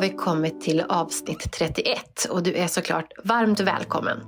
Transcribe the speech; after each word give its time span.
har 0.00 0.08
vi 0.08 0.16
kommit 0.16 0.60
till 0.60 0.80
avsnitt 0.88 1.52
31 1.52 2.24
och 2.30 2.42
du 2.42 2.54
är 2.54 2.66
såklart 2.66 3.12
varmt 3.24 3.60
välkommen. 3.60 4.18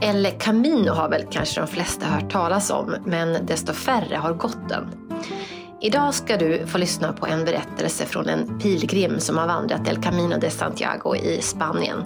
El 0.00 0.26
Camino 0.40 0.90
har 0.90 1.08
väl 1.08 1.24
kanske 1.30 1.60
de 1.60 1.66
flesta 1.66 2.06
hört 2.06 2.32
talas 2.32 2.70
om, 2.70 2.96
men 3.06 3.46
desto 3.46 3.72
färre 3.72 4.16
har 4.16 4.32
gått 4.34 4.68
den. 4.68 4.84
Idag 5.80 6.14
ska 6.14 6.36
du 6.36 6.66
få 6.66 6.78
lyssna 6.78 7.12
på 7.12 7.26
en 7.26 7.44
berättelse 7.44 8.06
från 8.06 8.28
en 8.28 8.58
pilgrim 8.58 9.20
som 9.20 9.38
har 9.38 9.46
vandrat 9.46 9.88
El 9.88 10.02
Camino 10.02 10.38
de 10.38 10.50
Santiago 10.50 11.16
i 11.16 11.42
Spanien. 11.42 12.04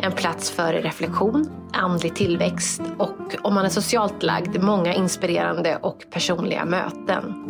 En 0.00 0.12
plats 0.12 0.50
för 0.50 0.72
reflektion, 0.72 1.50
andlig 1.72 2.14
tillväxt 2.14 2.82
och 2.98 3.34
om 3.42 3.54
man 3.54 3.64
är 3.64 3.68
socialt 3.68 4.22
lagd, 4.22 4.62
många 4.62 4.94
inspirerande 4.94 5.78
och 5.82 6.04
personliga 6.10 6.64
möten. 6.64 7.48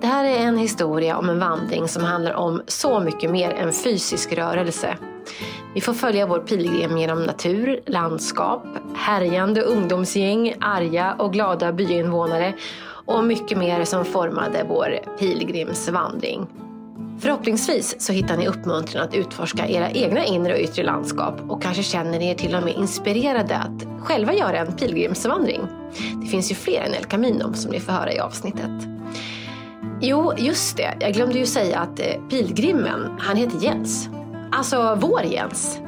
Det 0.00 0.06
här 0.06 0.24
är 0.24 0.38
en 0.38 0.58
historia 0.58 1.16
om 1.18 1.28
en 1.28 1.38
vandring 1.38 1.88
som 1.88 2.04
handlar 2.04 2.34
om 2.34 2.62
så 2.66 3.00
mycket 3.00 3.30
mer 3.30 3.50
än 3.50 3.72
fysisk 3.72 4.32
rörelse. 4.32 4.96
Vi 5.74 5.80
får 5.80 5.94
följa 5.94 6.26
vår 6.26 6.38
pilgrim 6.38 6.98
genom 6.98 7.22
natur, 7.22 7.80
landskap, 7.86 8.64
härjande 8.96 9.62
ungdomsgäng, 9.62 10.54
arga 10.60 11.14
och 11.18 11.32
glada 11.32 11.72
byinvånare 11.72 12.54
och 13.06 13.24
mycket 13.24 13.58
mer 13.58 13.84
som 13.84 14.04
formade 14.04 14.66
vår 14.68 14.98
pilgrimsvandring. 15.18 16.46
Förhoppningsvis 17.20 17.96
så 17.98 18.12
hittar 18.12 18.36
ni 18.36 18.46
uppmuntran 18.46 19.04
att 19.04 19.14
utforska 19.14 19.68
era 19.68 19.90
egna 19.90 20.24
inre 20.24 20.52
och 20.52 20.60
yttre 20.60 20.82
landskap 20.82 21.40
och 21.48 21.62
kanske 21.62 21.82
känner 21.82 22.18
ni 22.18 22.30
er 22.30 22.34
till 22.34 22.54
och 22.54 22.62
med 22.62 22.74
inspirerade 22.74 23.56
att 23.56 24.04
själva 24.04 24.34
göra 24.34 24.58
en 24.58 24.76
pilgrimsvandring. 24.76 25.60
Det 26.22 26.26
finns 26.26 26.50
ju 26.50 26.54
fler 26.54 26.80
än 26.80 26.94
El 26.94 27.04
Camino 27.04 27.52
som 27.54 27.70
ni 27.70 27.80
får 27.80 27.92
höra 27.92 28.12
i 28.12 28.18
avsnittet. 28.18 28.70
Jo, 30.06 30.32
just 30.36 30.76
det. 30.76 30.96
Jag 31.00 31.12
glömde 31.12 31.38
ju 31.38 31.46
säga 31.46 31.78
att 31.78 32.00
eh, 32.00 32.06
pilgrimen, 32.30 33.16
han 33.18 33.36
heter 33.36 33.58
Jens. 33.58 34.08
Alltså 34.52 34.98
vår 35.00 35.22
Jens. 35.22 35.78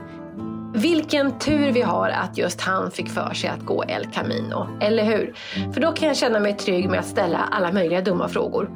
Vilken 0.74 1.38
tur 1.38 1.72
vi 1.72 1.82
har 1.82 2.08
att 2.08 2.38
just 2.38 2.60
han 2.60 2.90
fick 2.90 3.10
för 3.10 3.34
sig 3.34 3.50
att 3.50 3.60
gå 3.60 3.84
El 3.88 4.06
Camino, 4.12 4.68
eller 4.80 5.04
hur? 5.04 5.34
För 5.72 5.80
då 5.80 5.92
kan 5.92 6.08
jag 6.08 6.16
känna 6.16 6.40
mig 6.40 6.56
trygg 6.56 6.90
med 6.90 7.00
att 7.00 7.06
ställa 7.06 7.38
alla 7.38 7.72
möjliga 7.72 8.00
dumma 8.00 8.28
frågor. 8.28 8.70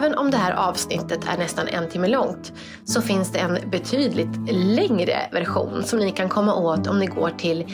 Även 0.00 0.14
om 0.14 0.30
det 0.30 0.36
här 0.36 0.52
avsnittet 0.52 1.28
är 1.28 1.38
nästan 1.38 1.68
en 1.68 1.88
timme 1.88 2.08
långt 2.08 2.52
så 2.84 3.02
finns 3.02 3.32
det 3.32 3.38
en 3.38 3.70
betydligt 3.70 4.52
längre 4.52 5.28
version 5.32 5.82
som 5.82 5.98
ni 5.98 6.10
kan 6.10 6.28
komma 6.28 6.54
åt 6.54 6.86
om 6.86 6.98
ni 6.98 7.06
går 7.06 7.30
till 7.30 7.64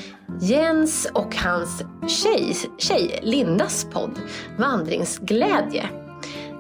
Jens 0.40 1.08
och 1.14 1.36
hans 1.36 1.82
tjej, 2.08 2.56
tjej 2.78 3.20
Lindas 3.22 3.86
podd 3.92 4.18
Vandringsglädje. 4.58 5.88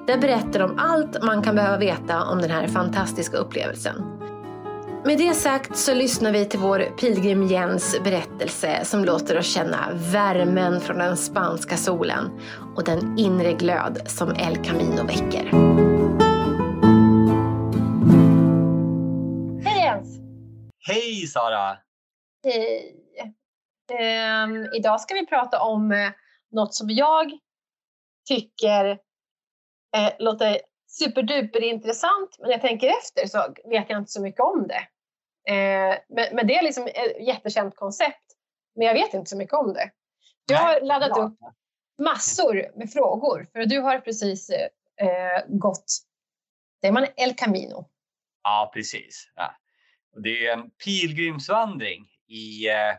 Där 0.06 0.18
berättar 0.18 0.60
de 0.60 0.78
allt 0.78 1.22
man 1.22 1.42
kan 1.42 1.54
behöva 1.54 1.78
veta 1.78 2.24
om 2.24 2.38
den 2.38 2.50
här 2.50 2.66
fantastiska 2.66 3.36
upplevelsen. 3.36 4.15
Med 5.06 5.18
det 5.18 5.34
sagt 5.34 5.76
så 5.76 5.94
lyssnar 5.94 6.32
vi 6.32 6.44
till 6.44 6.60
vår 6.60 6.96
pilgrim 6.96 7.42
Jens 7.42 8.00
berättelse 8.04 8.84
som 8.84 9.04
låter 9.04 9.38
oss 9.38 9.54
känna 9.54 9.92
värmen 10.12 10.80
från 10.80 10.98
den 10.98 11.16
spanska 11.16 11.76
solen 11.76 12.40
och 12.76 12.84
den 12.84 13.18
inre 13.18 13.52
glöd 13.52 14.10
som 14.10 14.30
El 14.30 14.64
Camino 14.64 15.06
väcker. 15.06 15.44
Hej 19.64 19.84
Jens! 19.84 20.18
Hej 20.88 21.26
Sara! 21.26 21.78
Hej! 22.44 22.96
Um, 24.44 24.68
idag 24.74 25.00
ska 25.00 25.14
vi 25.14 25.26
prata 25.26 25.60
om 25.60 25.92
uh, 25.92 26.10
något 26.52 26.74
som 26.74 26.90
jag 26.90 27.32
tycker 28.28 28.90
uh, 29.96 30.10
låter 30.18 30.58
superduper 30.86 31.62
intressant 31.62 32.36
men 32.40 32.50
jag 32.50 32.60
tänker 32.60 32.88
efter 32.88 33.26
så 33.26 33.54
vet 33.70 33.90
jag 33.90 34.00
inte 34.00 34.12
så 34.12 34.22
mycket 34.22 34.40
om 34.40 34.66
det. 34.68 34.88
Eh, 35.48 35.98
men, 36.08 36.34
men, 36.36 36.46
det 36.46 36.56
är 36.56 36.62
liksom 36.62 36.86
ett 36.86 37.26
jättekänt 37.26 37.76
koncept. 37.76 38.24
Men 38.74 38.86
jag 38.86 38.94
vet 38.94 39.14
inte 39.14 39.30
så 39.30 39.36
mycket 39.36 39.54
om 39.54 39.72
det. 39.72 39.90
Du 40.46 40.54
har 40.54 40.80
laddat 40.80 41.18
upp 41.18 41.38
massor 42.02 42.78
med 42.78 42.92
frågor. 42.92 43.48
För 43.52 43.66
du 43.66 43.80
har 43.80 43.98
precis 43.98 44.50
eh, 44.50 45.42
gått, 45.48 45.90
säger 46.80 46.92
man 46.92 47.06
El 47.16 47.34
Camino? 47.34 47.88
Ja, 48.42 48.70
precis. 48.74 49.32
Ja. 49.34 49.56
Det 50.22 50.46
är 50.46 50.52
en 50.52 50.70
pilgrimsvandring 50.70 52.06
i 52.28 52.68
eh, 52.68 52.94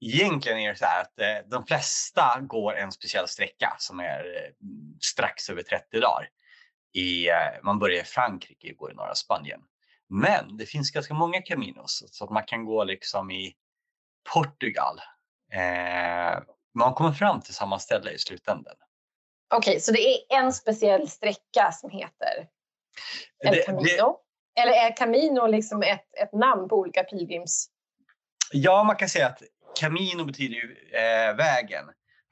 Egentligen 0.00 0.58
är 0.58 0.68
det 0.68 0.78
så 0.78 0.84
här 0.84 1.02
att 1.02 1.20
eh, 1.20 1.48
de 1.50 1.66
flesta 1.66 2.40
går 2.40 2.76
en 2.76 2.92
speciell 2.92 3.28
sträcka 3.28 3.76
som 3.78 4.00
är 4.00 4.24
eh, 4.36 4.66
strax 5.00 5.50
över 5.50 5.62
30 5.62 6.00
dagar. 6.00 6.28
I, 6.92 7.28
eh, 7.28 7.62
man 7.62 7.78
börjar 7.78 8.02
i 8.02 8.04
Frankrike 8.04 8.72
och 8.72 8.76
går 8.76 8.92
i 8.92 8.94
norra 8.94 9.14
Spanien. 9.14 9.60
Men 10.08 10.56
det 10.56 10.66
finns 10.66 10.90
ganska 10.90 11.14
många 11.14 11.42
Caminos 11.42 12.04
så 12.06 12.24
att 12.24 12.30
man 12.30 12.44
kan 12.44 12.64
gå 12.64 12.84
liksom 12.84 13.30
i 13.30 13.54
Portugal. 14.34 15.00
Eh, 15.52 16.42
man 16.74 16.94
kommer 16.94 17.12
fram 17.12 17.40
till 17.40 17.54
samma 17.54 17.78
ställe 17.78 18.10
i 18.10 18.18
slutändan. 18.18 18.76
Okej, 19.54 19.70
okay, 19.70 19.80
så 19.80 19.92
det 19.92 19.98
är 19.98 20.38
en 20.38 20.52
speciell 20.52 21.08
sträcka 21.08 21.72
som 21.72 21.90
heter 21.90 22.48
El 23.44 23.54
det, 23.54 23.62
Camino? 23.66 23.84
Det, 23.84 24.62
Eller 24.62 24.72
är 24.72 24.96
Camino 24.96 25.46
liksom 25.46 25.82
ett, 25.82 26.14
ett 26.22 26.32
namn 26.32 26.68
på 26.68 26.76
olika 26.76 27.04
pilgrims... 27.04 27.70
Ja, 28.52 28.84
man 28.84 28.96
kan 28.96 29.08
säga 29.08 29.26
att 29.26 29.42
Camino 29.80 30.24
betyder 30.24 30.54
ju 30.54 30.76
eh, 30.92 31.36
vägen 31.36 31.84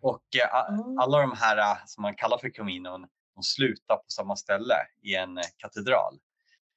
och 0.02 0.22
eh, 0.36 0.74
mm. 0.74 0.98
alla 0.98 1.20
de 1.20 1.32
här 1.36 1.56
eh, 1.58 1.76
som 1.86 2.02
man 2.02 2.14
kallar 2.14 2.38
för 2.38 2.48
Caminon, 2.48 3.06
de 3.34 3.42
slutar 3.42 3.96
på 3.96 4.04
samma 4.08 4.36
ställe 4.36 4.74
i 5.02 5.14
en 5.14 5.38
eh, 5.38 5.44
katedral. 5.56 6.18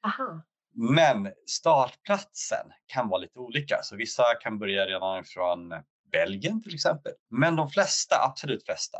Aha. 0.06 0.42
Men 0.82 1.34
startplatsen 1.48 2.72
kan 2.86 3.10
vara 3.10 3.22
lite 3.22 3.40
olika, 3.40 3.80
så 3.84 3.96
vissa 3.96 4.24
kan 4.42 4.60
börja 4.60 4.86
redan 4.86 5.24
från 5.24 5.74
Belgien 6.12 6.64
till 6.64 6.76
exempel. 6.76 7.12
Men 7.30 7.56
de 7.56 7.70
flesta, 7.70 8.16
absolut 8.24 8.66
flesta, 8.66 8.98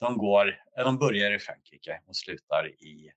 de, 0.00 0.18
går, 0.18 0.60
de 0.76 0.98
börjar 0.98 1.34
i 1.34 1.38
Frankrike 1.38 2.00
och 2.06 2.16
slutar 2.16 2.68
i, 2.68 3.12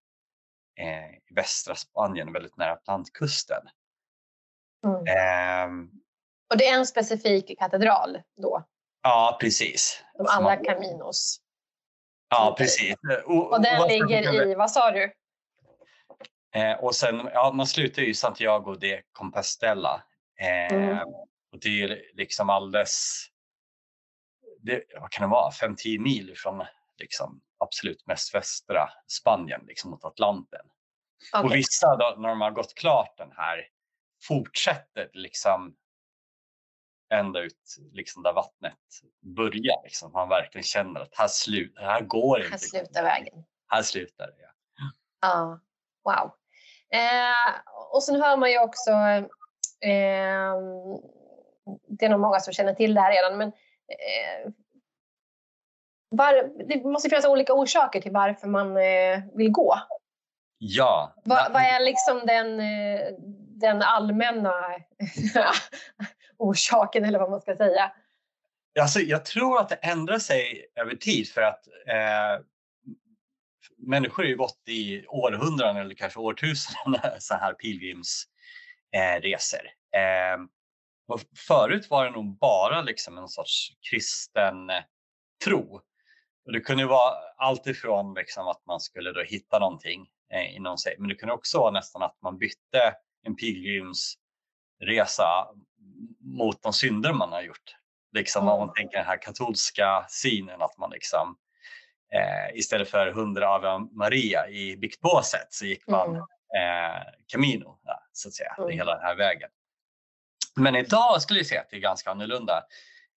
eh, 0.80 1.10
i 1.10 1.34
västra 1.36 1.76
Spanien, 1.76 2.34
väldigt 2.34 2.58
nära 2.58 2.72
Atlantkusten. 2.72 3.64
Mm. 4.86 4.96
Eh, 4.96 5.88
och 6.52 6.58
det 6.58 6.68
är 6.68 6.78
en 6.78 6.86
specifik 6.86 7.60
katedral 7.60 8.22
då? 8.42 8.64
Ja, 9.04 9.38
precis. 9.42 10.04
De 10.18 10.28
alla 10.30 10.56
Caminos? 10.56 11.42
Ja, 12.30 12.56
precis. 12.58 12.96
Och, 13.26 13.52
och 13.52 13.62
den 13.62 13.88
ligger 13.88 14.52
i, 14.52 14.56
vad 14.56 14.72
sa 14.72 14.92
du? 14.92 15.14
Eh, 16.54 16.74
och 16.74 16.96
sen, 16.96 17.30
ja, 17.34 17.52
man 17.54 17.68
slutar 17.68 18.02
ju 18.02 18.08
i 18.08 18.14
Santiago 18.14 18.76
de 18.76 19.02
Compostela. 19.12 20.04
Eh, 20.40 20.78
mm. 20.78 20.98
Och 21.52 21.60
det 21.62 21.82
är 21.82 22.02
liksom 22.14 22.50
alldeles, 22.50 23.26
det, 24.62 24.84
vad 25.00 25.12
kan 25.12 25.30
det 25.30 25.32
vara, 25.32 25.52
5-10 25.52 26.00
mil 26.00 26.34
från 26.38 26.66
liksom, 26.98 27.42
absolut 27.60 28.08
mest 28.08 28.36
västra 28.36 28.90
Spanien, 29.08 29.62
liksom 29.68 29.92
mot 29.92 30.06
Atlanten. 30.06 30.66
Okay. 31.34 31.44
Och 31.44 31.56
vissa, 31.56 31.96
då, 31.96 32.16
när 32.18 32.30
de 32.30 32.42
har 32.42 32.52
gått 32.52 32.76
klart 32.76 33.18
den 33.18 33.32
här, 33.32 33.68
fortsätter 34.28 35.10
liksom 35.14 35.76
ända 37.14 37.40
ut 37.40 37.78
liksom 37.92 38.24
där 38.24 38.34
vattnet 38.34 38.78
börjar. 39.36 39.84
Liksom. 39.84 40.12
Man 40.12 40.30
verkligen 40.30 40.64
känner 40.64 41.00
att 41.00 41.16
här, 41.16 41.28
slut, 41.28 41.74
här 41.78 42.02
går 42.02 42.38
det 42.38 42.44
inte. 42.44 42.54
Här 42.54 42.58
slutar 42.58 43.04
vägen. 43.04 43.44
Här 43.68 43.84
slutar 43.84 44.28
det, 44.28 44.42
ja. 44.42 44.52
Ja, 45.22 45.60
wow. 46.04 46.41
Eh, 46.92 47.62
och 47.92 48.04
sen 48.04 48.22
hör 48.22 48.38
man 48.38 48.52
ju 48.52 48.60
också, 48.60 48.90
eh, 49.82 50.56
det 51.88 52.06
är 52.06 52.10
nog 52.10 52.20
många 52.20 52.40
som 52.40 52.54
känner 52.54 52.74
till 52.74 52.94
det 52.94 53.02
här 53.02 53.12
redan, 53.12 53.38
men 53.38 53.48
eh, 53.88 54.52
var, 56.10 56.64
det 56.68 56.84
måste 56.84 57.10
finnas 57.10 57.26
olika 57.26 57.54
orsaker 57.54 58.02
till 58.02 58.12
varför 58.12 58.48
man 58.48 58.78
eh, 58.78 59.20
vill 59.34 59.52
gå. 59.52 59.80
Ja. 60.58 61.14
Vad, 61.26 61.52
vad 61.52 61.62
är 61.62 61.80
liksom 61.80 62.22
den, 62.26 62.60
eh, 62.60 63.14
den 63.62 63.82
allmänna 63.82 64.54
orsaken 66.38 67.06
eller 67.06 67.20
vad 67.20 67.30
man 67.32 67.42
ska 67.42 67.56
säga? 67.56 67.92
Alltså, 68.80 69.00
jag 69.00 69.26
tror 69.26 69.60
att 69.60 69.70
det 69.70 69.76
ändrar 69.76 70.20
sig 70.20 70.66
över 70.76 70.96
tid 70.96 71.28
för 71.30 71.42
att 71.42 71.68
eh, 71.68 72.46
människor 73.82 74.24
har 74.24 74.30
ju 74.30 74.38
gått 74.38 74.68
i 74.68 75.06
århundraden 75.08 75.78
eller 75.78 75.96
kanske 75.96 76.20
årtusenden 76.20 77.02
så 77.20 77.34
här 77.34 77.54
pilgrimsresor. 77.54 79.66
Eh, 79.96 80.38
och 81.08 81.22
förut 81.48 81.90
var 81.90 82.06
det 82.06 82.12
nog 82.12 82.38
bara 82.38 82.82
liksom 82.82 83.18
en 83.18 83.28
sorts 83.28 83.68
kristen 83.90 84.70
eh, 84.70 84.84
tro. 85.46 85.82
Och 86.46 86.52
det 86.52 86.60
kunde 86.60 86.86
vara 86.86 87.14
allt 87.38 87.68
ifrån 87.68 88.14
liksom 88.14 88.48
att 88.48 88.66
man 88.66 88.80
skulle 88.80 89.12
då 89.12 89.22
hitta 89.22 89.60
någonting 89.60 90.10
eh, 90.34 90.56
inom 90.56 90.78
sig, 90.78 90.96
men 91.00 91.10
det 91.10 91.16
kunde 91.16 91.34
också 91.34 91.60
vara 91.60 91.72
nästan 91.72 92.04
att 92.04 92.18
man 92.22 92.38
bytte 92.38 92.96
en 93.24 93.36
pilgrimsresa 93.36 95.48
mot 96.20 96.62
de 96.62 96.74
synder 96.74 97.14
man 97.14 97.32
har 97.32 97.42
gjort. 97.42 97.76
Liksom 98.14 98.48
om 98.48 98.60
man 98.60 98.74
tänker 98.74 98.98
den 98.98 99.06
här 99.06 99.22
katolska 99.22 100.06
synen 100.10 100.62
att 100.62 100.78
man 100.78 100.92
liksom 100.92 101.38
eh, 102.14 102.58
istället 102.58 102.90
för 102.90 103.08
100 103.08 103.48
Ave 103.48 103.80
Maria 103.92 104.50
i 104.50 104.78
biktbåset 104.78 105.48
så 105.50 105.66
gick 105.66 105.88
man 105.88 106.10
mm. 106.10 106.22
eh, 106.58 107.04
Camino, 107.28 107.80
så 108.12 108.28
att 108.28 108.34
säga, 108.34 108.56
Mm. 108.58 108.70
hela 108.72 108.94
den 108.94 109.04
här 109.04 109.16
vägen. 109.16 109.50
Men 110.56 110.76
idag 110.76 111.22
skulle 111.22 111.40
jag 111.40 111.48
säga 111.48 111.62
att 111.62 111.70
det 111.70 111.76
är 111.76 111.82
ganska 111.82 112.12
annorlunda. 112.12 112.64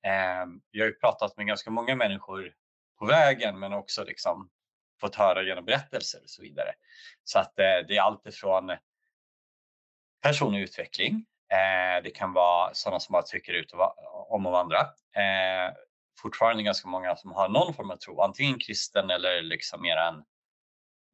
Eh, 0.07 0.47
jag 0.71 0.85
har 0.85 0.87
ju 0.87 0.95
pratat 0.95 1.37
med 1.37 1.47
ganska 1.47 1.71
många 1.71 1.95
människor 1.97 2.53
på 2.99 3.07
vägen 3.07 3.59
men 3.59 3.73
också 3.73 4.05
liksom 4.05 4.51
fått 5.01 5.15
höra 5.15 5.43
genom 5.43 5.65
berättelser 5.65 6.21
och 6.23 6.31
så 6.31 6.43
vidare. 6.43 6.73
Så 7.25 7.39
att 7.39 7.59
eh, 7.59 7.77
det 7.89 7.97
är 7.97 8.01
allt 8.01 8.27
ifrån 8.27 8.77
personlig 10.23 10.61
utveckling. 10.61 11.27
Eh, 11.53 12.03
det 12.03 12.11
kan 12.11 12.33
vara 12.33 12.75
sådana 12.75 13.01
som 13.01 13.13
bara 13.13 13.23
tycker 13.23 13.53
ut 13.53 13.73
och 13.73 14.35
om 14.35 14.47
att 14.47 14.53
vandra. 14.53 14.81
Eh, 15.17 15.73
fortfarande 16.19 16.63
ganska 16.63 16.89
många 16.89 17.17
som 17.17 17.33
har 17.33 17.49
någon 17.49 17.75
form 17.75 17.91
av 17.91 17.97
tro, 17.97 18.21
antingen 18.21 18.59
kristen 18.59 19.11
eller 19.11 19.43
liksom 19.43 19.83
mer 19.83 19.97
en 19.97 20.25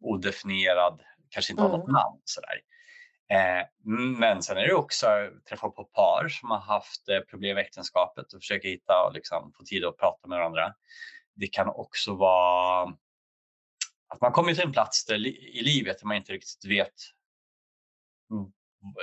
odefinierad, 0.00 1.02
kanske 1.28 1.52
inte 1.52 1.62
har 1.62 1.68
något 1.68 1.88
Mm. 1.88 1.92
namn 1.92 2.20
sådär. 2.24 2.60
Eh, 3.32 3.66
men 4.18 4.42
sen 4.42 4.56
är 4.56 4.66
det 4.66 4.74
också 4.74 5.06
träffa 5.48 5.68
på 5.70 5.84
par 5.84 6.28
som 6.28 6.50
har 6.50 6.58
haft 6.58 7.08
eh, 7.08 7.20
problem 7.20 7.58
i 7.58 7.60
äktenskapet 7.60 8.32
och 8.32 8.40
försöker 8.40 8.68
hitta 8.68 9.06
och 9.06 9.12
liksom 9.14 9.52
få 9.52 9.64
tid 9.64 9.84
att 9.84 9.96
prata 9.96 10.28
med 10.28 10.38
varandra. 10.38 10.74
Det 11.34 11.46
kan 11.46 11.68
också 11.68 12.14
vara 12.14 12.82
att 14.08 14.20
man 14.20 14.32
kommer 14.32 14.54
till 14.54 14.64
en 14.64 14.72
plats 14.72 15.04
där, 15.04 15.26
i 15.26 15.62
livet 15.62 15.98
där 15.98 16.06
man 16.06 16.16
inte 16.16 16.32
riktigt 16.32 16.64
vet 16.64 16.94
mm, 18.30 18.52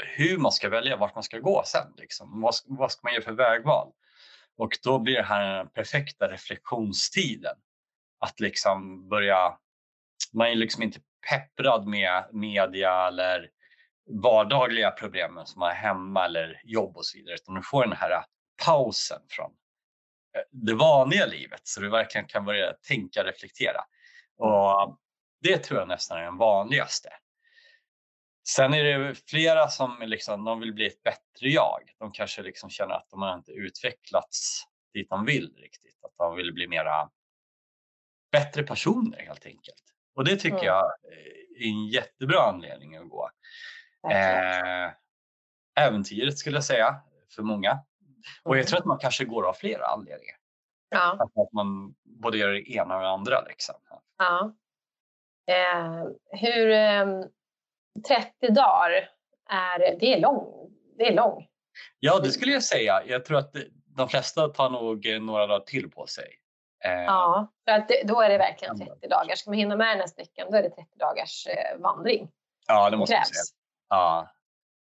hur 0.06 0.38
man 0.38 0.52
ska 0.52 0.70
välja, 0.70 0.98
vart 0.98 1.16
man 1.16 1.24
ska 1.24 1.40
gå 1.40 1.64
sen. 1.66 1.94
Liksom. 1.98 2.42
Vad, 2.42 2.54
vad 2.66 2.92
ska 2.92 3.00
man 3.04 3.14
göra 3.14 3.24
för 3.24 3.32
vägval? 3.32 3.92
Och 4.58 4.78
då 4.84 5.00
blir 5.00 5.16
det 5.16 5.24
här 5.24 5.58
den 5.58 5.70
perfekta 5.70 6.32
reflektionstiden. 6.32 7.56
Att 8.20 8.40
liksom 8.40 9.10
börja, 9.10 9.58
man 10.34 10.48
är 10.48 10.56
liksom 10.56 10.84
inte 10.84 11.00
pepprad 11.30 11.88
med 11.88 12.24
media 12.32 13.08
eller 13.08 13.50
vardagliga 14.24 14.92
problemen 14.92 15.46
som 15.46 15.60
man 15.60 15.70
har 15.70 15.76
hemma 15.76 16.26
eller 16.26 16.62
jobb 16.64 16.98
och 16.98 17.06
så 17.06 17.18
vidare. 17.18 17.36
Utan 17.36 17.56
du 17.56 17.62
får 17.62 17.84
den 17.84 17.98
här 17.98 18.26
pausen 18.66 19.22
från 19.30 19.52
eh, 20.38 20.42
det 20.52 20.74
vanliga 20.74 21.26
livet 21.26 21.62
så 21.64 21.82
du 21.82 21.90
verkligen 21.90 22.28
kan 22.28 22.46
börja 22.46 22.74
tänka 22.74 23.20
och 23.20 23.26
reflektera. 23.26 23.82
Och 24.38 25.00
det 25.42 25.58
tror 25.58 25.80
jag 25.80 25.88
nästan 25.88 26.18
är 26.18 26.24
den 26.24 26.38
vanligaste. 26.38 27.10
Sen 28.50 28.74
är 28.74 28.84
det 28.84 29.16
flera 29.30 29.68
som 29.68 29.98
liksom, 30.02 30.44
de 30.46 30.60
vill 30.60 30.74
bli 30.74 30.88
ett 30.88 31.04
bättre 31.04 31.50
jag. 31.50 31.80
De 32.00 32.12
kanske 32.12 32.42
liksom 32.44 32.70
känner 32.70 32.96
att 32.96 33.10
de 33.10 33.22
har 33.22 33.34
inte 33.36 33.52
utvecklats 33.52 34.64
dit 34.94 35.10
de 35.10 35.26
vill 35.26 35.56
riktigt. 35.58 36.04
Att 36.04 36.18
de 36.18 36.36
vill 36.36 36.54
bli 36.54 36.68
mera 36.68 37.10
bättre 38.32 38.64
personer 38.64 39.18
helt 39.20 39.46
enkelt. 39.46 39.84
Och 40.16 40.26
det 40.26 40.36
tycker 40.36 40.56
Mm. 40.58 40.66
jag 40.66 40.86
är 41.62 41.68
en 41.68 41.88
jättebra 41.88 42.40
anledning 42.40 42.96
att 42.96 43.10
gå. 43.10 43.30
Eh, 44.12 44.92
äventyret 45.80 46.38
skulle 46.38 46.58
jag 46.58 46.64
säga 46.64 46.96
för 47.36 47.44
många. 47.44 47.80
Och 48.44 48.52
Mm. 48.52 48.58
jag 48.60 48.68
tror 48.68 48.80
att 48.80 48.86
man 48.86 49.00
kanske 49.00 49.26
går 49.26 49.48
av 49.50 49.54
flera 49.54 49.86
anledningar. 49.86 50.38
Ja. 50.90 51.18
Att 51.36 51.54
man 51.54 51.96
både 52.04 52.38
gör 52.38 52.50
det 52.50 52.72
ena 52.72 52.96
och 52.96 53.02
det 53.02 53.10
andra. 53.10 53.42
Liksom. 53.42 53.76
ja. 54.18 54.56
Eh, 55.52 56.04
hur... 56.40 56.72
ehm, 56.72 57.24
30 58.08 58.54
dagar 58.54 59.10
är... 59.50 60.00
Det 60.00 60.14
är 60.14 60.20
lång. 60.20 60.70
Det 60.98 61.08
är 61.08 61.14
lång. 61.14 61.48
Ja, 62.00 62.20
det 62.20 62.32
skulle 62.32 62.52
jag 62.54 62.64
säga. 62.64 63.04
Jag 63.06 63.26
tror 63.26 63.38
att 63.38 63.56
de 63.86 64.10
flesta 64.10 64.48
tar 64.48 64.70
nog 64.70 65.22
några 65.22 65.48
dagar 65.48 65.66
till 65.66 65.92
på 65.92 66.06
sig. 66.08 66.28
Eh, 66.86 66.92
Ja, 66.92 67.54
för 67.66 67.72
att 67.72 67.88
det, 67.88 68.02
då 68.04 68.22
är 68.22 68.30
det 68.30 68.38
verkligen 68.38 68.78
Ja. 68.80 68.86
30 68.86 69.08
dagar. 69.08 69.36
Ska 69.36 69.50
man 69.50 69.58
hinna 69.58 69.76
med 69.76 69.88
den 69.88 70.00
här 70.00 70.08
sträckan 70.08 70.48
då 70.52 70.58
är 70.58 70.64
det 70.64 70.70
30 70.70 70.98
dagars 71.00 71.48
eh, 71.48 71.78
vandring. 71.80 72.30
ja, 72.68 72.90
det 72.90 72.98
måste 72.98 73.16
krävs. 73.16 73.28
säga. 73.28 73.44
Ja, 73.90 74.32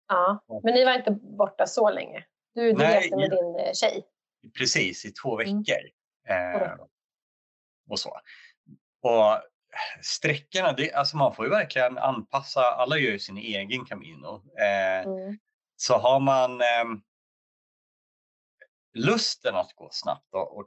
Ja. 0.08 0.40
Men 0.62 0.74
ni 0.74 0.84
var 0.84 0.94
inte 0.94 1.10
borta 1.10 1.66
så 1.66 1.90
länge. 1.90 2.24
Du, 2.54 2.72
reste 2.74 3.16
med 3.16 3.30
din 3.30 3.56
eh, 3.58 3.72
tjej. 3.72 4.02
precis 4.58 5.04
i 5.04 5.10
två 5.12 5.40
Mm. 5.40 5.58
veckor. 5.58 5.82
Två 6.26 6.32
Eh, 6.34 6.60
veckor. 6.60 6.88
och 7.90 7.98
så. 7.98 8.10
Och 9.02 9.42
sträckorna, 10.02 10.72
det, 10.72 10.92
alltså 10.92 11.16
man 11.16 11.34
får 11.34 11.44
ju 11.44 11.50
verkligen 11.50 11.98
anpassa. 11.98 12.60
Alla 12.60 12.96
gör 12.98 13.10
ju 13.12 13.18
sin 13.18 13.36
egen 13.38 13.84
Camino. 13.84 14.42
Eh, 14.58 15.06
Mm. 15.06 15.38
så 15.76 15.98
har 15.98 16.20
man 16.20 16.60
ehm, 16.60 17.00
lusten 18.94 19.56
att 19.56 19.72
gå 19.74 19.88
snabbt 19.92 20.34
och, 20.34 20.58
och 20.58 20.66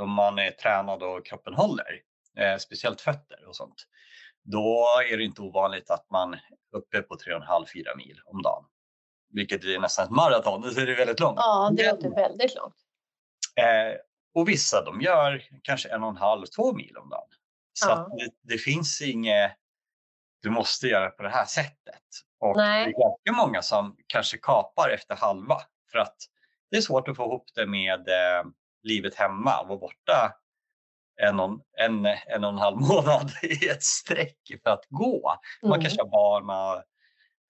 om 0.00 0.10
man 0.10 0.38
är 0.38 0.50
tränad 0.50 1.02
och 1.02 1.26
kroppen 1.26 1.54
håller, 1.54 2.00
eh, 2.38 2.56
speciellt 2.56 3.00
fötter 3.00 3.48
och 3.48 3.56
sånt, 3.56 3.86
då 4.42 4.86
är 5.12 5.16
det 5.16 5.24
inte 5.24 5.42
ovanligt 5.42 5.90
att 5.90 6.10
man 6.10 6.34
är 6.34 6.40
uppe 6.76 7.02
på 7.02 7.14
3,5-4 7.14 7.96
mil 7.96 8.20
om 8.26 8.42
dagen. 8.42 8.64
Vilket 9.32 9.64
är 9.64 9.78
nästan 9.78 10.04
ett 10.04 10.10
maraton, 10.10 10.74
så 10.74 10.80
är 10.80 10.86
det 10.86 10.94
väldigt 10.94 11.20
långt. 11.20 11.36
Ja, 11.38 11.70
det 11.76 11.90
låter 11.90 12.10
väldigt 12.14 12.54
långt. 12.54 12.74
eh, 13.56 13.96
och 14.34 14.48
vissa 14.48 14.84
de 14.84 15.00
gör 15.00 15.42
kanske 15.62 15.88
en 15.88 16.02
och 16.02 16.08
en 16.10 16.16
halv, 16.16 16.46
två 16.46 16.72
mil 16.72 16.96
om 16.96 17.08
dagen. 17.08 17.28
Så 17.74 17.88
Ja. 17.88 18.16
det, 18.18 18.54
det 18.54 18.58
finns 18.58 19.02
inget, 19.02 19.52
du 20.42 20.50
måste 20.50 20.86
göra 20.86 21.10
på 21.10 21.22
det 21.22 21.28
här 21.30 21.44
sättet. 21.44 22.02
Och 22.40 22.56
Nej. 22.56 22.84
det 22.84 22.90
är 22.90 23.00
ganska 23.00 23.32
många 23.46 23.62
som 23.62 23.96
kanske 24.06 24.38
kapar 24.38 24.90
efter 24.90 25.16
halva 25.16 25.60
för 25.92 25.98
att 25.98 26.16
det 26.70 26.76
är 26.76 26.80
svårt 26.80 27.08
att 27.08 27.16
få 27.16 27.22
ihop 27.24 27.44
det 27.54 27.66
med 27.66 28.08
eh, 28.08 28.44
livet 28.82 29.14
hemma 29.14 29.60
och 29.60 29.68
vara 29.68 29.78
borta 29.78 30.32
en 31.22 31.40
och 31.40 31.60
en, 31.78 32.06
en 32.06 32.44
och 32.44 32.50
en 32.50 32.58
halv 32.58 32.76
månad 32.80 33.30
i 33.42 33.68
ett 33.68 33.82
streck 33.82 34.38
för 34.62 34.70
att 34.70 34.84
gå. 34.88 35.34
Man 35.62 35.70
Mm. 35.72 35.82
kanske 35.82 36.02
har 36.02 36.08
barn, 36.08 36.46
man 36.46 36.56
har 36.56 36.84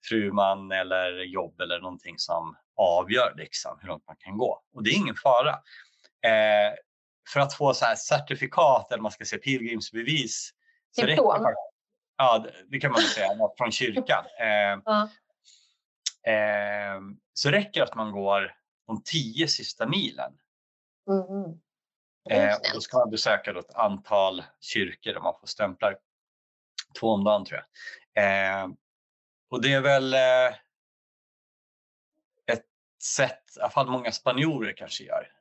fru, 0.09 0.31
man 0.31 0.71
eller 0.71 1.11
jobb 1.11 1.61
eller 1.61 1.79
någonting 1.79 2.15
som 2.17 2.55
avgör 2.75 3.33
liksom 3.37 3.77
hur 3.81 3.87
långt 3.87 4.07
man 4.07 4.15
kan 4.19 4.37
gå. 4.37 4.61
Och 4.75 4.83
det 4.83 4.89
är 4.89 4.95
ingen 4.95 5.15
fara. 5.23 5.51
Eh, 6.25 6.73
för 7.33 7.39
att 7.39 7.53
få 7.53 7.73
så 7.73 7.85
här 7.85 7.95
certifikat 7.95 8.91
eller 8.91 9.01
man 9.01 9.11
ska 9.11 9.25
säga 9.25 9.39
pilgrimsbevis. 9.39 10.51
Diplom. 10.95 11.43
det 11.43 11.55
Ja, 12.17 12.45
det- 12.69 12.79
kan 12.79 12.91
man 12.91 13.01
säga, 13.01 13.29
från 13.57 13.71
kyrkan. 13.71 14.25
Eh, 14.39 16.33
eh, 16.33 17.01
så 17.33 17.49
räcker 17.49 17.79
det 17.79 17.83
att 17.83 17.95
man 17.95 18.11
går 18.11 18.55
de 18.87 19.03
tio 19.03 19.47
sista 19.47 19.87
milen. 19.87 20.33
Mm. 21.09 21.59
Eh, 22.29 22.55
och 22.55 22.61
då 22.73 22.81
ska 22.81 22.97
man 22.97 23.09
besöka 23.09 23.53
då 23.53 23.59
ett 23.59 23.75
antal 23.75 24.43
kyrkor 24.59 25.13
där 25.13 25.19
man 25.19 25.33
får 25.39 25.47
stämplar. 25.47 25.97
Två 26.99 27.07
om 27.07 27.23
dagen 27.23 27.45
tror 27.45 27.61
jag. 28.13 28.23
Eh, 28.61 28.67
och 29.49 29.61
det 29.61 29.73
är 29.73 29.81
väl 29.81 30.13
eh, 30.13 30.55
ett 32.51 32.65
sätt, 33.03 33.43
i 33.57 33.59
alla 33.59 33.69
fall 33.69 33.87
många 33.87 34.11
spanjorer 34.11 34.73
kanske 34.77 35.03
gör. 35.03 35.31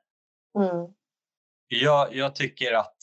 Mm. 0.58 0.94
Jag, 1.82 2.14
jag 2.16 2.34
tycker 2.34 2.72
att, 2.72 2.96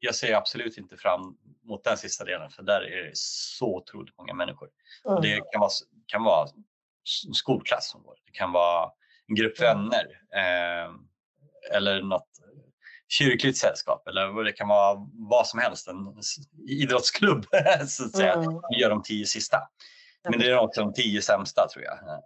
jag 0.00 0.14
ser 0.14 0.34
absolut 0.34 0.78
inte 0.78 0.96
fram 0.96 1.36
mot 1.64 1.84
den 1.84 1.96
sista 1.96 2.24
delen 2.24 2.50
för 2.50 2.62
där 2.62 2.80
är 2.80 3.02
det 3.04 3.10
så 3.14 3.76
otroligt 3.76 4.18
många 4.18 4.34
människor. 4.34 4.68
Mm. 5.08 5.22
det 5.22 5.40
kan 5.52 5.60
vara, 5.60 5.70
kan 6.06 6.22
vara 6.22 6.48
skolklass 7.34 7.90
som 7.90 8.02
går. 8.02 8.16
Det 8.26 8.32
kan 8.32 8.52
vara 8.52 8.90
en 9.28 9.34
grupp 9.34 9.60
Mm. 9.60 9.76
vänner. 9.76 10.06
Eh, 10.34 10.90
eller 11.76 12.02
något 12.02 12.28
kyrkligt 13.08 13.56
sällskap. 13.58 14.08
Eller 14.08 14.44
det 14.44 14.52
kan 14.52 14.68
vara 14.68 14.96
vad 15.12 15.46
som 15.46 15.60
helst. 15.60 15.88
En 15.88 16.14
idrottsklubb 16.68 17.46
så 17.88 18.04
att 18.04 18.16
säga. 18.16 18.32
Mm. 18.32 18.60
Vi 18.70 18.80
gör 18.80 18.90
de 18.90 19.02
tio 19.02 19.26
sista. 19.26 19.58
Men 20.28 20.38
det 20.38 20.50
är 20.50 20.58
också 20.58 20.80
de 20.80 20.92
tio 20.92 21.22
sämsta 21.22 21.68
tror 21.68 21.84
jag. 21.84 21.94
Eh, 21.94 22.18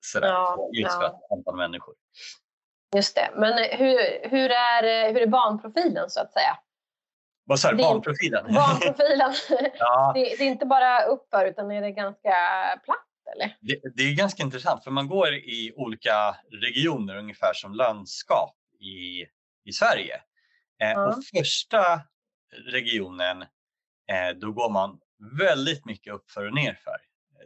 Sådär, 0.00 0.28
Ja, 0.28 0.70
just 0.72 0.94
för 0.94 1.02
att 1.02 1.32
antal 1.32 1.56
människor. 1.56 1.94
Just 2.96 3.14
det. 3.14 3.30
Men 3.36 3.52
hur, 3.52 4.28
hur, 4.30 4.50
är, 4.50 5.12
hur 5.12 5.22
är 5.22 5.26
banprofilen 5.26 6.10
så 6.10 6.20
att 6.20 6.32
säga? 6.32 6.58
Vad 7.44 7.60
sa 7.60 7.70
du? 7.70 7.76
Barnprofilen? 7.76 8.44
Banprofilen. 8.54 9.32
ja, 9.78 10.12
det, 10.14 10.20
det 10.20 10.44
är 10.44 10.48
inte 10.48 10.66
bara 10.66 11.02
uppför 11.02 11.44
utan 11.46 11.70
är 11.70 11.80
det 11.82 11.90
ganska 11.90 12.34
platt 12.84 13.34
eller? 13.36 13.56
det, 13.60 13.80
det 13.96 14.02
är 14.02 14.14
ganska 14.14 14.42
intressant 14.42 14.84
för 14.84 14.90
man 14.90 15.08
går 15.08 15.34
i 15.34 15.72
olika 15.76 16.36
regioner 16.62 17.16
ungefär 17.16 17.52
som 17.54 17.74
landskap 17.74 18.56
i, 18.80 19.26
i 19.64 19.72
Sverige. 19.72 20.14
Eh, 20.82 20.90
Ja. 20.90 21.06
Och 21.08 21.24
första 21.36 22.00
regionen, 22.72 23.42
eh, 24.10 24.36
då 24.36 24.52
går 24.52 24.70
man 24.70 24.98
väldigt 25.38 25.84
mycket 25.84 26.12
uppför 26.14 26.46
och 26.46 26.54
nerför. 26.54 26.96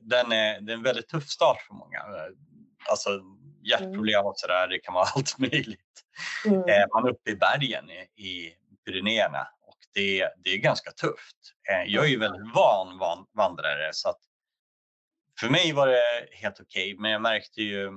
Den 0.02 0.32
är, 0.32 0.60
det 0.60 0.72
är 0.72 0.76
en 0.76 0.82
väldigt 0.82 1.08
tuff 1.08 1.28
start 1.28 1.60
för 1.62 1.74
många. 1.74 1.98
Eh, 1.98 2.32
Alltså 2.90 3.10
hjärtproblem 3.62 4.26
och 4.26 4.38
sådär, 4.38 4.68
det 4.68 4.78
kan 4.78 4.94
vara 4.94 5.04
allt 5.14 5.38
möjligt. 5.38 6.04
Mm. 6.46 6.58
Eh, 6.58 6.86
man 6.94 7.04
är 7.04 7.10
uppe 7.10 7.30
i 7.30 7.36
bergen 7.36 7.90
i, 7.90 8.22
i 8.28 8.56
Pyrenéerna 8.84 9.48
och 9.66 9.78
det, 9.94 10.28
det 10.36 10.50
är 10.50 10.58
ganska 10.58 10.90
tufft. 10.90 11.36
Eh, 11.70 11.92
jag 11.92 12.04
är 12.04 12.08
ju 12.08 12.18
väldigt 12.18 12.54
van, 12.54 12.98
van 12.98 13.26
vandrare 13.32 13.90
så 13.92 14.08
att 14.08 14.20
för 15.40 15.48
mig 15.48 15.72
var 15.72 15.86
det 15.86 16.28
helt 16.32 16.60
okej, 16.60 16.96
men 16.98 17.10
jag 17.10 17.22
märkte 17.22 17.62
ju 17.62 17.90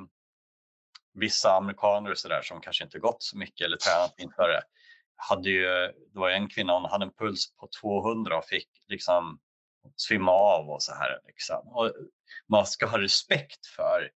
vissa 1.13 1.51
amerikaner 1.51 2.11
och 2.11 2.17
sådär 2.17 2.41
som 2.41 2.61
kanske 2.61 2.83
inte 2.83 2.99
gått 2.99 3.23
så 3.23 3.37
mycket 3.37 3.65
eller 3.65 3.77
tränat 3.77 4.13
inför 4.17 4.47
det. 4.47 4.61
Hade 5.15 5.49
ju, 5.49 5.67
det 6.13 6.19
var 6.19 6.29
en 6.29 6.49
kvinna, 6.49 6.73
hon 6.73 6.91
hade 6.91 7.05
en 7.05 7.13
puls 7.13 7.55
på 7.55 7.69
200 7.81 8.37
och 8.37 8.45
fick 8.45 8.69
liksom 8.87 9.39
svimma 9.95 10.31
av 10.31 10.69
och 10.69 10.83
så 10.83 10.93
här. 10.93 11.19
Liksom. 11.27 11.67
Och 11.67 11.91
man 12.47 12.65
ska 12.65 12.85
ha 12.85 13.01
respekt 13.01 13.65
för 13.65 14.11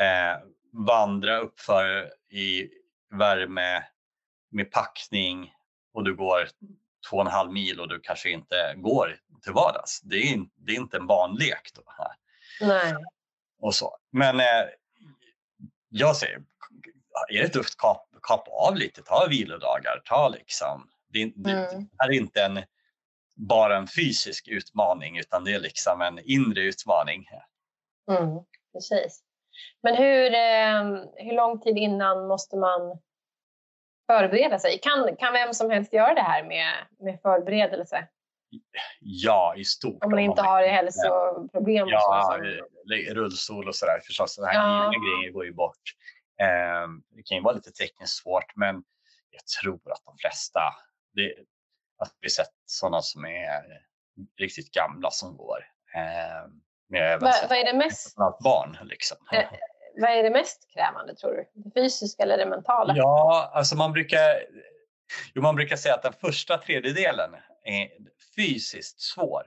eh, 0.00 0.38
vandra 0.72 1.38
uppför 1.38 2.10
i 2.30 2.68
värme 3.10 3.84
med 4.50 4.70
packning 4.70 5.52
och 5.92 6.04
du 6.04 6.16
går 6.16 6.48
två 7.10 7.16
och 7.16 7.22
en 7.22 7.32
halv 7.32 7.52
mil 7.52 7.80
och 7.80 7.88
du 7.88 8.00
kanske 8.00 8.30
inte 8.30 8.74
går 8.76 9.20
till 9.42 9.52
vardags. 9.52 10.00
Det 10.00 10.16
är, 10.16 10.46
det 10.54 10.72
är 10.72 10.76
inte 10.76 10.96
en 10.96 11.06
barnlek. 11.06 11.70
Då. 11.74 11.82
Nej. 12.60 12.94
Och 13.60 13.74
så. 13.74 13.96
Men 14.10 14.40
eh, 14.40 14.66
jag 15.88 16.16
säger, 16.16 16.42
är 17.28 17.42
det 17.42 17.48
tufft, 17.48 17.78
kap, 17.78 18.08
kapa 18.22 18.50
av 18.50 18.76
lite, 18.76 19.02
ta 19.02 19.26
vilodagar, 19.30 20.02
ta 20.04 20.28
liksom. 20.28 20.90
Det, 21.08 21.22
mm. 21.22 21.42
det 21.42 21.88
här 21.98 22.08
är 22.08 22.14
inte 22.14 22.44
en, 22.44 22.62
bara 23.34 23.76
en 23.76 23.86
fysisk 23.86 24.48
utmaning 24.48 25.18
utan 25.18 25.44
det 25.44 25.52
är 25.52 25.60
liksom 25.60 26.00
en 26.00 26.18
inre 26.18 26.60
utmaning. 26.60 27.26
Mm, 28.10 28.44
precis. 28.72 29.22
Men 29.82 29.96
hur, 29.96 30.34
eh, 30.34 31.04
hur 31.16 31.36
lång 31.36 31.60
tid 31.60 31.76
innan 31.76 32.26
måste 32.26 32.56
man 32.56 32.98
förbereda 34.06 34.58
sig? 34.58 34.78
Kan, 34.78 35.16
kan 35.16 35.32
vem 35.32 35.54
som 35.54 35.70
helst 35.70 35.92
göra 35.92 36.14
det 36.14 36.20
här 36.20 36.44
med, 36.44 36.74
med 36.98 37.18
förberedelse? 37.22 38.08
Ja, 39.00 39.54
i 39.56 39.64
stort. 39.64 40.04
Om 40.04 40.10
man 40.10 40.18
inte 40.18 40.42
har 40.42 40.62
hälsoproblem? 40.62 41.88
Ja, 41.88 42.38
och 42.38 43.14
rullstol 43.14 43.68
och 43.68 43.74
sådär 43.74 44.00
förstås. 44.06 44.36
Den 44.36 44.44
här 44.44 44.54
ja. 44.54 44.90
grejer 44.90 45.32
går 45.32 45.44
ju 45.44 45.52
bort. 45.52 45.82
Eh, 46.40 46.88
det 47.10 47.22
kan 47.24 47.38
ju 47.38 47.42
vara 47.42 47.54
lite 47.54 47.70
tekniskt 47.70 48.22
svårt, 48.22 48.56
men 48.56 48.74
jag 49.30 49.46
tror 49.46 49.92
att 49.92 50.04
de 50.04 50.16
flesta, 50.18 50.60
det, 51.12 51.34
att 51.98 52.12
vi 52.20 52.30
sett 52.30 52.54
sådana 52.66 53.02
som 53.02 53.24
är 53.24 53.62
riktigt 54.38 54.70
gamla 54.70 55.10
som 55.10 55.36
går. 55.36 55.58
Eh, 56.94 57.18
Va, 57.20 57.32
vad 57.48 57.58
är 57.58 57.64
det 57.64 57.78
mest? 57.78 58.16
Barn 58.16 58.78
liksom. 58.82 59.16
Eh, 59.32 59.44
vad 60.00 60.10
är 60.10 60.22
det 60.22 60.30
mest 60.30 60.72
krävande 60.72 61.14
tror 61.14 61.32
du? 61.32 61.44
Det 61.54 61.80
fysiska 61.80 62.22
eller 62.22 62.38
det 62.38 62.46
mentala? 62.46 62.94
Ja, 62.96 63.50
alltså 63.54 63.76
man 63.76 63.92
brukar, 63.92 64.44
jo, 65.34 65.42
man 65.42 65.54
brukar 65.54 65.76
säga 65.76 65.94
att 65.94 66.02
den 66.02 66.12
första 66.12 66.58
tredjedelen 66.58 67.30
är 67.64 67.88
fysiskt 68.36 69.00
svår. 69.00 69.42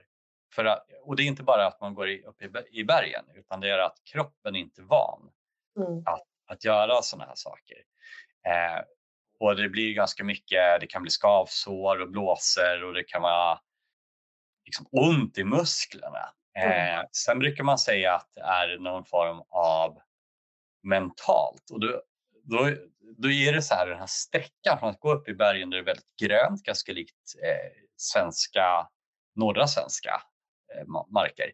För 0.54 0.64
att, 0.64 0.86
och 1.02 1.16
det 1.16 1.22
är 1.22 1.26
inte 1.26 1.42
bara 1.42 1.66
att 1.66 1.80
man 1.80 1.94
går 1.94 2.08
upp 2.26 2.42
i, 2.72 2.84
bergen 2.84 3.24
utan 3.34 3.60
det 3.60 3.70
är 3.70 3.78
att 3.78 3.96
kroppen 4.12 4.56
inte 4.56 4.80
är 4.80 4.84
van 4.84 5.30
mm. 5.78 6.02
att, 6.06 6.26
att 6.46 6.64
göra 6.64 7.02
sådana 7.02 7.28
här 7.28 7.34
saker. 7.34 7.76
Eh, 8.46 8.84
och 9.40 9.56
det 9.56 9.68
blir 9.68 9.94
ganska 9.94 10.24
mycket, 10.24 10.80
det 10.80 10.86
kan 10.86 11.02
bli 11.02 11.10
skavsår 11.10 12.00
och 12.00 12.10
blåsor 12.10 12.84
och 12.84 12.94
det 12.94 13.04
kan 13.04 13.22
vara 13.22 13.60
liksom 14.64 14.86
ont 14.90 15.38
i 15.38 15.44
musklerna. 15.44 16.32
Mm. 16.58 16.98
Eh, 16.98 17.04
sen 17.12 17.38
brukar 17.38 17.64
man 17.64 17.78
säga 17.78 18.14
att 18.14 18.28
det 18.34 18.40
är 18.40 18.78
någon 18.78 19.04
form 19.04 19.42
av 19.50 19.98
mentalt. 20.82 21.70
Och 21.72 21.80
då, 21.80 22.02
då, 22.44 22.70
då 23.16 23.30
är 23.30 23.52
det 23.52 23.62
så 23.62 23.74
här 23.74 23.86
den 23.86 23.98
här 23.98 24.06
sträckan 24.06 24.78
från 24.78 24.90
att 24.90 25.00
gå 25.00 25.12
upp 25.12 25.28
i 25.28 25.34
bergen 25.34 25.70
där 25.70 25.76
det 25.76 25.82
är 25.82 25.86
väldigt 25.86 26.16
grönt, 26.22 26.62
ganska 26.62 26.92
likt 26.92 27.34
eh, 27.42 27.82
svenska, 27.96 28.88
norra 29.34 29.66
svenska 29.66 30.22
eh, 30.74 30.86
marker. 31.10 31.52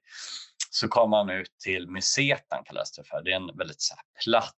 Så 0.71 0.89
kommer 0.89 1.09
man 1.09 1.31
ut 1.31 1.59
till 1.65 1.91
Mysetan, 1.91 2.65
kallas 2.65 2.93
det 2.93 3.05
för. 3.05 3.23
Det 3.23 3.33
är 3.33 3.37
en 3.37 3.57
väldigt 3.57 3.81
så 3.81 3.95
platt 4.25 4.57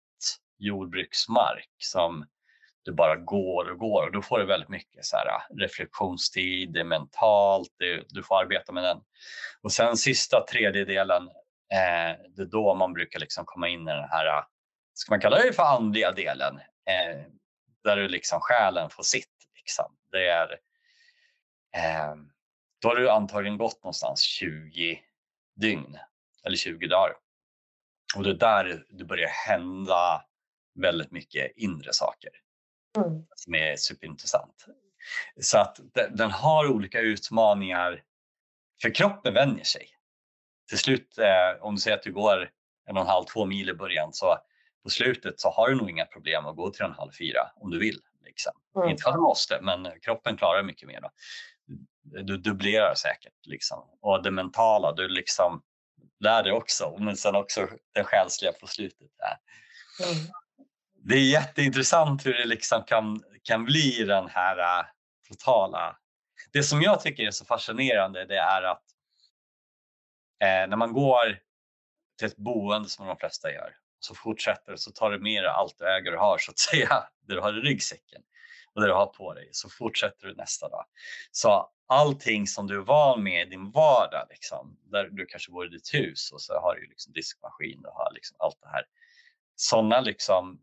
jordbruksmark 0.58 1.70
som 1.78 2.26
du 2.84 2.94
bara 2.94 3.16
går 3.16 3.72
och 3.72 3.78
går 3.78 4.06
och 4.06 4.12
då 4.12 4.22
får 4.22 4.40
du 4.40 4.46
väldigt 4.46 4.70
mycket 4.70 5.06
så 5.06 5.18
här, 5.18 5.28
äh, 5.28 5.56
reflektionstid, 5.58 6.74
det 6.74 6.80
är 6.80 6.84
mentalt, 6.84 7.70
det, 7.80 8.04
du 8.10 8.24
får 8.24 8.42
arbeta 8.42 8.72
med 8.72 8.84
den. 8.84 8.98
Och 9.62 9.72
sen 9.72 9.98
sista 9.98 10.46
tredjedelen, 10.52 11.28
eh, 11.74 12.20
det 12.36 12.42
är 12.42 12.52
då 12.52 12.76
man 12.76 12.94
brukar 12.94 13.20
liksom 13.20 13.46
komma 13.46 13.68
in 13.68 13.82
i 13.82 13.92
den 13.92 14.10
här 14.10 14.26
äh, 14.26 14.44
ska 14.94 15.12
man 15.12 15.22
kalla 15.22 15.38
det 15.38 15.54
för 15.54 15.64
andliga 15.64 16.12
delen, 16.12 16.58
eh, 16.58 17.22
där 17.84 17.96
du 17.96 18.08
liksom 18.08 18.40
själen 18.42 18.90
får 18.90 19.04
sitt. 19.04 19.28
Liksom. 19.56 19.96
Det 20.12 20.28
är, 20.28 20.52
eh, 21.76 22.16
då 22.82 22.88
har 22.88 22.96
du 22.96 23.10
antagligen 23.10 23.58
gått 23.58 23.84
någonstans 23.84 24.22
20 24.22 25.00
dygn 25.56 25.98
eller 26.46 26.58
20 26.58 26.88
dagar. 26.88 27.14
Och 28.16 28.24
det 28.24 28.30
är 28.30 28.34
där 28.34 28.86
det 28.90 29.06
börjar 29.06 29.30
hända 29.30 30.26
väldigt 30.76 31.12
mycket 31.12 31.52
inre 31.56 31.94
saker 31.94 32.32
mm. 32.98 33.26
som 33.36 33.56
är 33.56 33.76
superintressant. 33.76 34.66
Så 35.42 35.58
att 35.58 35.80
den 36.10 36.32
har 36.32 36.68
olika 36.68 37.00
utmaningar, 37.00 38.04
för 38.82 38.96
kroppen 38.96 39.34
vänjer 39.34 39.64
sig. 39.64 39.88
Till 40.70 40.78
slut, 40.78 41.18
eh, 41.18 41.64
om 41.64 41.76
du 41.76 41.82
säger 41.82 41.98
att 41.98 42.04
du 42.04 42.14
går 42.14 42.50
en 42.86 42.98
och 42.98 43.02
en 43.02 43.08
halv, 43.08 43.26
två 43.26 43.46
mil 43.46 43.70
i 43.70 43.74
början 43.74 44.14
så 44.14 44.38
på 44.84 44.90
slutet 44.90 45.40
så 45.40 45.50
har 45.50 45.70
du 45.70 45.76
nog 45.76 45.90
inga 45.90 46.06
problem 46.06 46.46
att 46.46 46.56
gå 46.56 46.70
till 46.70 46.86
en 46.86 46.92
halv 46.92 47.12
fyra 47.12 47.52
om 47.56 47.72
du 47.72 47.80
vill. 47.80 48.00
Liksom. 48.26 48.54
Mm. 48.76 48.90
Inte 48.90 49.04
för 49.04 49.10
att 49.10 49.16
du 49.16 49.22
måste, 49.22 49.60
men 49.62 50.00
kroppen 50.02 50.38
klarar 50.38 50.64
mycket 50.64 50.88
mer. 50.88 51.02
Då. 51.02 51.10
Du 52.04 52.38
dubblerar 52.38 52.96
säkert. 52.96 53.46
Liksom. 53.46 53.90
Och 54.02 54.24
det 54.24 54.32
mentala, 54.32 54.92
du 54.92 55.08
liksom 55.08 55.62
lär 56.20 56.44
dig 56.44 56.52
också, 56.52 56.98
men 57.00 57.18
sen 57.18 57.36
också 57.36 57.68
det 57.94 58.04
själsliga 58.04 58.52
på 58.52 58.68
slutet. 58.68 59.08
Mm. 60.04 60.28
Det 61.04 61.16
är 61.16 61.32
jätteintressant 61.32 62.26
hur 62.26 62.34
det 62.34 62.46
liksom 62.46 62.84
kan, 62.84 63.24
kan 63.44 63.66
bli 63.66 64.04
den 64.04 64.28
här 64.28 64.80
äh, 64.80 64.86
totala... 65.28 65.98
Det 66.54 66.64
som 66.64 66.82
jag 66.82 67.02
tycker 67.02 67.24
är 67.24 67.32
så 67.32 67.46
fascinerande 67.46 68.26
det 68.26 68.38
är 68.38 68.64
att 68.64 68.84
eh, 70.44 70.70
när 70.70 70.78
man 70.78 70.94
går 70.94 71.40
till 72.18 72.28
ett 72.28 72.38
boende 72.38 72.90
som 72.90 73.08
de 73.08 73.18
flesta 73.18 73.52
gör 73.52 73.76
så 74.00 74.16
fortsätter 74.16 74.76
så 74.76 74.92
tar 74.92 75.12
du 75.12 75.20
med 75.20 75.44
dig 75.44 75.52
allt 75.52 75.78
du 75.78 75.96
äger 75.96 76.16
och 76.16 76.22
har 76.22 76.38
så 76.38 76.52
att 76.52 76.60
säga, 76.70 77.04
det 77.28 77.34
du 77.34 77.42
har 77.42 77.58
i 77.58 77.62
ryggsäcken 77.62 78.22
och 78.74 78.82
det 78.82 78.88
du 78.88 78.94
har 78.94 79.06
på 79.06 79.34
dig, 79.34 79.50
så 79.52 79.70
fortsätter 79.70 80.28
du 80.28 80.36
nästa 80.36 80.70
dag. 80.70 80.86
Så 81.32 81.70
allting 81.88 82.48
som 82.48 82.68
du 82.68 82.78
är 82.78 82.82
van 82.82 83.24
med 83.24 83.48
i 83.48 83.50
din 83.50 83.72
vardag, 83.72 84.28
liksom, 84.30 84.78
där 84.84 85.10
du 85.12 85.26
kanske 85.26 85.52
bor 85.52 85.66
i 85.66 85.70
ditt 85.70 85.94
hus 85.94 86.32
och 86.32 86.42
så 86.42 86.60
har 86.60 86.76
du 86.76 86.88
liksom 86.88 87.14
diskmaskin, 87.14 87.86
och 87.86 87.94
har 87.94 88.12
liksom 88.14 88.38
allt 88.40 88.62
det 88.62 88.68
här. 88.68 88.84
Sådana 89.56 90.02
liksom 90.02 90.62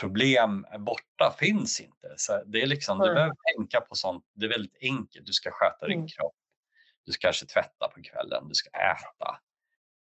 problem 0.00 0.66
borta, 0.78 1.36
finns 1.38 1.80
inte. 1.80 2.14
Så 2.16 2.44
det 2.46 2.62
är 2.62 2.66
liksom, 2.66 3.00
mm. 3.00 3.08
Du 3.08 3.14
behöver 3.14 3.34
tänka 3.56 3.80
på 3.80 3.94
sånt, 3.94 4.24
det 4.34 4.46
är 4.46 4.50
väldigt 4.50 4.78
enkelt. 4.80 5.26
Du 5.26 5.32
ska 5.32 5.50
sköta 5.52 5.86
din 5.86 5.98
mm. 5.98 6.08
kropp, 6.08 6.34
du 7.06 7.12
ska 7.12 7.26
kanske 7.26 7.46
tvätta 7.46 7.88
på 7.88 8.02
kvällen, 8.02 8.48
du 8.48 8.54
ska 8.54 8.70
äta. 8.70 9.40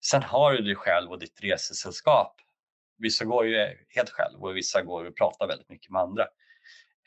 Sen 0.05 0.23
har 0.23 0.53
du 0.53 0.63
dig 0.63 0.75
själv 0.75 1.11
och 1.11 1.19
ditt 1.19 1.41
resesällskap. 1.41 2.41
Vissa 2.99 3.25
går 3.25 3.47
ju 3.47 3.77
helt 3.89 4.11
själv 4.11 4.45
och 4.45 4.57
vissa 4.57 4.83
går 4.83 5.05
och 5.05 5.17
pratar 5.17 5.47
väldigt 5.47 5.69
mycket 5.69 5.91
med 5.91 6.03
andra. 6.03 6.23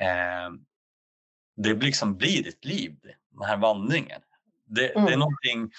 Eh, 0.01 0.49
det 1.55 1.73
liksom 1.73 2.17
blir 2.17 2.43
ditt 2.43 2.65
liv, 2.65 2.95
den 3.29 3.47
här 3.47 3.57
vandringen. 3.57 4.21
Det, 4.65 4.91
mm. 4.91 5.05
det, 5.05 5.13
är 5.13 5.17
någonting, 5.17 5.71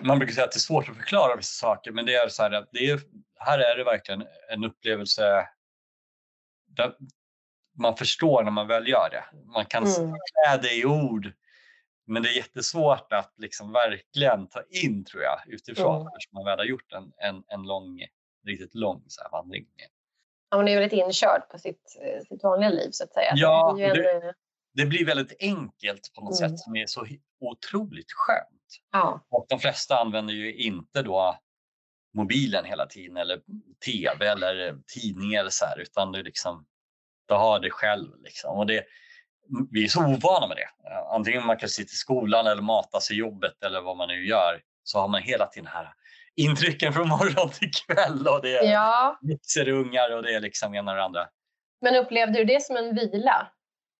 man 0.00 0.18
brukar 0.18 0.34
säga 0.34 0.44
att 0.44 0.52
det 0.52 0.56
är 0.56 0.60
svårt 0.60 0.88
att 0.88 0.96
förklara 0.96 1.36
vissa 1.36 1.66
saker, 1.66 1.92
men 1.92 2.06
det 2.06 2.14
är 2.14 2.28
så 2.28 2.42
här 2.42 2.50
att 2.50 2.68
det 2.72 2.90
är, 2.90 3.00
här 3.38 3.58
är 3.58 3.76
det 3.76 3.84
verkligen 3.84 4.26
en 4.50 4.64
upplevelse 4.64 5.48
man 7.78 7.96
förstår 7.96 8.42
när 8.42 8.50
man 8.50 8.66
väl 8.66 8.88
gör 8.88 9.10
det. 9.10 9.24
Man 9.46 9.66
kan 9.66 9.86
mm. 9.86 10.12
klä 10.12 10.56
det 10.62 10.74
i 10.74 10.84
ord 10.84 11.32
men 12.06 12.22
det 12.22 12.28
är 12.28 12.36
jättesvårt 12.36 13.12
att 13.12 13.34
liksom 13.36 13.72
verkligen 13.72 14.48
ta 14.48 14.62
in 14.70 15.04
tror 15.04 15.22
jag 15.22 15.40
utifrån 15.46 15.96
mm. 15.96 16.06
eftersom 16.06 16.34
man 16.34 16.44
väl 16.44 16.58
har 16.58 16.64
gjort 16.64 16.92
en, 16.92 17.12
en, 17.16 17.44
en 17.48 17.62
lång, 17.62 18.00
riktigt 18.46 18.74
lång 18.74 19.04
så 19.06 19.22
här 19.22 19.30
vandring. 19.30 19.66
Ja, 20.50 20.56
man 20.56 20.68
är 20.68 20.80
väldigt 20.80 20.98
inkörd 20.98 21.48
på 21.50 21.58
sitt, 21.58 21.96
eh, 22.02 22.22
sitt 22.28 22.42
vanliga 22.42 22.70
liv 22.70 22.90
så 22.90 23.04
att 23.04 23.12
säga. 23.12 23.32
Ja, 23.34 23.74
det, 23.78 23.92
det, 23.92 24.10
en... 24.10 24.34
det 24.74 24.86
blir 24.86 25.06
väldigt 25.06 25.36
enkelt 25.40 26.12
på 26.14 26.20
något 26.20 26.40
mm. 26.40 26.50
sätt 26.50 26.60
som 26.60 26.76
är 26.76 26.86
så 26.86 27.06
otroligt 27.40 28.12
skönt. 28.12 28.82
Ja. 28.92 29.26
Och 29.28 29.46
de 29.48 29.58
flesta 29.58 29.98
använder 29.98 30.34
ju 30.34 30.54
inte 30.54 31.02
då 31.02 31.38
mobilen 32.14 32.64
hela 32.64 32.86
tiden 32.86 33.16
eller 33.16 33.40
tv 33.84 34.28
eller 34.28 34.78
tidningar 34.94 35.40
eller 35.40 35.50
så 35.50 35.64
här, 35.64 35.80
utan 35.80 36.12
du 36.12 36.22
liksom, 36.22 36.66
du 37.28 37.34
har 37.34 37.60
det 37.60 37.70
själv. 37.70 38.22
Liksom. 38.22 38.58
Och 38.58 38.66
det, 38.66 38.84
vi 39.70 39.84
är 39.84 39.88
så 39.88 40.00
ovana 40.00 40.46
med 40.46 40.56
det. 40.56 40.90
Antingen 41.14 41.46
man 41.46 41.56
kan 41.56 41.68
sitta 41.68 41.90
i 41.90 41.96
skolan 41.96 42.46
eller 42.46 42.62
mata 42.62 43.00
sig 43.00 43.16
i 43.16 43.18
jobbet 43.18 43.62
eller 43.62 43.80
vad 43.80 43.96
man 43.96 44.08
nu 44.08 44.26
gör 44.26 44.62
så 44.82 44.98
har 44.98 45.08
man 45.08 45.22
hela 45.22 45.46
tiden 45.46 45.66
här 45.66 45.94
intrycken 46.36 46.92
från 46.92 47.08
morgon 47.18 47.50
till 47.50 47.70
kväll 47.70 48.28
och 48.28 48.42
det 48.42 48.56
är 48.56 48.72
ja. 48.72 49.18
mixer 49.22 49.68
ungar 49.68 50.16
och 50.16 50.22
det 50.22 50.34
är 50.34 50.40
liksom 50.40 50.74
ena 50.74 50.90
och 50.90 50.96
det 50.96 51.04
andra. 51.04 51.28
Men 51.80 51.94
upplevde 51.96 52.38
du 52.38 52.44
det 52.44 52.62
som 52.62 52.76
en 52.76 52.94
vila? 52.94 53.52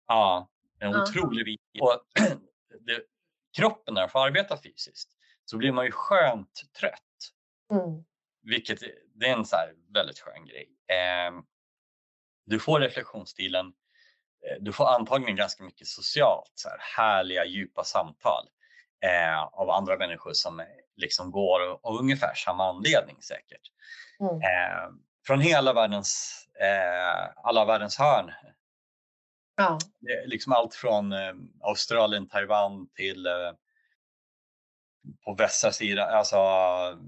Ja, 0.06 0.49
en 0.78 0.90
ja. 0.92 1.02
otrolig 1.02 1.44
vila. 1.44 1.85
Och 1.85 2.02
det, 2.87 3.02
kroppen 3.56 3.94
när 3.94 4.00
den 4.00 4.11
får 4.11 4.26
arbeta 4.26 4.56
fysiskt 4.62 5.11
så 5.44 5.56
blir 5.56 5.73
man 5.73 5.85
ju 5.85 5.90
skönt 5.90 6.62
trött. 6.80 7.00
Mm. 7.75 8.04
Vilket 8.43 8.81
det 9.14 9.26
är 9.26 9.33
en 9.33 9.45
så 9.45 9.57
väldigt 9.95 10.19
skön 10.19 10.47
grej. 10.47 10.69
Eh, 10.88 11.40
du 12.47 12.59
får 12.61 12.81
reflektionsstilen 12.81 13.73
Eh, 14.47 14.57
du 14.61 14.73
får 14.73 14.87
antagligen 14.87 15.37
ganska 15.37 15.64
mycket 15.64 15.87
socialt, 15.87 16.52
så 16.54 16.69
här, 16.69 16.78
härliga 16.97 17.45
djupa 17.45 17.85
samtal. 17.85 18.49
eh, 19.00 19.43
av 19.43 19.71
andra 19.71 19.97
människor 19.97 20.33
som 20.33 20.64
liksom 20.97 21.31
går 21.31 21.61
av 21.83 21.97
ungefär 22.00 22.35
samma 22.35 22.69
anledning 22.69 23.23
säkert. 23.23 23.71
Mm. 24.21 24.35
Eh, 24.35 24.90
från 25.26 25.40
hela 25.40 25.73
världens, 25.73 26.45
eh, 26.61 27.33
alla 27.45 27.64
världens 27.64 27.99
hörn. 27.99 28.31
Ja. 29.57 29.78
liksom 30.26 30.52
allt 30.52 30.75
från 30.75 31.12
eh, 31.12 31.35
Australien, 31.61 32.28
Taiwan 32.28 32.88
till 32.95 33.26
eh, 33.26 33.52
på 35.25 35.34
västra 35.34 35.73
sidan, 35.73 36.08
alltså 36.08 36.38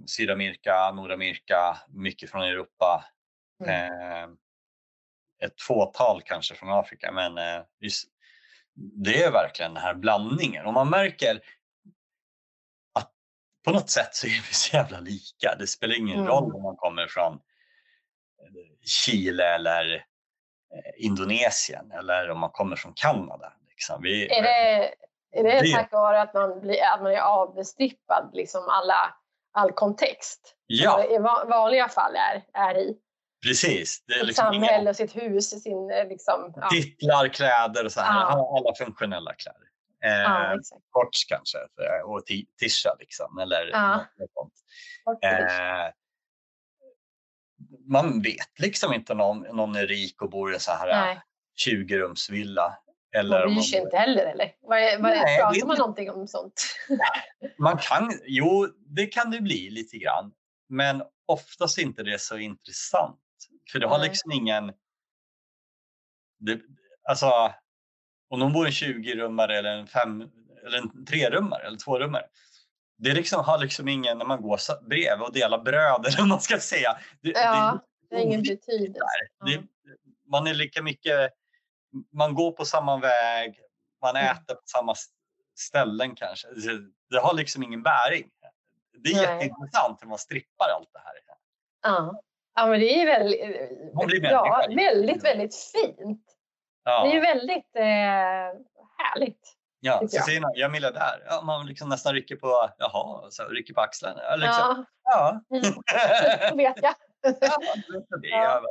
Sydamerika, 0.06 0.92
Nordamerika, 0.92 1.76
mycket 1.88 2.30
från 2.30 2.42
Europa. 2.42 3.04
Mm. 3.64 3.92
Eh, 3.92 4.28
ett 5.44 5.62
fåtal 5.62 6.22
kanske 6.24 6.54
från 6.54 6.72
Afrika, 6.72 7.12
men 7.12 7.38
eh, 7.38 7.64
just, 7.80 8.08
det 8.74 9.22
är 9.22 9.30
verkligen 9.30 9.74
den 9.74 9.82
här 9.82 9.94
blandningen 9.94 10.66
och 10.66 10.72
man 10.72 10.90
märker 10.90 11.40
att 12.94 13.12
på 13.64 13.70
något 13.70 13.90
sätt 13.90 14.14
så 14.14 14.26
är 14.26 14.30
vi 14.48 14.54
så 14.54 14.76
jävla 14.76 15.00
lika. 15.00 15.56
Det 15.58 15.66
spelar 15.66 15.98
ingen 15.98 16.18
mm. 16.18 16.26
roll 16.26 16.54
om 16.54 16.62
man 16.62 16.76
kommer 16.76 17.06
från 17.06 17.32
eh, 17.32 17.38
Chile 19.04 19.54
eller 19.54 19.94
eh, 19.94 21.04
Indonesien 21.04 21.92
eller 21.92 22.30
om 22.30 22.40
man 22.40 22.50
kommer 22.50 22.76
från 22.76 22.92
Kanada. 22.94 23.52
Liksom. 23.68 24.02
Vi, 24.02 24.26
är 24.26 24.42
det, 24.42 24.94
är 25.32 25.42
det, 25.42 25.60
det 25.60 25.72
tack 25.72 25.92
vare 25.92 26.22
att 26.22 26.34
man, 26.34 26.60
blir, 26.60 26.82
att 26.94 27.02
man 27.02 27.12
är 27.12 27.20
avstrippad 27.20 28.30
liksom 28.32 28.68
alla, 28.68 29.14
all 29.52 29.72
kontext? 29.72 30.54
Ja. 30.66 31.04
I 31.04 31.18
vanliga 31.48 31.88
fall 31.88 32.14
är, 32.16 32.44
är 32.52 32.78
i? 32.78 32.96
Precis. 33.46 34.04
Det 34.06 34.12
är 34.12 34.18
sitt 34.18 34.26
liksom 34.26 34.44
samhälle, 34.44 34.80
ingen... 34.80 34.94
sitt 34.94 35.16
hus, 35.16 35.62
sin 35.62 35.90
eh, 35.90 36.08
liksom, 36.08 36.52
ja. 36.56 36.68
titlar, 36.68 37.28
kläder 37.28 37.84
och 37.84 37.92
så 37.92 38.00
här. 38.00 38.20
Ja. 38.20 38.58
Alla 38.58 38.74
funktionella 38.74 39.34
kläder. 39.34 39.60
Eh, 40.04 40.22
ja, 40.22 40.58
Korts 40.90 41.24
kanske 41.24 41.58
och 42.04 42.22
tischa 42.58 42.96
liksom. 42.98 43.38
Eller 43.38 43.70
ja. 43.72 44.04
något 44.18 44.52
eh, 45.24 45.92
man 47.88 48.22
vet 48.22 48.58
liksom 48.58 48.92
inte 48.92 49.12
om 49.12 49.18
någon, 49.18 49.56
någon 49.56 49.76
är 49.76 49.86
rik 49.86 50.22
och 50.22 50.30
bor 50.30 50.50
i 50.50 50.54
en 50.54 50.60
så 50.60 50.72
här 50.72 51.20
20-rumsvilla. 51.66 52.72
Eller 53.16 53.46
man 53.46 53.54
bryr 53.54 53.62
sig 53.62 53.80
inte 53.80 53.96
heller 53.96 54.26
eller? 54.26 54.52
Vad, 54.60 55.00
vad, 55.00 55.10
Nej, 55.10 55.38
pratar 55.38 55.46
man 55.46 55.54
inte... 55.54 55.78
någonting 55.78 56.10
om 56.10 56.26
sånt? 56.26 56.62
man 57.58 57.78
kan, 57.78 58.12
jo 58.24 58.68
det 58.86 59.06
kan 59.06 59.30
det 59.30 59.40
bli 59.40 59.70
lite 59.70 59.96
grann. 59.96 60.32
Men 60.68 61.02
oftast 61.26 61.78
inte 61.78 62.02
det 62.02 62.20
så 62.20 62.38
intressant. 62.38 63.20
För 63.72 63.78
det 63.78 63.86
har 63.86 63.98
liksom 63.98 64.32
ingen... 64.32 64.72
Det, 66.38 66.60
alltså, 67.08 67.52
om 68.28 68.40
de 68.40 68.52
bor 68.52 68.66
i 68.66 68.68
en 68.68 68.72
20-rummare 68.72 69.58
eller 69.58 69.70
en, 69.70 69.86
fem, 69.86 70.30
eller 70.66 70.78
en 70.78 71.04
trerummare 71.04 71.66
eller 71.66 71.78
tvårummare. 71.78 72.24
Det 72.98 73.14
liksom, 73.14 73.44
har 73.44 73.58
liksom 73.58 73.88
ingen, 73.88 74.18
när 74.18 74.24
man 74.24 74.42
går 74.42 74.88
bredvid 74.88 75.26
och 75.26 75.32
delar 75.32 75.58
bröd 75.58 76.06
eller 76.06 76.18
vad 76.18 76.28
man 76.28 76.40
ska 76.40 76.58
säga. 76.58 76.98
Det, 77.20 77.30
ja, 77.30 77.80
det, 78.10 78.16
det 78.16 78.16
har 78.16 78.22
ingen 78.22 78.42
betydelse. 78.42 79.00
Ja. 79.44 79.62
man 80.30 80.46
är 80.46 80.54
lika 80.54 80.82
mycket, 80.82 81.30
man 82.12 82.34
går 82.34 82.52
på 82.52 82.64
samma 82.64 82.96
väg, 82.96 83.60
man 84.02 84.16
mm. 84.16 84.36
äter 84.36 84.54
på 84.54 84.62
samma 84.64 84.94
ställen 85.58 86.14
kanske. 86.14 86.48
Det, 87.10 87.18
har 87.18 87.34
liksom 87.34 87.62
ingen 87.62 87.82
bäring. 87.82 88.30
Det 89.02 89.10
är 89.10 89.14
Nej. 89.14 89.22
jätteintressant 89.22 90.02
hur 90.02 90.08
man 90.08 90.18
strippar 90.18 90.68
allt 90.76 90.88
det 90.92 90.98
här. 90.98 91.14
Ja. 91.82 92.22
Ja, 92.54 92.66
men 92.66 92.80
det 92.80 93.02
är 93.02 93.06
väldigt, 93.06 94.22
ja, 94.22 94.66
väldigt, 94.76 95.24
väldigt 95.24 95.54
fint. 95.54 96.22
Ja. 96.84 97.02
Det 97.02 97.10
är 97.10 97.14
ju 97.14 97.20
väldigt 97.20 97.76
eh, 97.76 98.62
härligt. 98.98 99.56
Ja, 99.80 100.00
så 100.08 100.22
ser 100.22 100.40
man, 100.40 100.50
jag 100.54 100.68
är 100.68 100.72
miljardär. 100.72 101.22
Ja, 101.26 101.42
man 101.42 101.66
liksom 101.66 101.88
nästan 101.88 102.14
rycker 102.14 102.36
på, 102.36 102.70
jaha, 102.78 103.30
så 103.30 103.44
rycker 103.44 103.74
på 103.74 103.80
axlarna. 103.80 104.36
Liksom, 104.36 104.84
ja. 105.02 105.40
ja. 105.50 105.56
Mm. 105.56 106.56
Vet 106.56 106.82
jag. 106.82 106.94
ja, 107.40 107.58
det 108.22 108.28
ja. 108.28 108.62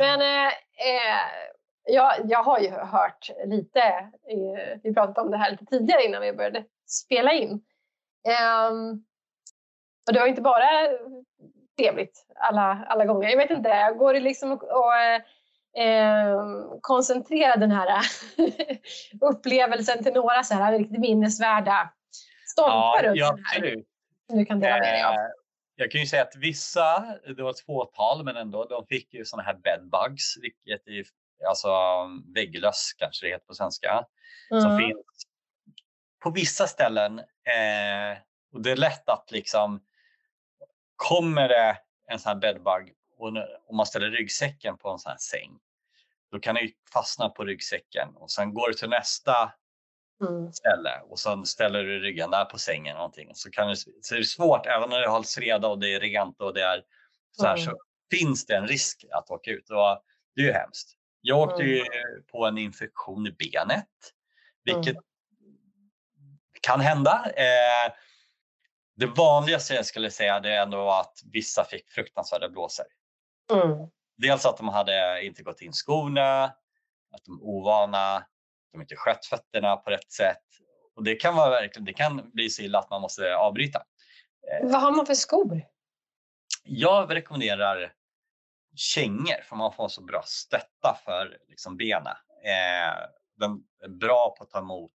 Men 0.00 0.20
eh, 0.20 0.46
eh 0.46 1.50
jag, 1.84 2.14
jag 2.24 2.42
har 2.42 2.58
ju 2.58 2.70
hört 2.70 3.30
lite, 3.44 4.10
vi 4.82 4.94
pratade 4.94 5.20
om 5.20 5.30
det 5.30 5.36
här 5.36 5.50
lite 5.50 5.64
tidigare 5.66 6.04
innan 6.04 6.22
vi 6.22 6.32
började 6.32 6.64
spela 6.86 7.32
in. 7.32 7.50
Um, 8.70 9.04
och 10.06 10.12
det 10.12 10.20
var 10.20 10.26
inte 10.26 10.42
bara 10.42 10.68
trevligt 11.78 12.26
alla, 12.34 12.86
alla 12.88 13.04
gånger. 13.04 13.28
Jag 13.28 13.36
vet 13.36 13.50
inte, 13.50 13.94
går 13.98 14.14
det 14.14 14.20
liksom 14.20 14.52
att 14.52 14.62
eh, 15.76 16.40
koncentrera 16.80 17.56
den 17.56 17.70
här 17.70 17.88
upplevelsen 19.20 20.04
till 20.04 20.12
några 20.12 20.42
så 20.42 20.54
här 20.54 20.78
riktigt 20.78 21.00
minnesvärda 21.00 21.92
stolpar 22.46 23.04
ja, 23.04 23.12
ja, 23.14 23.38
absolut. 23.46 23.86
Du 24.28 24.44
kan 24.44 24.60
dela 24.60 24.74
med 24.74 24.82
dig 24.82 25.02
av. 25.02 25.14
Jag 25.80 25.90
kan 25.90 26.00
ju 26.00 26.06
säga 26.06 26.22
att 26.22 26.36
vissa, 26.36 27.16
det 27.36 27.42
var 27.42 27.50
ett 27.50 27.60
fåtal, 27.60 28.24
men 28.24 28.36
ändå, 28.36 28.64
de 28.64 28.86
fick 28.86 29.14
ju 29.14 29.24
sådana 29.24 29.42
här 29.42 29.54
bedbugs, 29.54 30.36
vilket 30.40 30.86
är 30.86 31.04
alltså 31.48 31.70
vägglöss 32.34 32.92
kanske 32.98 33.26
det 33.26 33.30
heter 33.30 33.46
på 33.46 33.54
svenska, 33.54 34.04
mm. 34.50 34.62
som 34.62 34.78
finns 34.78 35.06
på 36.22 36.30
vissa 36.30 36.66
ställen. 36.66 37.18
Eh, 37.18 38.18
och 38.52 38.62
det 38.62 38.70
är 38.70 38.76
lätt 38.76 39.08
att 39.08 39.30
liksom, 39.30 39.84
kommer 40.96 41.48
det 41.48 41.76
en 42.08 42.18
sån 42.18 42.30
här 42.30 42.38
bedbug 42.38 42.94
och 43.18 43.28
om 43.68 43.76
man 43.76 43.86
ställer 43.86 44.10
ryggsäcken 44.10 44.78
på 44.78 44.90
en 44.90 44.98
sån 44.98 45.10
här 45.10 45.18
säng, 45.18 45.58
då 46.30 46.40
kan 46.40 46.54
det 46.54 46.70
fastna 46.92 47.28
på 47.28 47.44
ryggsäcken 47.44 48.08
och 48.16 48.30
sen 48.30 48.54
går 48.54 48.68
du 48.68 48.74
till 48.74 48.88
nästa 48.88 49.52
mm. 50.20 50.52
ställe 50.52 51.00
och 51.08 51.18
sen 51.18 51.46
ställer 51.46 51.84
du 51.84 52.00
ryggen 52.00 52.30
där 52.30 52.44
på 52.44 52.58
sängen 52.58 52.96
någonting. 52.96 53.34
Så, 53.34 53.50
kan 53.50 53.68
det, 53.68 53.76
så 53.76 54.14
är 54.14 54.18
det 54.18 54.24
svårt, 54.24 54.66
även 54.66 54.90
när 54.90 55.00
det 55.00 55.08
hålls 55.08 55.38
reda 55.38 55.68
och 55.68 55.78
det 55.78 55.94
är 55.94 56.00
rent 56.00 56.40
och 56.40 56.54
det 56.54 56.62
är 56.62 56.82
så 57.36 57.46
här, 57.46 57.54
mm. 57.54 57.64
så 57.64 57.78
finns 58.10 58.46
det 58.46 58.56
en 58.56 58.66
risk 58.66 59.04
att 59.10 59.30
åka 59.30 59.50
ut 59.50 59.70
och 59.70 60.02
det 60.34 60.42
är 60.42 60.46
ju 60.46 60.52
hemskt. 60.52 60.96
Jag 61.20 61.38
åkte 61.38 61.62
ju 61.62 61.78
mm. 61.78 62.24
på 62.32 62.46
en 62.46 62.58
infektion 62.58 63.26
i 63.26 63.30
benet, 63.30 63.86
vilket 64.64 64.96
mm. 64.96 65.02
kan 66.62 66.80
hända. 66.80 67.32
Eh, 67.36 67.92
det 68.96 69.06
vanligaste 69.06 69.74
jag 69.74 69.86
skulle 69.86 70.10
säga 70.10 70.36
är 70.36 70.62
ändå 70.62 70.90
att 70.90 71.14
vissa 71.32 71.64
fick 71.64 71.90
fruktansvärda 71.90 72.48
blåsor. 72.48 72.86
Mm. 73.52 73.88
Dels 74.16 74.46
att 74.46 74.56
de 74.56 74.68
hade 74.68 75.24
inte 75.24 75.42
gått 75.42 75.60
in 75.60 75.72
skorna, 75.72 76.44
att 77.12 77.24
de 77.24 77.40
är 77.40 77.44
ovana, 77.44 78.26
de 78.72 78.80
inte 78.80 78.96
skött 78.96 79.26
fötterna 79.26 79.76
på 79.76 79.90
rätt 79.90 80.12
sätt. 80.12 80.42
Och 80.96 81.04
det 81.04 81.14
kan, 81.14 81.36
vara 81.36 81.50
verkligen, 81.50 81.84
det 81.84 81.92
kan 81.92 82.30
bli 82.32 82.50
så 82.50 82.62
illa 82.62 82.78
att 82.78 82.90
man 82.90 83.00
måste 83.00 83.36
avbryta. 83.36 83.78
Eh, 84.52 84.70
Vad 84.70 84.80
har 84.80 84.92
man 84.92 85.06
för 85.06 85.14
skor? 85.14 85.62
Jag 86.64 87.14
rekommenderar 87.14 87.92
kängor 88.76 89.42
för 89.42 89.56
man 89.56 89.72
får 89.72 89.88
så 89.88 90.02
bra 90.02 90.22
stötta 90.26 90.98
för 91.04 91.38
liksom, 91.48 91.76
benen. 91.76 92.16
Eh, 92.44 92.94
den 93.36 93.64
är 93.82 93.88
bra 93.88 94.34
på 94.38 94.44
att 94.44 94.50
ta 94.50 94.58
emot 94.58 94.92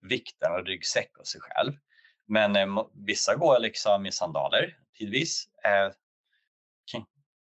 vikten 0.00 0.52
och 0.52 0.66
ryggsäck 0.66 1.18
och 1.18 1.26
sig 1.26 1.40
själv. 1.40 1.72
Men 2.26 2.56
eh, 2.56 2.86
vissa 2.94 3.34
går 3.34 3.58
liksom 3.58 4.06
i 4.06 4.12
sandaler 4.12 4.76
tidvis. 4.98 5.48
Eh, 5.64 5.92
kan, 6.92 7.04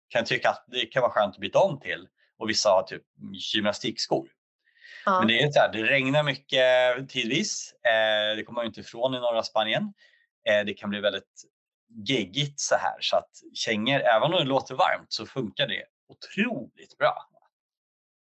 kan 0.08 0.26
tycka 0.26 0.50
att 0.50 0.66
det 0.68 0.86
kan 0.86 1.02
vara 1.02 1.12
skönt 1.12 1.36
att 1.36 1.42
byta 1.42 1.60
om 1.60 1.80
till 1.80 2.08
och 2.38 2.50
vissa 2.50 2.70
har 2.70 2.84
typ 2.84 3.04
gymnastikskor. 3.54 4.30
Ja. 5.06 5.20
Men 5.20 5.28
det 5.28 5.42
är 5.42 5.52
så 5.52 5.60
här, 5.60 5.72
det 5.72 5.84
regnar 5.84 6.24
mycket 6.24 7.10
tidvis. 7.10 7.74
Eh, 7.74 8.36
det 8.36 8.44
kommer 8.44 8.60
man 8.60 8.66
inte 8.66 8.80
ifrån 8.80 9.16
i 9.16 9.20
norra 9.20 9.44
Spanien. 9.44 9.94
Eh, 10.50 10.66
det 10.66 10.74
kan 10.74 10.90
bli 10.90 11.00
väldigt 11.00 11.44
geggigt 12.06 12.60
så 12.60 12.76
här 12.76 12.98
så 13.00 13.18
att 13.18 13.30
kängor, 13.54 14.00
även 14.00 14.24
om 14.24 14.32
det 14.32 14.44
låter 14.44 14.76
varmt 14.76 15.14
så 15.14 15.26
funkar 15.26 15.68
det 15.68 15.84
otroligt 16.08 16.98
bra. 16.98 17.28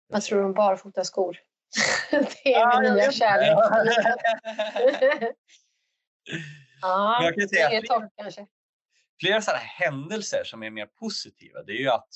Vad 0.09 0.23
tror 0.23 0.39
du 0.39 0.45
om 0.45 0.55
barfotaskor? 0.55 1.39
det 2.11 2.55
är 2.55 2.61
ja, 2.61 2.81
min 2.81 2.95
nya 2.95 3.13
kärlek. 3.13 3.51
ja, 6.83 7.25
jag 7.25 7.35
kan 7.35 7.49
säga 7.49 7.69
flera, 7.69 8.11
kanske. 8.17 8.47
Flera 9.21 9.43
sådana 9.43 9.63
händelser 9.63 10.45
som 10.45 10.63
är 10.63 10.71
mer 10.71 10.87
positiva, 10.87 11.63
det 11.63 11.73
är 11.73 11.81
ju 11.81 11.89
att 11.89 12.09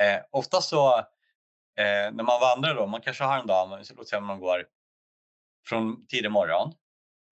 eh, 0.00 0.20
ofta 0.30 0.60
så 0.60 1.06
eh, 1.80 2.12
när 2.12 2.24
man 2.24 2.40
vandrar 2.40 2.74
då, 2.74 2.86
man 2.86 3.00
kanske 3.00 3.24
har 3.24 3.38
en 3.38 3.46
dag, 3.46 3.84
låt 3.96 4.08
säga 4.08 4.20
man 4.20 4.40
går 4.40 4.66
från 5.68 6.06
tidig 6.06 6.30
morgon 6.30 6.72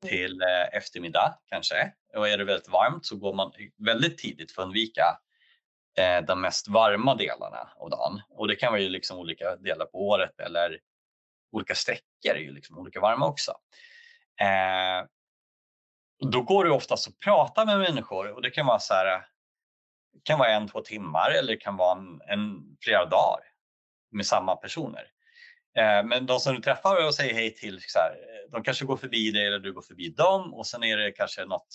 Mm. 0.03 0.11
till 0.11 0.43
eh, 0.43 0.77
eftermiddag 0.77 1.39
kanske. 1.47 1.93
Och 2.17 2.29
är 2.29 2.39
det 2.39 2.45
väldigt 2.45 2.69
varmt 2.69 3.07
så 3.07 3.17
går 3.17 3.35
man 3.35 3.53
väldigt 3.77 4.19
tidigt 4.19 4.53
för 4.53 4.63
att 4.63 4.67
undvika 4.67 5.19
eh, 5.99 6.21
de 6.21 6.41
mest 6.41 6.69
varma 6.69 7.15
delarna 7.15 7.69
av 7.77 7.91
dagen. 7.91 8.23
Och 8.31 8.49
det 8.49 8.57
kan 8.57 8.73
vara 8.73 8.81
ju 8.81 8.89
liksom 8.89 9.19
olika 9.19 9.57
delar 9.57 9.87
på 9.87 10.09
året 10.09 10.41
eller 10.41 10.79
olika 11.53 11.75
sträckor 11.75 12.35
är 12.35 12.39
ju 12.39 12.53
liksom 12.53 12.79
olika 12.79 13.01
varma 13.01 13.27
också. 13.27 13.53
Eh, 14.41 15.07
då 16.31 16.43
går 16.43 16.65
det 16.65 16.71
oftast 16.71 17.09
att 17.09 17.19
prata 17.19 17.65
med 17.65 17.79
människor 17.79 18.33
och 18.33 18.43
det 18.43 18.51
kan 18.51 18.67
vara 18.67 18.79
så 18.79 18.95
här 18.95 19.27
kan 20.23 20.39
vara 20.39 20.51
en, 20.51 20.69
två 20.69 20.81
timmar 20.81 21.31
eller 21.31 21.53
det 21.53 21.61
kan 21.61 21.77
vara 21.77 21.99
en, 21.99 22.21
en 22.27 22.77
flera 22.81 23.05
dagar 23.05 23.41
med 24.11 24.27
samma 24.27 24.57
personer. 24.57 25.07
Eh, 25.79 26.05
men 26.05 26.27
de 26.27 26.41
som 26.41 26.55
du 26.55 26.61
träffar 26.61 27.07
och 27.07 27.15
säger 27.15 27.35
hej 27.35 27.55
till, 27.55 27.81
så 27.87 27.99
här, 27.99 28.17
de 28.53 28.63
kanske 28.63 28.85
går 28.85 28.97
förbi 28.97 29.31
dig 29.31 29.47
eller 29.47 29.59
du 29.59 29.73
går 29.73 29.83
förbi 29.83 30.09
dem 30.09 30.55
och 30.55 30.67
sen 30.67 30.85
är 30.85 30.97
det 30.97 31.13
kanske 31.13 31.45
något, 31.45 31.67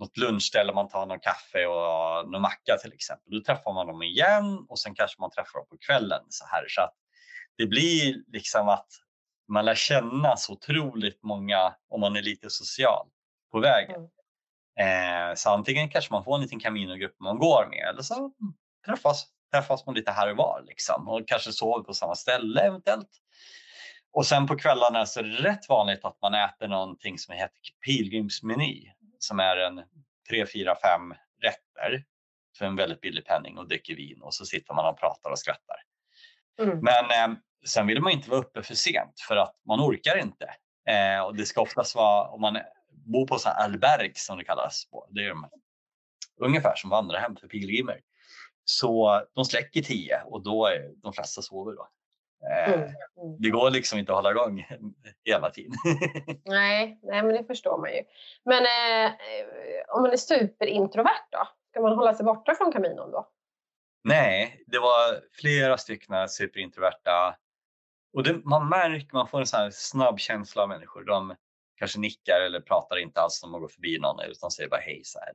något 0.00 0.16
lunchställe 0.16 0.72
man 0.72 0.88
tar 0.88 1.06
någon 1.06 1.20
kaffe 1.20 1.66
och 1.66 2.30
någon 2.30 2.42
macka 2.42 2.76
till 2.82 2.92
exempel. 2.92 3.32
Då 3.32 3.40
träffar 3.40 3.72
man 3.72 3.86
dem 3.86 4.02
igen 4.02 4.66
och 4.68 4.78
sen 4.78 4.94
kanske 4.94 5.20
man 5.20 5.30
träffar 5.30 5.58
dem 5.58 5.66
på 5.70 5.76
kvällen. 5.86 6.22
Så, 6.28 6.46
här. 6.46 6.64
så 6.68 6.80
att 6.80 6.94
det 7.56 7.66
blir 7.66 8.16
liksom 8.32 8.68
att 8.68 8.88
man 9.48 9.64
lär 9.64 9.74
känna 9.74 10.36
så 10.36 10.52
otroligt 10.52 11.22
många 11.22 11.74
om 11.88 12.00
man 12.00 12.16
är 12.16 12.22
lite 12.22 12.50
social 12.50 13.06
på 13.52 13.60
vägen. 13.60 13.96
Mm. 13.96 15.30
Eh, 15.30 15.34
så 15.34 15.50
antingen 15.50 15.88
kanske 15.88 16.12
man 16.12 16.24
får 16.24 16.34
en 16.34 16.40
liten 16.40 16.60
kaminogrupp 16.60 17.20
man 17.20 17.38
går 17.38 17.66
med 17.70 17.88
eller 17.88 18.02
så 18.02 18.32
träffas, 18.86 19.26
träffas 19.54 19.86
man 19.86 19.94
lite 19.94 20.10
här 20.10 20.30
och 20.30 20.36
var 20.36 20.62
liksom, 20.66 21.08
och 21.08 21.28
kanske 21.28 21.52
sover 21.52 21.84
på 21.84 21.94
samma 21.94 22.14
ställe 22.14 22.60
eventuellt. 22.60 23.10
Och 24.12 24.26
sen 24.26 24.46
på 24.46 24.56
kvällarna 24.56 25.06
så 25.06 25.20
är 25.20 25.24
det 25.24 25.48
rätt 25.48 25.68
vanligt 25.68 26.04
att 26.04 26.18
man 26.22 26.34
äter 26.34 26.68
någonting 26.68 27.18
som 27.18 27.34
heter 27.34 27.58
pilgrimsmeny 27.86 28.90
som 29.18 29.40
är 29.40 29.56
en 29.56 29.82
tre, 30.28 30.46
fyra, 30.46 30.76
fem 30.82 31.14
rätter 31.42 32.04
för 32.58 32.64
en 32.64 32.76
väldigt 32.76 33.00
billig 33.00 33.24
penning 33.26 33.58
och 33.58 33.68
dricker 33.68 33.96
vin 33.96 34.22
och 34.22 34.34
så 34.34 34.44
sitter 34.44 34.74
man 34.74 34.86
och 34.86 34.98
pratar 34.98 35.30
och 35.30 35.38
skrattar. 35.38 35.76
Mm. 36.62 36.78
Men 36.78 37.04
eh, 37.04 37.38
sen 37.66 37.86
vill 37.86 38.00
man 38.00 38.12
inte 38.12 38.30
vara 38.30 38.40
uppe 38.40 38.62
för 38.62 38.74
sent 38.74 39.20
för 39.28 39.36
att 39.36 39.54
man 39.66 39.80
orkar 39.80 40.16
inte. 40.16 40.54
Eh, 40.88 41.24
och 41.24 41.36
det 41.36 41.46
ska 41.46 41.60
oftast 41.60 41.94
vara 41.94 42.28
om 42.28 42.40
man 42.40 42.58
bor 42.90 43.26
på 43.26 43.38
så 43.38 43.48
här 43.48 43.64
alberg 43.64 44.12
som 44.14 44.38
det 44.38 44.44
kallas. 44.44 44.88
Det 45.10 45.24
är 45.24 45.28
de, 45.28 45.48
ungefär 46.40 46.74
som 46.76 46.90
vandrarhem 46.90 47.36
för 47.36 47.48
pilgrimer. 47.48 48.00
Så 48.64 49.22
de 49.34 49.44
släcker 49.44 49.82
tio 49.82 50.22
och 50.24 50.42
då 50.42 50.66
är 50.66 50.92
de 51.02 51.12
flesta 51.12 51.42
sover 51.42 51.72
då. 51.72 51.88
Eh, 52.50 52.72
mm, 52.72 52.80
mm. 52.80 53.36
Det 53.38 53.50
går 53.50 53.70
liksom 53.70 53.98
inte 53.98 54.12
att 54.12 54.18
hålla 54.18 54.30
igång 54.30 54.66
hela 55.24 55.50
tiden. 55.50 55.72
nej, 56.44 57.00
nej, 57.02 57.22
men 57.22 57.28
det 57.28 57.44
förstår 57.44 57.78
man 57.78 57.90
ju. 57.90 58.02
Men 58.44 58.62
eh, 58.62 59.12
om 59.88 60.02
man 60.02 60.12
är 60.12 60.16
superintrovert 60.16 61.28
då? 61.30 61.48
Ska 61.70 61.80
man 61.80 61.98
hålla 61.98 62.14
sig 62.14 62.24
borta 62.24 62.54
från 62.54 62.72
kaminon 62.72 63.10
då? 63.10 63.28
Nej, 64.04 64.64
det 64.66 64.78
var 64.78 65.20
flera 65.32 65.78
stycken 65.78 66.28
superintroverta. 66.28 67.36
Och 68.12 68.22
det, 68.22 68.44
man 68.44 68.68
märker, 68.68 69.08
man 69.12 69.28
får 69.28 69.40
en 69.40 69.46
sån 69.46 69.72
snabb 69.72 70.18
känsla 70.18 70.62
av 70.62 70.68
människor. 70.68 71.04
De 71.04 71.34
kanske 71.76 72.00
nickar 72.00 72.40
eller 72.40 72.60
pratar 72.60 72.96
inte 72.96 73.20
alls 73.20 73.42
när 73.42 73.50
man 73.50 73.60
går 73.60 73.68
förbi 73.68 73.98
någon 73.98 74.20
utan 74.20 74.50
säger 74.50 74.70
bara 74.70 74.80
hej 74.80 75.00
så 75.04 75.18
här. 75.18 75.34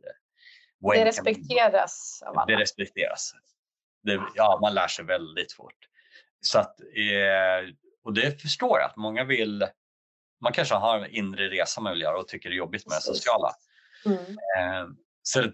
Det 0.81 1.05
respekteras 1.05 2.23
av 2.25 2.37
alla. 2.37 2.45
Det 2.45 2.61
respekteras. 2.61 3.33
Det, 4.03 4.21
ja, 4.35 4.59
man 4.61 4.73
lär 4.73 4.87
sig 4.87 5.05
väldigt 5.05 5.53
fort. 5.53 5.87
Så 6.41 6.59
att, 6.59 6.79
eh, 6.79 7.73
och 8.03 8.13
det 8.13 8.41
förstår 8.41 8.79
jag 8.79 8.89
att 8.89 8.95
många 8.95 9.23
vill, 9.23 9.67
man 10.41 10.53
kanske 10.53 10.75
har 10.75 10.99
en 10.99 11.11
inre 11.11 11.49
resa 11.49 11.81
man 11.81 11.93
vill 11.93 12.01
göra 12.01 12.17
och 12.17 12.27
tycker 12.27 12.49
det 12.49 12.55
är 12.55 12.57
jobbigt 12.57 12.87
med 12.87 12.97
det 12.97 13.01
sociala. 13.01 13.51
Mm. 14.05 14.17
Eh, 14.17 14.89
så 15.23 15.41
det, 15.41 15.51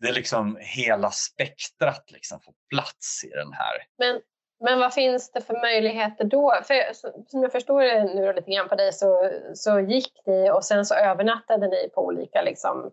det 0.00 0.08
är 0.08 0.12
liksom 0.12 0.58
hela 0.60 1.10
spektrat 1.10 2.04
liksom 2.10 2.40
får 2.40 2.54
plats 2.70 3.24
i 3.24 3.28
den 3.28 3.52
här. 3.52 3.86
Men, 3.98 4.20
men 4.60 4.78
vad 4.78 4.94
finns 4.94 5.32
det 5.32 5.40
för 5.40 5.60
möjligheter 5.60 6.24
då? 6.24 6.60
För, 6.64 6.92
som 7.28 7.42
jag 7.42 7.52
förstår 7.52 7.82
det 7.82 8.04
nu 8.04 8.32
lite 8.32 8.50
grann 8.50 8.68
på 8.68 8.74
dig 8.74 8.92
så, 8.92 9.30
så 9.54 9.80
gick 9.80 10.12
ni 10.26 10.50
och 10.50 10.64
sen 10.64 10.86
så 10.86 10.94
övernattade 10.94 11.68
ni 11.68 11.90
på 11.94 12.06
olika 12.06 12.42
liksom, 12.42 12.90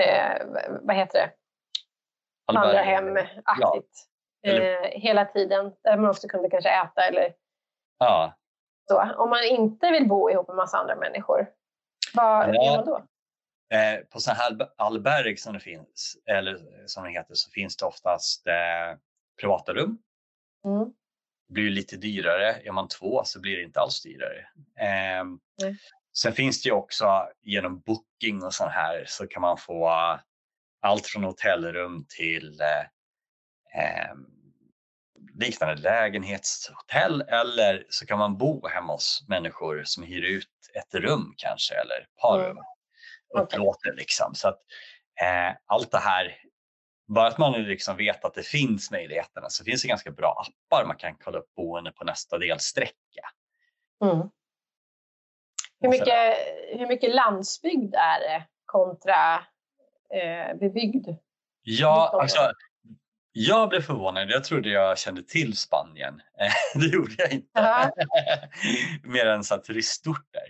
eh, 0.00 0.46
vad 0.80 0.96
heter 0.96 1.18
det? 1.18 1.32
Vandrarhem-aktigt. 2.52 4.08
Ja. 4.40 4.52
Eh, 4.52 4.90
hela 4.90 5.24
tiden. 5.24 5.72
Där 5.82 5.96
man 5.96 6.10
också 6.10 6.28
kunde 6.28 6.50
kanske 6.50 6.70
äta 6.70 7.02
eller 7.02 7.34
ja. 7.98 8.34
så. 8.88 9.14
Om 9.16 9.30
man 9.30 9.44
inte 9.44 9.90
vill 9.90 10.08
bo 10.08 10.30
ihop 10.30 10.48
med 10.48 10.56
massa 10.56 10.78
andra 10.78 10.96
människor, 10.96 11.46
vad 12.14 12.54
ja. 12.54 12.64
gör 12.64 12.76
man 12.76 12.86
då? 12.86 13.06
Eh, 13.76 14.00
på 14.00 14.20
sådana 14.20 14.40
här 14.40 14.68
alberg 14.76 15.36
som 15.36 15.52
det 15.52 15.60
finns, 15.60 16.16
eller 16.26 16.86
som 16.86 17.04
det 17.04 17.10
heter, 17.10 17.34
så 17.34 17.50
finns 17.50 17.76
det 17.76 17.86
oftast 17.86 18.46
eh, 18.46 18.98
privata 19.40 19.72
rum. 19.72 19.98
Mm. 20.64 20.84
Det 21.48 21.52
blir 21.54 21.70
lite 21.70 21.96
dyrare. 21.96 22.52
Är 22.52 22.72
man 22.72 22.88
två 22.88 23.24
så 23.24 23.40
blir 23.40 23.56
det 23.56 23.62
inte 23.62 23.80
alls 23.80 24.02
dyrare. 24.02 24.38
Eh. 24.78 25.24
Sen 26.16 26.32
finns 26.32 26.62
det 26.62 26.72
också 26.72 27.28
genom 27.42 27.80
booking 27.80 28.42
och 28.42 28.54
sånt 28.54 28.72
här 28.72 29.04
så 29.06 29.26
kan 29.26 29.42
man 29.42 29.58
få 29.58 29.88
allt 30.82 31.06
från 31.06 31.24
hotellrum 31.24 32.06
till 32.08 32.60
eh, 32.60 33.80
ehm, 33.82 34.26
liknande 35.38 35.74
lägenhetshotell 35.74 37.20
eller 37.20 37.86
så 37.88 38.06
kan 38.06 38.18
man 38.18 38.38
bo 38.38 38.68
hemma 38.68 38.92
hos 38.92 39.24
människor 39.28 39.82
som 39.84 40.02
hyr 40.02 40.22
ut 40.22 40.48
ett 40.74 40.94
rum 40.94 41.34
kanske 41.36 41.74
eller 41.74 42.06
par 42.20 42.38
rum. 42.38 42.50
Mm 42.50 42.64
upplåter. 43.34 43.92
Liksom. 43.92 44.34
Så 44.34 44.48
att, 44.48 44.60
eh, 45.20 45.56
allt 45.66 45.90
det 45.90 45.98
här, 45.98 46.36
bara 47.08 47.28
att 47.28 47.38
man 47.38 47.62
liksom 47.62 47.96
vet 47.96 48.24
att 48.24 48.34
det 48.34 48.42
finns 48.42 48.90
möjligheterna 48.90 49.50
så 49.50 49.64
finns 49.64 49.82
det 49.82 49.88
ganska 49.88 50.10
bra 50.10 50.44
appar 50.46 50.84
man 50.86 50.96
kan 50.96 51.16
kolla 51.24 51.38
upp 51.38 51.54
boende 51.54 51.92
på 51.92 52.04
nästa 52.04 52.38
delsträcka. 52.38 53.30
Mm. 54.04 54.28
Hur, 55.84 55.90
mycket, 55.90 56.34
hur 56.78 56.86
mycket 56.86 57.14
landsbygd 57.14 57.94
är 57.94 58.20
det 58.20 58.46
kontra 58.66 59.34
eh, 60.14 60.56
bebyggd? 60.60 61.08
Ja, 61.62 62.18
alltså, 62.22 62.52
jag 63.32 63.68
blev 63.68 63.80
förvånad. 63.80 64.30
Jag 64.30 64.44
trodde 64.44 64.68
jag 64.68 64.98
kände 64.98 65.22
till 65.22 65.56
Spanien. 65.56 66.20
det 66.74 66.86
gjorde 66.86 67.14
jag 67.18 67.32
inte. 67.32 67.90
Mer 69.02 69.26
än 69.26 69.44
så 69.44 69.56
turistorter. 69.56 70.42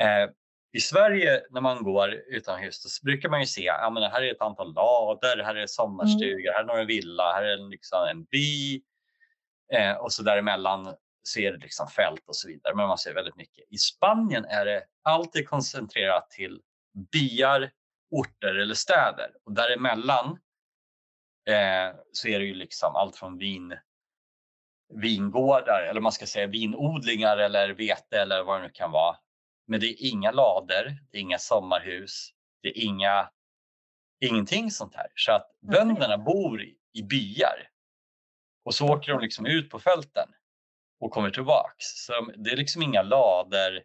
Eh, 0.00 0.30
i 0.72 0.80
Sverige 0.80 1.42
när 1.50 1.60
man 1.60 1.84
går 1.84 2.10
utomhus 2.10 2.82
så 2.82 3.04
brukar 3.04 3.28
man 3.28 3.40
ju 3.40 3.46
se 3.46 3.68
att 3.68 3.94
ja, 3.94 4.10
här 4.12 4.22
är 4.22 4.32
ett 4.32 4.40
antal 4.40 4.74
lador, 4.74 5.42
här 5.42 5.54
är 5.54 5.66
sommarstugor, 5.66 6.40
mm. 6.40 6.52
här 6.54 6.62
är 6.62 6.66
några 6.66 6.84
villa, 6.84 7.32
här 7.32 7.44
är 7.44 7.70
liksom 7.70 8.08
en 8.10 8.24
by 8.24 8.82
eh, 9.72 9.92
och 9.92 10.12
så 10.12 10.22
däremellan 10.22 10.94
så 11.26 11.40
det 11.40 11.56
liksom 11.56 11.88
fält 11.88 12.28
och 12.28 12.36
så 12.36 12.48
vidare. 12.48 12.74
Men 12.74 12.88
man 12.88 12.98
ser 12.98 13.14
väldigt 13.14 13.36
mycket. 13.36 13.64
I 13.70 13.78
Spanien 13.78 14.44
är 14.44 14.64
det 14.64 14.84
alltid 15.02 15.48
koncentrerat 15.48 16.30
till 16.30 16.60
byar, 17.12 17.70
orter 18.10 18.54
eller 18.54 18.74
städer 18.74 19.30
och 19.44 19.52
däremellan 19.52 20.38
eh, 21.48 21.96
så 22.12 22.28
är 22.28 22.38
det 22.38 22.44
ju 22.44 22.54
liksom 22.54 22.96
allt 22.96 23.16
från 23.16 23.38
vin 23.38 23.78
vingårdar 24.94 25.86
eller 25.90 26.00
man 26.00 26.12
ska 26.12 26.26
säga 26.26 26.46
vinodlingar 26.46 27.36
eller 27.36 27.68
vete 27.68 28.20
eller 28.20 28.42
vad 28.42 28.60
det 28.60 28.66
nu 28.66 28.70
kan 28.72 28.90
vara 28.90 29.16
men 29.66 29.80
det 29.80 29.86
är 29.86 30.10
inga 30.12 30.30
lader, 30.30 30.98
det 31.10 31.18
är 31.18 31.22
inga 31.22 31.38
sommarhus, 31.38 32.30
det 32.62 32.68
är 32.68 32.84
inga, 32.84 33.30
ingenting 34.20 34.70
sånt 34.70 34.94
här. 34.94 35.06
Så 35.14 35.32
att 35.32 35.58
bönderna 35.60 36.18
bor 36.18 36.62
i 36.92 37.02
byar 37.02 37.68
och 38.64 38.74
så 38.74 38.88
åker 38.88 39.12
de 39.12 39.20
liksom 39.20 39.46
ut 39.46 39.70
på 39.70 39.78
fälten 39.78 40.28
och 41.06 41.12
kommer 41.12 41.30
tillbaks. 41.30 41.84
Så 41.84 42.12
det 42.36 42.50
är 42.50 42.56
liksom 42.56 42.82
inga 42.82 43.02
lader 43.02 43.82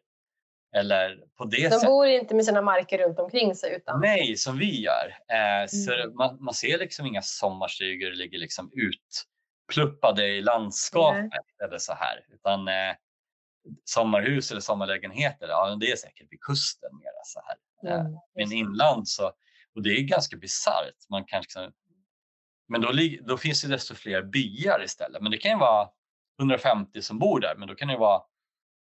eller 0.75 1.17
på 1.37 1.45
det 1.45 1.57
De 1.57 1.69
sättet. 1.69 1.87
bor 1.87 2.07
inte 2.07 2.35
med 2.35 2.45
sina 2.45 2.61
marker 2.61 2.97
runt 2.97 3.19
omkring 3.19 3.55
sig? 3.55 3.75
Utan... 3.75 4.01
Nej, 4.01 4.37
som 4.37 4.57
vi 4.57 4.81
gör. 4.81 5.17
Eh, 5.27 5.67
så 5.67 5.93
mm. 5.93 6.15
man, 6.15 6.43
man, 6.43 6.53
ser 6.53 6.77
liksom 6.77 7.05
inga 7.05 7.21
sommarstugor 7.21 8.11
ligger 8.11 8.37
liksom 8.37 8.71
utpluppade 8.73 10.27
i 10.27 10.41
landskapet 10.41 11.21
Nej. 11.21 11.67
eller 11.67 11.77
så 11.77 11.93
här. 11.93 12.25
Utan 12.33 12.67
eh, 12.67 12.95
sommarhus 13.85 14.51
eller 14.51 14.61
sommarlägenheter, 14.61 15.47
ja, 15.47 15.77
det 15.79 15.91
är 15.91 15.95
säkert 15.95 16.27
vid 16.29 16.41
kusten 16.41 16.89
mera 16.97 17.23
så 17.23 17.41
här. 17.45 17.55
Mm, 17.99 18.17
Men 18.35 18.51
inland 18.51 19.07
så, 19.07 19.31
och 19.75 19.81
det 19.83 19.89
är 19.89 20.01
ganska 20.01 20.37
bisarrt. 20.37 21.09
Man 21.09 21.23
kanske, 21.27 21.71
men 22.67 22.81
då, 22.81 22.91
då 23.21 23.37
finns 23.37 23.61
det 23.61 23.67
desto 23.67 23.95
fler 23.95 24.23
byar 24.23 24.83
istället. 24.83 25.21
Men 25.21 25.31
det 25.31 25.37
kan 25.37 25.51
ju 25.51 25.57
vara 25.57 25.89
150 26.41 27.01
som 27.01 27.19
bor 27.19 27.39
där, 27.39 27.55
men 27.57 27.67
då 27.67 27.75
kan 27.75 27.87
det 27.87 27.97
vara 27.97 28.21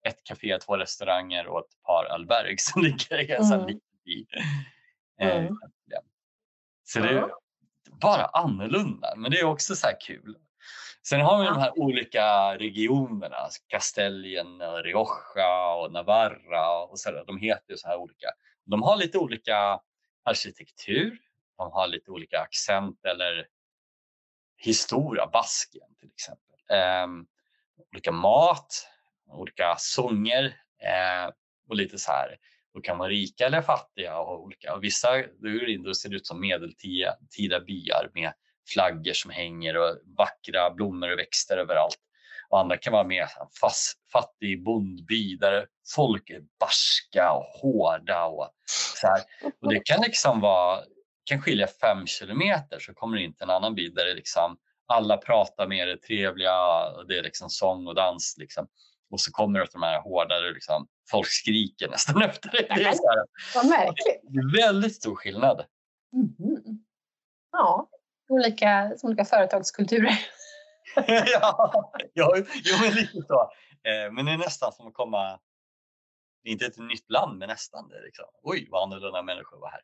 ett 0.06 0.24
café, 0.24 0.58
två 0.58 0.76
restauranger 0.76 1.46
och 1.46 1.58
ett 1.58 1.82
par 1.86 2.04
alberg 2.04 2.58
som 2.58 2.82
ligger 2.82 3.20
i 3.20 3.32
en 3.32 3.52
mm. 3.52 3.66
by. 4.04 4.26
Eh, 5.20 5.36
mm. 5.36 5.56
Så 6.84 7.00
det 7.00 7.08
är 7.08 7.30
bara 8.00 8.24
annorlunda, 8.24 9.14
men 9.16 9.30
det 9.30 9.40
är 9.40 9.44
också 9.44 9.74
så 9.76 9.86
här 9.86 9.96
kul. 10.00 10.36
Sen 11.08 11.20
har 11.20 11.40
vi 11.40 11.44
de 11.44 11.58
här 11.58 11.78
olika 11.78 12.58
regionerna, 12.58 13.48
Kasteljen, 13.66 14.60
Rioja 14.82 15.74
och 15.74 15.92
Navarra 15.92 16.82
och 16.82 16.98
så 16.98 17.10
där. 17.10 17.24
De 17.26 17.38
heter 17.38 17.70
ju 17.70 17.76
så 17.76 17.88
här 17.88 17.96
olika. 17.96 18.28
De 18.64 18.82
har 18.82 18.96
lite 18.96 19.18
olika 19.18 19.80
arkitektur, 20.24 21.18
de 21.56 21.72
har 21.72 21.88
lite 21.88 22.10
olika 22.10 22.40
accent 22.40 23.04
eller 23.04 23.46
historia, 24.56 25.26
Baskien 25.26 25.94
till 26.00 26.08
exempel. 26.08 26.56
Eh, 26.70 27.06
olika 27.92 28.12
mat, 28.12 28.88
olika 29.30 29.76
sånger 29.78 30.44
eh, 30.82 31.32
och 31.68 31.76
lite 31.76 31.98
så 31.98 32.12
här. 32.12 32.36
Då 32.74 32.80
kan 32.80 32.98
vara 32.98 33.08
rika 33.08 33.46
eller 33.46 33.62
fattiga 33.62 34.18
och 34.18 34.42
olika. 34.42 34.74
Och 34.74 34.84
vissa 34.84 35.08
då 35.84 35.94
ser 35.94 36.08
det 36.08 36.16
ut 36.16 36.26
som 36.26 36.40
medeltida 36.40 37.60
byar 37.66 38.10
med 38.14 38.32
flaggor 38.68 39.12
som 39.12 39.30
hänger 39.30 39.76
och 39.76 39.96
vackra 40.18 40.70
blommor 40.70 41.12
och 41.12 41.18
växter 41.18 41.56
överallt. 41.56 41.98
Och 42.48 42.60
andra 42.60 42.76
kan 42.76 42.92
vara 42.92 43.04
mer 43.04 43.26
fast, 43.60 43.98
fattig 44.12 44.64
bondby 44.64 45.36
där 45.36 45.66
folk 45.94 46.30
är 46.30 46.40
barska 46.60 47.32
och 47.32 47.44
hårda. 47.44 48.24
Och, 48.24 48.50
så 49.00 49.06
här. 49.06 49.22
och 49.62 49.72
det 49.72 49.80
kan 49.84 50.00
liksom 50.02 50.40
vara, 50.40 50.80
kan 51.24 51.42
skilja 51.42 51.66
fem 51.66 52.06
kilometer 52.06 52.78
så 52.78 52.94
kommer 52.94 53.16
det 53.16 53.22
inte 53.22 53.44
en 53.44 53.50
annan 53.50 53.74
by 53.74 53.88
där 53.88 54.04
det 54.04 54.14
liksom, 54.14 54.56
alla 54.86 55.16
pratar 55.16 55.66
med 55.66 55.88
det 55.88 55.96
trevliga, 55.96 56.52
det 57.08 57.18
är 57.18 57.22
liksom 57.22 57.50
sång 57.50 57.86
och 57.86 57.94
dans. 57.94 58.34
Liksom. 58.38 58.68
Och 59.10 59.20
så 59.20 59.32
kommer 59.32 59.60
det 59.60 59.66
de 59.72 59.82
här 59.82 60.00
hårdare, 60.00 60.52
liksom, 60.52 60.88
folk 61.10 61.26
skriker 61.28 61.88
nästan 61.88 62.22
efter 62.28 62.50
det. 62.50 62.74
det 62.74 62.82
är 62.84 62.92
så 62.92 63.08
här, 63.08 63.26
Vad 63.54 63.66
märkligt. 63.66 64.20
det 64.22 64.38
är 64.38 64.66
väldigt 64.66 64.94
stor 64.94 65.14
skillnad. 65.14 65.64
Mhm. 66.12 66.84
Ja, 67.52 67.88
olika, 68.28 68.92
olika 69.02 69.24
företagskulturer. 69.24 70.18
ja, 71.06 71.72
ja, 72.14 72.36
jo, 72.64 72.76
men 72.82 72.92
lite 72.92 73.22
så. 73.26 73.50
Eh, 73.84 74.12
men 74.12 74.24
det 74.26 74.32
är 74.32 74.38
nästan 74.38 74.72
som 74.72 74.86
att 74.86 74.94
komma, 74.94 75.40
inte 76.44 76.66
ett 76.66 76.78
nytt 76.78 77.10
land, 77.10 77.38
men 77.38 77.48
nästan. 77.48 77.88
Det 77.88 78.00
liksom, 78.04 78.24
Oj, 78.42 78.68
vad 78.70 78.82
annorlunda 78.82 79.22
människor 79.22 79.60
var 79.60 79.70
här. 79.70 79.80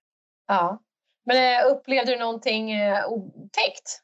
Ja. 0.47 0.83
Men 1.25 1.37
eh, 1.37 1.67
upplevde 1.73 2.13
du 2.13 2.19
någonting 2.19 2.73
eh, 2.73 3.07
otäckt? 3.09 4.03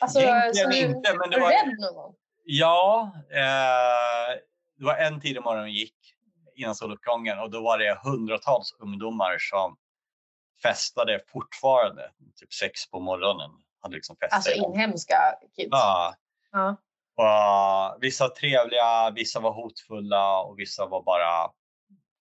Alltså, 0.00 0.20
Egentligen 0.20 0.54
som 0.54 0.70
du, 0.70 0.78
inte, 0.78 1.14
men 1.14 1.30
det 1.30 1.40
var 1.40 1.50
rädd 1.50 1.76
någon 1.80 1.94
gång? 1.94 2.14
Ja, 2.44 3.12
eh, 3.30 4.36
det 4.78 4.84
var 4.84 4.96
en 4.96 5.20
tidig 5.20 5.42
morgon 5.42 5.64
vi 5.64 5.70
gick 5.70 5.94
innan 6.54 6.74
soluppgången 6.74 7.38
och 7.38 7.50
då 7.50 7.62
var 7.62 7.78
det 7.78 7.98
hundratals 8.02 8.76
ungdomar 8.78 9.36
som 9.38 9.76
festade 10.62 11.20
fortfarande, 11.26 12.10
typ 12.36 12.52
sex 12.52 12.90
på 12.90 13.00
morgonen. 13.00 13.50
Hade 13.82 13.94
liksom. 13.94 14.16
Alltså 14.30 14.50
inhemska 14.52 15.16
kids? 15.56 15.68
ja, 15.70 16.14
Ja. 16.52 16.76
och 17.94 18.02
vissa 18.02 18.24
var 18.24 18.34
trevliga, 18.34 19.10
vissa 19.10 19.40
var 19.40 19.52
hotfulla 19.52 20.40
och 20.40 20.58
vissa 20.58 20.86
var 20.86 21.02
bara 21.02 21.50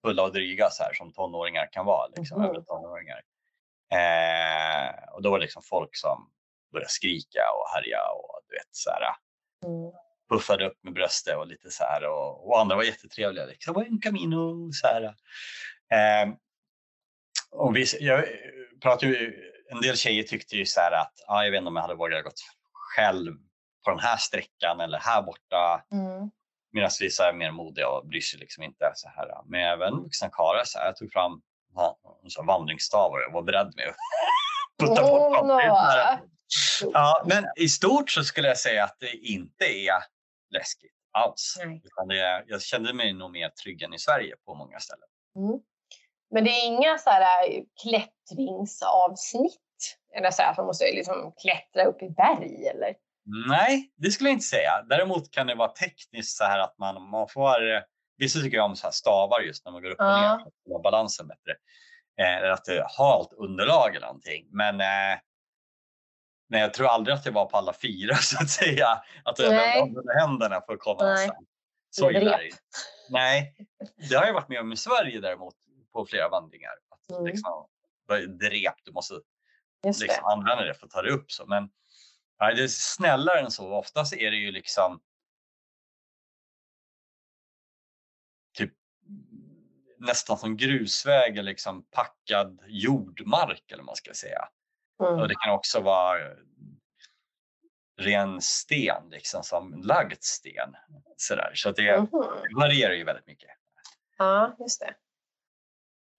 fulla 0.05 0.23
och 0.23 0.33
dryga 0.33 0.71
så 0.71 0.83
här 0.83 0.93
som 0.95 1.13
tonåringar 1.13 1.69
kan 1.73 1.87
vara. 1.87 2.07
Liksom, 2.17 2.45
över 2.45 2.61
tonåringar. 2.61 3.23
Eh, 3.93 5.13
och 5.13 5.23
då 5.23 5.31
var 5.31 5.39
det 5.39 5.43
liksom 5.43 5.63
folk 5.63 5.97
som 5.97 6.31
började 6.73 6.91
skrika 6.91 7.41
och 7.55 7.69
härja 7.75 8.03
och 8.11 8.41
du 8.49 8.55
vet 8.55 8.69
så 8.71 8.91
här 8.91 9.03
Mm. 9.67 9.93
puffade 10.31 10.67
upp 10.67 10.79
med 10.83 10.93
bröstet 10.93 11.37
och 11.37 11.47
lite 11.47 11.71
så 11.71 11.85
här 11.85 12.09
och, 12.09 12.49
och 12.49 12.61
andra 12.61 12.77
var 12.77 12.83
jättetrevliga. 12.83 13.45
Liksom, 13.45 13.75
var 13.75 13.83
en 13.85 14.01
camino 14.01 14.73
så 14.73 14.87
här. 14.87 15.03
Eh, 15.93 16.35
och 17.51 17.77
vi, 17.77 17.87
jag 18.01 18.25
pratade 18.83 19.13
ju, 19.13 19.35
en 19.71 19.81
del 19.81 19.97
tjejer 19.97 20.23
tyckte 20.23 20.57
ju 20.57 20.67
så 20.67 20.81
här 20.81 20.93
att 20.93 21.13
ah, 21.27 21.45
jag 21.45 21.51
vet 21.51 21.59
inte 21.59 21.69
om 21.69 21.77
jag 21.77 21.83
hade 21.83 21.95
vågat 21.95 22.25
gått 22.25 22.41
själv 22.73 23.33
på 23.85 23.91
den 23.91 24.01
här 24.01 24.17
sträckan 24.17 24.81
eller 24.81 24.99
här 24.99 25.23
borta. 25.23 25.85
Mm. 25.93 26.31
Medan 26.73 26.91
vissa 27.01 27.29
är 27.29 27.33
mer 27.33 27.51
modiga 27.51 27.89
och 27.89 28.07
bryr 28.07 28.21
sig 28.21 28.41
liksom 28.41 28.63
inte 28.63 28.93
så 28.95 29.09
här. 29.09 29.29
Men 29.47 29.61
även 29.61 30.03
vuxna 30.03 30.31
karlar 30.31 30.65
jag 30.75 30.97
tog 30.97 31.13
fram 31.13 31.43
ja, 31.75 31.99
en 32.25 32.31
sån 32.31 32.47
vandringsstav 32.47 33.11
och 33.11 33.21
jag 33.21 33.33
var 33.33 33.43
beredd 33.43 33.73
med 33.77 33.89
att 33.89 33.97
putta 34.79 35.03
bort 35.03 35.35
dem. 35.35 35.47
Är. 36.83 36.91
Ja, 36.93 37.23
men 37.27 37.45
i 37.57 37.69
stort 37.69 38.11
så 38.11 38.25
skulle 38.25 38.49
jag 38.49 38.59
säga 38.59 38.85
att 38.85 38.97
det 39.01 39.13
inte 39.17 39.65
är 39.65 40.03
läskigt 40.55 40.93
alls. 41.13 41.57
Är, 42.11 42.45
jag 42.47 42.63
kände 42.63 42.93
mig 42.93 43.13
nog 43.13 43.31
mer 43.31 43.49
trygg 43.49 43.83
än 43.83 43.95
i 43.95 43.99
Sverige 43.99 44.35
på 44.45 44.55
många 44.55 44.79
ställen. 44.81 45.09
Mm. 45.37 45.61
Men 46.31 46.45
det 46.45 46.51
är 46.51 46.67
inga 46.67 46.99
så 46.99 47.11
här 47.11 47.49
äh, 47.51 47.63
klättringsavsnitt? 47.83 49.61
Eller 50.17 50.31
så 50.31 50.43
här, 50.43 50.51
att 50.51 50.57
man 50.57 50.67
måste 50.67 50.85
liksom 50.85 51.33
klättra 51.43 51.85
upp 51.85 52.03
i 52.03 52.11
berg? 52.11 52.67
Eller? 52.67 52.95
Nej, 53.49 53.93
det 53.97 54.11
skulle 54.11 54.29
jag 54.29 54.35
inte 54.35 54.47
säga. 54.47 54.83
Däremot 54.89 55.31
kan 55.31 55.47
det 55.47 55.55
vara 55.55 55.69
tekniskt 55.69 56.37
så 56.37 56.45
här 56.45 56.59
att 56.59 56.79
man, 56.79 57.11
man 57.11 57.29
får... 57.29 57.75
eh, 57.75 57.81
Vissa 58.17 58.41
tycker 58.41 58.61
om 58.61 58.77
så 58.77 58.87
här 58.87 58.93
stavar 58.93 59.41
just 59.41 59.65
när 59.65 59.73
man 59.73 59.83
går 59.83 59.91
upp 59.91 60.01
och 60.01 60.05
Ja. 60.07 60.21
ner 60.37 60.39
för 60.43 60.49
att 60.49 60.55
få 60.69 60.79
balansen 60.83 61.27
bättre. 61.29 61.53
Eh, 62.21 62.37
eller 62.37 62.51
att 62.51 62.65
det 62.65 62.87
har 62.89 63.07
halt 63.07 63.33
underlag 63.33 63.97
eller 63.97 64.07
någonting. 64.07 64.47
Men, 64.51 64.81
eh, 64.81 65.19
men 66.49 66.61
jag 66.61 66.75
tror 66.75 66.87
aldrig 66.87 67.15
att 67.17 67.25
det 67.25 67.31
var 67.31 67.47
på 67.47 67.57
alla 67.57 67.73
fyra 67.73 68.15
så 68.23 68.43
att 68.43 68.51
säga. 68.51 69.03
Att 69.25 69.39
jag 69.39 69.53
Nej. 69.53 69.81
vände 69.83 70.03
händerna 70.21 70.61
för 70.67 70.73
att 70.73 70.81
komma 70.81 71.03
Nej. 71.03 71.09
någonstans. 71.27 71.49
Så 71.91 72.11
illa 72.11 72.39
är 72.39 72.45
det. 72.45 72.51
Nej, 73.11 73.55
det 74.11 74.15
har 74.17 74.27
jag 74.27 74.35
varit 74.35 74.49
med 74.49 74.61
om 74.61 74.73
i 74.73 74.77
Sverige 74.77 75.21
däremot 75.21 75.55
på 75.93 76.07
flera 76.07 76.29
vandringar. 76.29 76.71
Att 76.89 77.11
Mm. 77.11 77.27
liksom, 77.27 77.69
det 78.39 78.51
rep, 78.51 78.75
du 78.85 78.93
måste 78.93 79.15
Just 79.87 80.01
liksom 80.01 80.23
det. 80.23 80.33
använda 80.33 80.65
det 80.65 80.75
för 80.75 80.87
att 80.87 80.93
ta 80.93 81.03
det 81.03 81.11
upp. 81.11 81.31
Så. 81.33 81.47
Men 81.47 81.71
ja, 82.39 82.55
det 82.55 82.63
är 82.63 82.69
snällare 82.69 83.41
än 83.41 83.51
så. 83.51 83.73
Oftast 83.75 84.13
är 84.13 84.31
det 84.31 84.37
ju 84.37 84.51
liksom 84.53 85.01
typ 88.59 88.73
nästan 89.99 90.39
som 90.39 90.57
grusväg 90.57 91.33
eller 91.39 91.43
liksom 91.51 91.83
packad 91.91 92.61
jordmark 92.67 93.65
eller 93.73 93.83
vad 93.83 93.87
man 93.87 93.97
ska 93.97 94.15
säga. 94.15 94.49
Mm. 95.01 95.21
Och 95.21 95.29
det 95.29 95.35
kan 95.35 95.53
också 95.55 95.81
vara 95.81 96.19
ren 98.01 98.41
sten, 98.41 99.03
liksom 99.11 99.43
som 99.43 99.83
lagd 99.83 100.23
sten. 100.23 100.77
Sådär. 101.17 101.53
Så 101.55 101.71
det 101.73 101.99
Mhm. 102.01 102.11
varierar 102.57 102.93
ju 102.95 103.05
väldigt 103.05 103.27
mycket. 103.27 103.51
Ja, 104.19 104.57
just 104.59 104.81
det. 104.81 104.95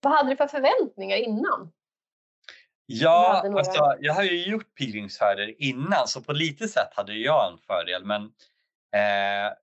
Vad 0.01 0.13
hade 0.13 0.29
du 0.29 0.35
för 0.35 0.47
förväntningar 0.47 1.17
innan? 1.17 1.71
Ja, 2.85 3.41
några- 3.45 3.59
alltså, 3.59 3.95
jag 3.99 4.13
har 4.13 4.23
ju 4.23 4.47
gjort 4.47 4.75
pilgrimsfärder 4.75 5.61
innan 5.61 6.07
så 6.07 6.21
på 6.21 6.33
lite 6.33 6.67
sätt 6.67 6.89
hade 6.95 7.13
jag 7.13 7.51
en 7.51 7.57
fördel 7.57 8.05
men 8.05 8.21
eh, 8.93 9.53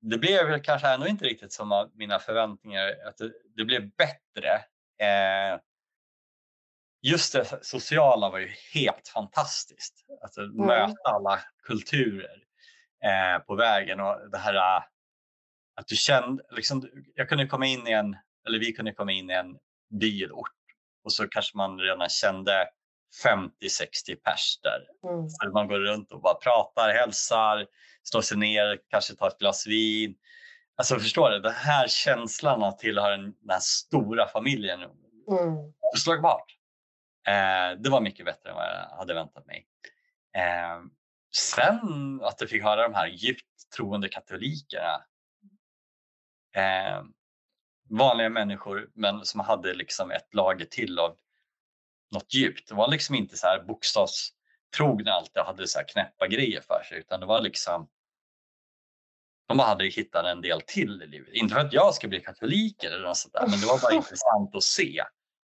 det 0.00 0.18
blev 0.18 0.46
väl 0.46 0.62
kanske 0.62 0.88
ändå 0.88 1.06
inte 1.06 1.24
riktigt 1.24 1.52
som 1.52 1.90
mina 1.94 2.18
förväntningar. 2.18 2.94
Att 3.08 3.16
det, 3.16 3.32
det 3.56 3.64
blev 3.64 3.90
bättre. 3.90 4.50
Eh, 4.98 5.60
just 7.10 7.32
det 7.32 7.58
sociala 7.64 8.30
var 8.30 8.38
ju 8.38 8.50
helt 8.74 9.08
fantastiskt. 9.08 10.04
Alltså, 10.22 10.40
Möta 10.40 11.10
alla 11.10 11.40
kulturer 11.66 12.42
eh, 13.04 13.42
på 13.46 13.54
vägen 13.54 14.00
och 14.00 14.30
det 14.30 14.38
här 14.38 14.54
eh, 14.54 14.82
att 15.76 15.86
du 15.86 15.96
kände, 15.96 16.42
liksom, 16.50 16.88
jag 17.14 17.28
kunde 17.28 17.46
komma 17.46 17.66
in 17.66 17.86
i 17.88 17.92
en, 17.92 18.16
eller 18.48 18.58
vi 18.58 18.72
kunde 18.72 18.92
komma 18.92 19.12
in 19.12 19.30
i 19.30 19.34
en 19.34 19.56
by 20.00 20.22
eller 20.22 20.34
ort 20.34 20.52
och 21.04 21.12
så 21.12 21.28
kanske 21.28 21.56
man 21.56 21.78
redan 21.78 22.08
kände 22.08 22.68
50-60 23.24 23.50
pers 24.24 24.60
där. 24.62 25.10
Mm. 25.10 25.28
För 25.28 25.52
man 25.52 25.68
går 25.68 25.78
runt 25.78 26.12
och 26.12 26.20
bara 26.20 26.34
pratar, 26.34 26.94
hälsar, 26.94 27.66
slår 28.02 28.20
sig 28.20 28.38
ner, 28.38 28.78
kanske 28.90 29.14
tar 29.14 29.28
ett 29.28 29.38
glas 29.38 29.66
vin. 29.66 30.14
Alltså 30.76 30.98
förstår 30.98 31.30
du, 31.30 31.38
den 31.40 31.52
här 31.52 31.88
känslan 31.88 32.62
att 32.62 32.78
tillhöra 32.78 33.10
den 33.10 33.22
den 33.22 33.50
här 33.50 33.60
stora 33.60 34.28
familjen, 34.28 34.80
Mm. 35.28 35.72
oslagbart. 35.94 36.55
Eh, 37.26 37.78
det 37.78 37.90
var 37.90 38.00
mycket 38.00 38.26
bättre 38.26 38.50
än 38.50 38.56
vad 38.56 38.64
jag 38.64 38.96
hade 38.96 39.14
väntat 39.14 39.46
mig. 39.46 39.66
Eh, 40.36 40.82
sen 41.34 42.20
att 42.22 42.40
jag 42.40 42.50
fick 42.50 42.62
höra 42.62 42.82
de 42.82 42.94
här 42.94 43.06
djupt 43.06 43.70
troende 43.76 44.08
katolikerna. 44.08 45.04
Eh, 46.56 47.02
vanliga 47.90 48.28
människor 48.28 48.90
men 48.94 49.24
som 49.24 49.40
hade 49.40 49.74
liksom 49.74 50.10
ett 50.10 50.34
lager 50.34 50.64
till 50.64 50.98
av 50.98 51.16
något 52.10 52.34
djupt. 52.34 52.68
Det 52.68 52.74
var 52.74 52.88
liksom 52.90 53.14
inte 53.14 53.36
så 53.36 53.46
här 53.46 53.62
bokstavstrogna 53.62 55.12
alltid 55.12 55.42
hade 55.42 55.68
så 55.68 55.78
här 55.78 55.88
knäppa 55.88 56.26
grejer 56.26 56.60
för 56.60 56.82
sig 56.88 56.98
utan 56.98 57.20
det 57.20 57.26
var 57.26 57.40
liksom 57.40 57.88
de 59.48 59.58
hade 59.58 59.84
hittat 59.84 60.24
en 60.24 60.40
del 60.40 60.60
till 60.60 61.02
i 61.02 61.06
livet. 61.06 61.28
Inte 61.32 61.54
för 61.54 61.60
att 61.60 61.72
jag 61.72 61.94
ska 61.94 62.08
bli 62.08 62.20
katolik 62.20 62.84
eller 62.84 63.00
något 63.00 63.16
sånt 63.16 63.34
där, 63.34 63.46
men 63.50 63.60
det 63.60 63.66
var 63.66 63.80
bara 63.82 63.94
intressant 63.96 64.54
att 64.54 64.62
se 64.62 65.02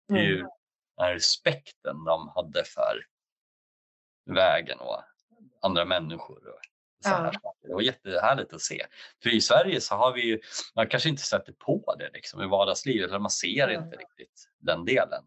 hur 0.09 0.41
Mm. 0.41 0.51
Den 0.97 1.07
här 1.07 1.13
respekten 1.15 2.05
de 2.05 2.29
hade 2.35 2.65
för 2.65 3.07
vägen 4.31 4.79
och 4.81 5.03
andra 5.63 5.85
människor. 5.85 6.49
Och 6.49 6.61
så 7.03 7.09
här 7.09 7.39
Ja. 7.43 7.55
Det 7.63 7.75
var 7.75 7.81
jättehärligt 7.81 8.53
att 8.53 8.61
se. 8.61 8.87
För 9.23 9.31
i 9.35 9.41
Sverige 9.41 9.81
så 9.81 9.95
har 9.95 10.13
vi 10.13 10.23
ju, 10.27 10.41
man 10.77 10.89
kanske 10.89 11.09
inte 11.09 11.23
sätter 11.23 11.53
på 11.53 11.95
det 11.99 12.11
liksom, 12.13 12.43
i 12.43 12.47
vardagslivet, 12.47 13.09
eller 13.09 13.19
man 13.19 13.31
ser 13.31 13.69
Mm. 13.69 13.85
inte 13.85 13.97
riktigt 13.97 14.49
den 14.59 14.85
delen. 14.85 15.25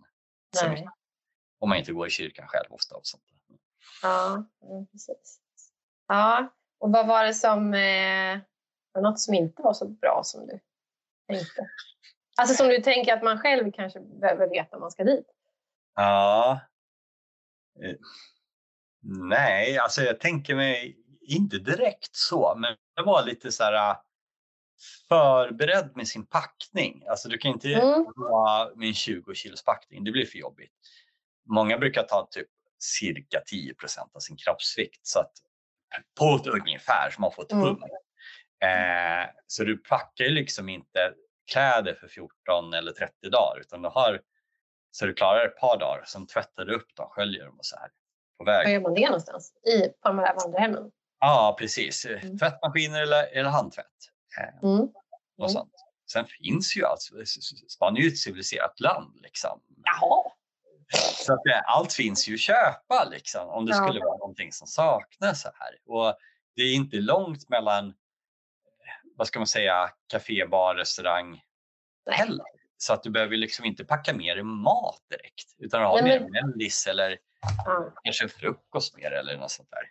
Om 1.59 1.69
man 1.69 1.77
inte 1.77 1.91
går 1.93 2.07
i 2.07 2.09
kyrkan 2.09 2.47
själv 2.47 2.67
ofta. 2.69 2.95
Och 2.95 3.05
sånt. 3.07 3.23
Ja, 4.01 4.45
precis. 4.91 5.39
Ja, 6.07 6.53
och 6.79 6.91
vad 6.91 7.07
var 7.07 7.23
det 7.25 7.33
som... 7.33 7.73
Eh, 7.73 8.39
var 8.91 9.01
något 9.01 9.19
som 9.19 9.33
inte 9.33 9.61
var 9.61 9.73
så 9.73 9.87
bra 9.87 10.21
som 10.23 10.47
du 10.47 10.59
tänkte? 11.27 11.69
Alltså 12.37 12.55
som 12.55 12.67
du 12.67 12.81
tänker 12.81 13.13
att 13.13 13.23
man 13.23 13.39
själv 13.39 13.71
kanske 13.71 13.99
behöver 13.99 14.49
veta 14.49 14.75
om 14.75 14.81
man 14.81 14.91
ska 14.91 15.03
dit? 15.03 15.25
Ja. 15.99 16.59
Eh, 17.83 17.95
Nej, 19.01 19.77
alltså 19.77 20.01
jag 20.01 20.19
tänker 20.19 20.55
mig 20.55 20.97
inte 21.21 21.57
direkt 21.57 22.15
så, 22.15 22.55
men 22.57 22.75
jag 22.95 23.03
var 23.03 23.25
lite 23.25 23.51
så 23.51 23.63
här 23.63 23.91
äh, 23.91 23.97
förberedd 25.09 25.91
med 25.95 26.07
sin 26.07 26.25
packning. 26.25 27.03
Alltså 27.09 27.29
du 27.29 27.37
kan 27.37 27.51
inte 27.51 27.73
Mm. 27.73 28.05
ha 28.15 28.71
en 28.81 28.93
20 28.93 29.33
kilos 29.33 29.63
packning, 29.63 30.03
det 30.03 30.11
blir 30.11 30.25
för 30.25 30.37
jobbigt. 30.37 30.71
Många 31.49 31.77
brukar 31.77 32.03
ta 32.03 32.27
typ 32.31 32.47
cirka 32.79 33.41
10% 33.51 34.15
av 34.15 34.19
sin 34.19 34.37
kroppsvikt. 34.37 35.07
Så 35.07 35.19
att 35.19 35.31
på 36.19 36.35
ett 36.35 36.47
ungefär 36.47 37.09
som 37.09 37.21
man 37.21 37.31
får 37.31 37.43
ett 37.43 37.51
mm. 37.51 37.65
pund. 37.65 37.83
Eh, 38.63 39.29
så 39.47 39.63
du 39.63 39.77
packar 39.77 40.25
ju 40.25 40.31
liksom 40.31 40.69
inte 40.69 41.13
kläder 41.51 41.93
för 41.93 42.07
14 42.07 42.73
eller 42.73 42.91
30 42.91 43.29
dagar 43.29 43.59
utan 43.59 43.81
du 43.81 43.89
har 43.89 44.21
så 44.91 45.05
du 45.05 45.13
klarar 45.13 45.45
ett 45.45 45.57
par 45.57 45.79
dagar. 45.79 46.03
Sen 46.05 46.27
tvättar 46.27 46.65
du 46.65 46.75
upp 46.75 46.95
dem, 46.95 47.09
sköljer 47.09 47.45
dem 47.45 47.59
och 47.59 47.65
så 47.65 47.75
här 47.75 47.89
på 48.37 48.43
väg. 48.43 48.65
Var 48.65 48.73
gör 48.73 48.81
man 48.81 48.93
det 48.93 49.05
någonstans? 49.05 49.53
I, 49.67 49.89
på 49.89 50.07
de 50.07 50.19
här 50.19 50.35
vandrarhemmen? 50.35 50.91
Ja, 51.19 51.55
precis. 51.59 52.05
Mm. 52.05 52.37
Tvättmaskiner 52.37 53.01
eller, 53.01 53.23
eller 53.23 53.49
handtvätt. 53.49 53.85
Eh, 54.39 54.69
mm. 54.69 54.89
Och 55.37 55.51
sånt. 55.51 55.73
Sen 56.11 56.25
finns 56.25 56.77
ju 56.77 56.85
alltså, 56.85 57.13
Spanien 57.69 57.97
är 57.97 58.01
ju 58.01 58.07
ett 58.07 58.17
civiliserat 58.17 58.79
land. 58.79 59.19
Liksom. 59.21 59.61
Jaha. 59.83 60.31
Så 61.25 61.33
att 61.33 61.39
allt 61.67 61.93
finns 61.93 62.27
ju 62.27 62.33
att 62.33 62.39
köpa 62.39 63.07
liksom, 63.11 63.49
om 63.49 63.65
det 63.65 63.71
ja. 63.71 63.83
skulle 63.83 63.99
vara 63.99 64.17
någonting 64.17 64.51
som 64.51 64.67
saknas. 64.67 65.41
Så 65.41 65.49
här. 65.53 65.77
Och 65.85 66.17
det 66.55 66.61
är 66.61 66.75
inte 66.75 66.97
långt 66.97 67.49
mellan 67.49 67.93
vad 69.15 69.27
ska 69.27 69.39
man 69.39 69.47
säga, 69.47 69.89
café, 70.07 70.45
bar, 70.45 70.75
restaurang 70.75 71.41
heller. 72.11 72.45
Så 72.81 72.93
att 72.93 73.03
du 73.03 73.09
behöver 73.09 73.37
liksom 73.37 73.65
inte 73.65 73.85
packa 73.85 74.13
med 74.13 74.37
dig 74.37 74.43
mat 74.43 75.01
direkt 75.09 75.55
utan 75.57 75.83
har 75.83 76.01
Nej, 76.01 76.19
men... 76.19 76.31
mellis 76.31 76.87
eller 76.87 77.17
ja. 77.65 77.93
kanske 78.03 78.29
frukost 78.29 78.97
mer 78.97 79.11
eller 79.11 79.37
något 79.37 79.51
sånt 79.51 79.69
där. 79.69 79.83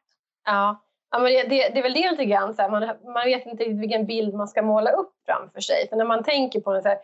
Ja, 0.45 0.85
ja 1.11 1.19
men 1.19 1.33
det, 1.33 1.49
det 1.49 1.79
är 1.79 1.83
väl 1.83 1.95
det 1.95 2.11
lite 2.11 2.25
grann. 2.25 2.55
Så 2.55 2.63
här, 2.63 2.71
man, 2.71 3.13
man 3.13 3.25
vet 3.25 3.47
inte 3.47 3.65
vilken 3.65 4.07
bild 4.07 4.35
man 4.35 4.49
ska 4.49 4.63
måla 4.63 4.91
upp 4.91 5.13
framför 5.27 5.61
sig. 5.61 5.89
För 5.89 5.97
när 5.97 6.05
man 6.05 6.25
tänker 6.25 6.61
på 6.61 6.73
en 6.73 6.83
så 6.83 6.89
här, 6.89 6.99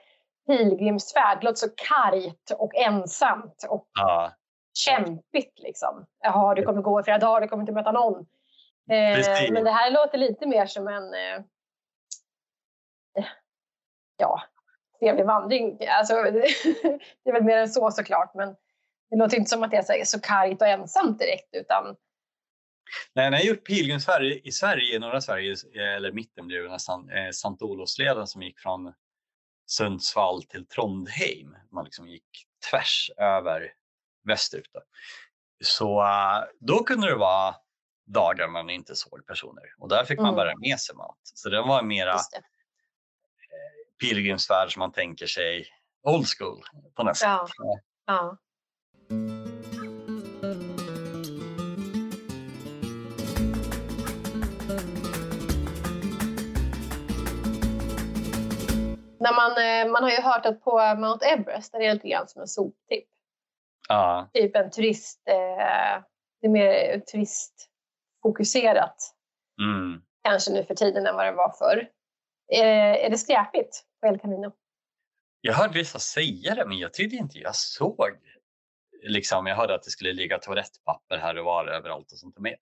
pilgrimsfärd, 0.46 1.38
det 1.40 1.44
låter 1.44 1.56
så 1.56 1.68
kargt 1.76 2.50
och 2.58 2.74
ensamt 2.74 3.66
och 3.68 3.88
ja. 3.94 4.32
kämpigt. 4.78 5.58
Liksom. 5.58 6.06
Jaha, 6.20 6.54
du 6.54 6.62
kommer 6.62 6.82
gå 6.82 7.00
i 7.00 7.02
flera 7.02 7.18
dagar, 7.18 7.40
du 7.40 7.48
kommer 7.48 7.62
inte 7.62 7.72
möta 7.72 7.92
någon. 7.92 8.26
Eh, 8.90 9.50
men 9.52 9.64
det 9.64 9.70
här 9.70 9.90
låter 9.90 10.18
lite 10.18 10.46
mer 10.46 10.66
som 10.66 10.88
en 10.88 11.14
eh, 11.14 11.44
ja, 14.16 14.42
trevlig 14.98 15.26
vandring. 15.26 15.78
Alltså, 15.88 16.14
det 17.24 17.30
är 17.30 17.32
väl 17.32 17.44
mer 17.44 17.56
än 17.56 17.68
så 17.68 17.90
såklart, 17.90 18.34
men 18.34 18.48
det 19.10 19.16
låter 19.16 19.36
inte 19.36 19.50
som 19.50 19.62
att 19.62 19.70
det 19.70 19.76
är 19.76 20.04
så 20.04 20.20
kargt 20.20 20.62
och 20.62 20.68
ensamt 20.68 21.18
direkt. 21.18 21.48
Utan... 21.52 21.96
Nej, 23.14 23.30
när 23.30 23.38
jag 23.38 23.46
gjort 23.46 23.66
pilgrimsfärd 23.66 24.22
i 24.22 24.52
Sverige, 24.52 24.96
i 24.96 24.98
norra 24.98 25.20
Sverige, 25.20 25.54
eller 25.96 26.12
mitten 26.12 26.46
blev 26.46 26.62
det 26.62 26.70
nästan, 26.70 27.10
eh, 27.10 27.30
Sankt 27.30 27.62
Olofsleden 27.62 28.26
som 28.26 28.42
gick 28.42 28.60
från 28.60 28.92
Sundsvall 29.66 30.42
till 30.42 30.66
Trondheim. 30.66 31.56
Man 31.70 31.84
liksom 31.84 32.08
gick 32.08 32.26
tvärs 32.70 33.10
över 33.16 33.72
västerut. 34.28 34.70
Då. 34.72 34.80
Så 35.64 36.02
uh, 36.02 36.44
då 36.60 36.84
kunde 36.84 37.08
det 37.08 37.16
vara 37.16 37.54
dagar 38.06 38.48
man 38.48 38.70
inte 38.70 38.94
såg 38.96 39.26
personer 39.26 39.62
och 39.78 39.88
där 39.88 40.04
fick 40.04 40.18
man 40.18 40.34
mm. 40.34 40.36
bära 40.36 40.56
med 40.56 40.78
sig 40.80 40.96
mat. 40.96 41.18
Så 41.22 41.48
det 41.48 41.62
var 41.62 41.82
mera 41.82 42.18
pilgrimsfärd 44.00 44.72
som 44.72 44.80
man 44.80 44.92
tänker 44.92 45.26
sig 45.26 45.66
old 46.02 46.26
school 46.38 46.62
på 46.94 47.02
något 47.02 47.16
sätt. 47.16 47.28
Ja. 47.28 47.48
ja. 48.06 48.38
När 59.24 59.34
man, 59.34 59.50
eh, 59.50 59.92
man 59.92 60.02
har 60.02 60.10
ju 60.10 60.20
hört 60.20 60.46
att 60.46 60.60
på 60.60 60.94
Mount 60.98 61.26
Everest 61.26 61.74
är 61.74 61.78
det 61.78 61.94
lite 61.94 62.08
grann 62.08 62.28
som 62.28 62.40
en 62.42 62.48
soptipp. 62.48 63.08
Ja. 63.88 64.30
Typ 64.34 64.56
en 64.56 64.70
turist, 64.70 65.22
eh, 65.28 66.02
det 66.40 66.46
är 66.46 66.48
mer 66.48 66.98
turistfokuserat. 67.00 68.96
Mm. 69.60 70.02
Kanske 70.24 70.52
nu 70.52 70.64
för 70.64 70.74
tiden 70.74 71.06
än 71.06 71.16
vad 71.16 71.26
det 71.26 71.32
var 71.32 71.54
förr. 71.58 71.88
Är, 72.54 72.94
är 72.94 73.10
det 73.10 73.18
skräpigt 73.18 73.82
på 74.00 74.06
El 74.06 74.18
Camino? 74.18 74.52
Jag 75.40 75.54
hörde 75.54 75.74
vissa 75.74 75.98
säga 75.98 76.54
det, 76.54 76.66
men 76.66 76.78
jag 76.78 76.92
tyckte 76.92 77.16
inte 77.16 77.38
jag 77.38 77.56
såg. 77.56 78.18
Liksom, 79.02 79.46
jag 79.46 79.56
hörde 79.56 79.74
att 79.74 79.82
det 79.82 79.90
skulle 79.90 80.12
ligga 80.12 80.38
toalettpapper 80.38 81.18
här 81.18 81.38
och 81.38 81.44
var 81.44 81.66
överallt 81.66 82.12
och 82.12 82.18
sånt 82.18 82.38
med. 82.38 82.56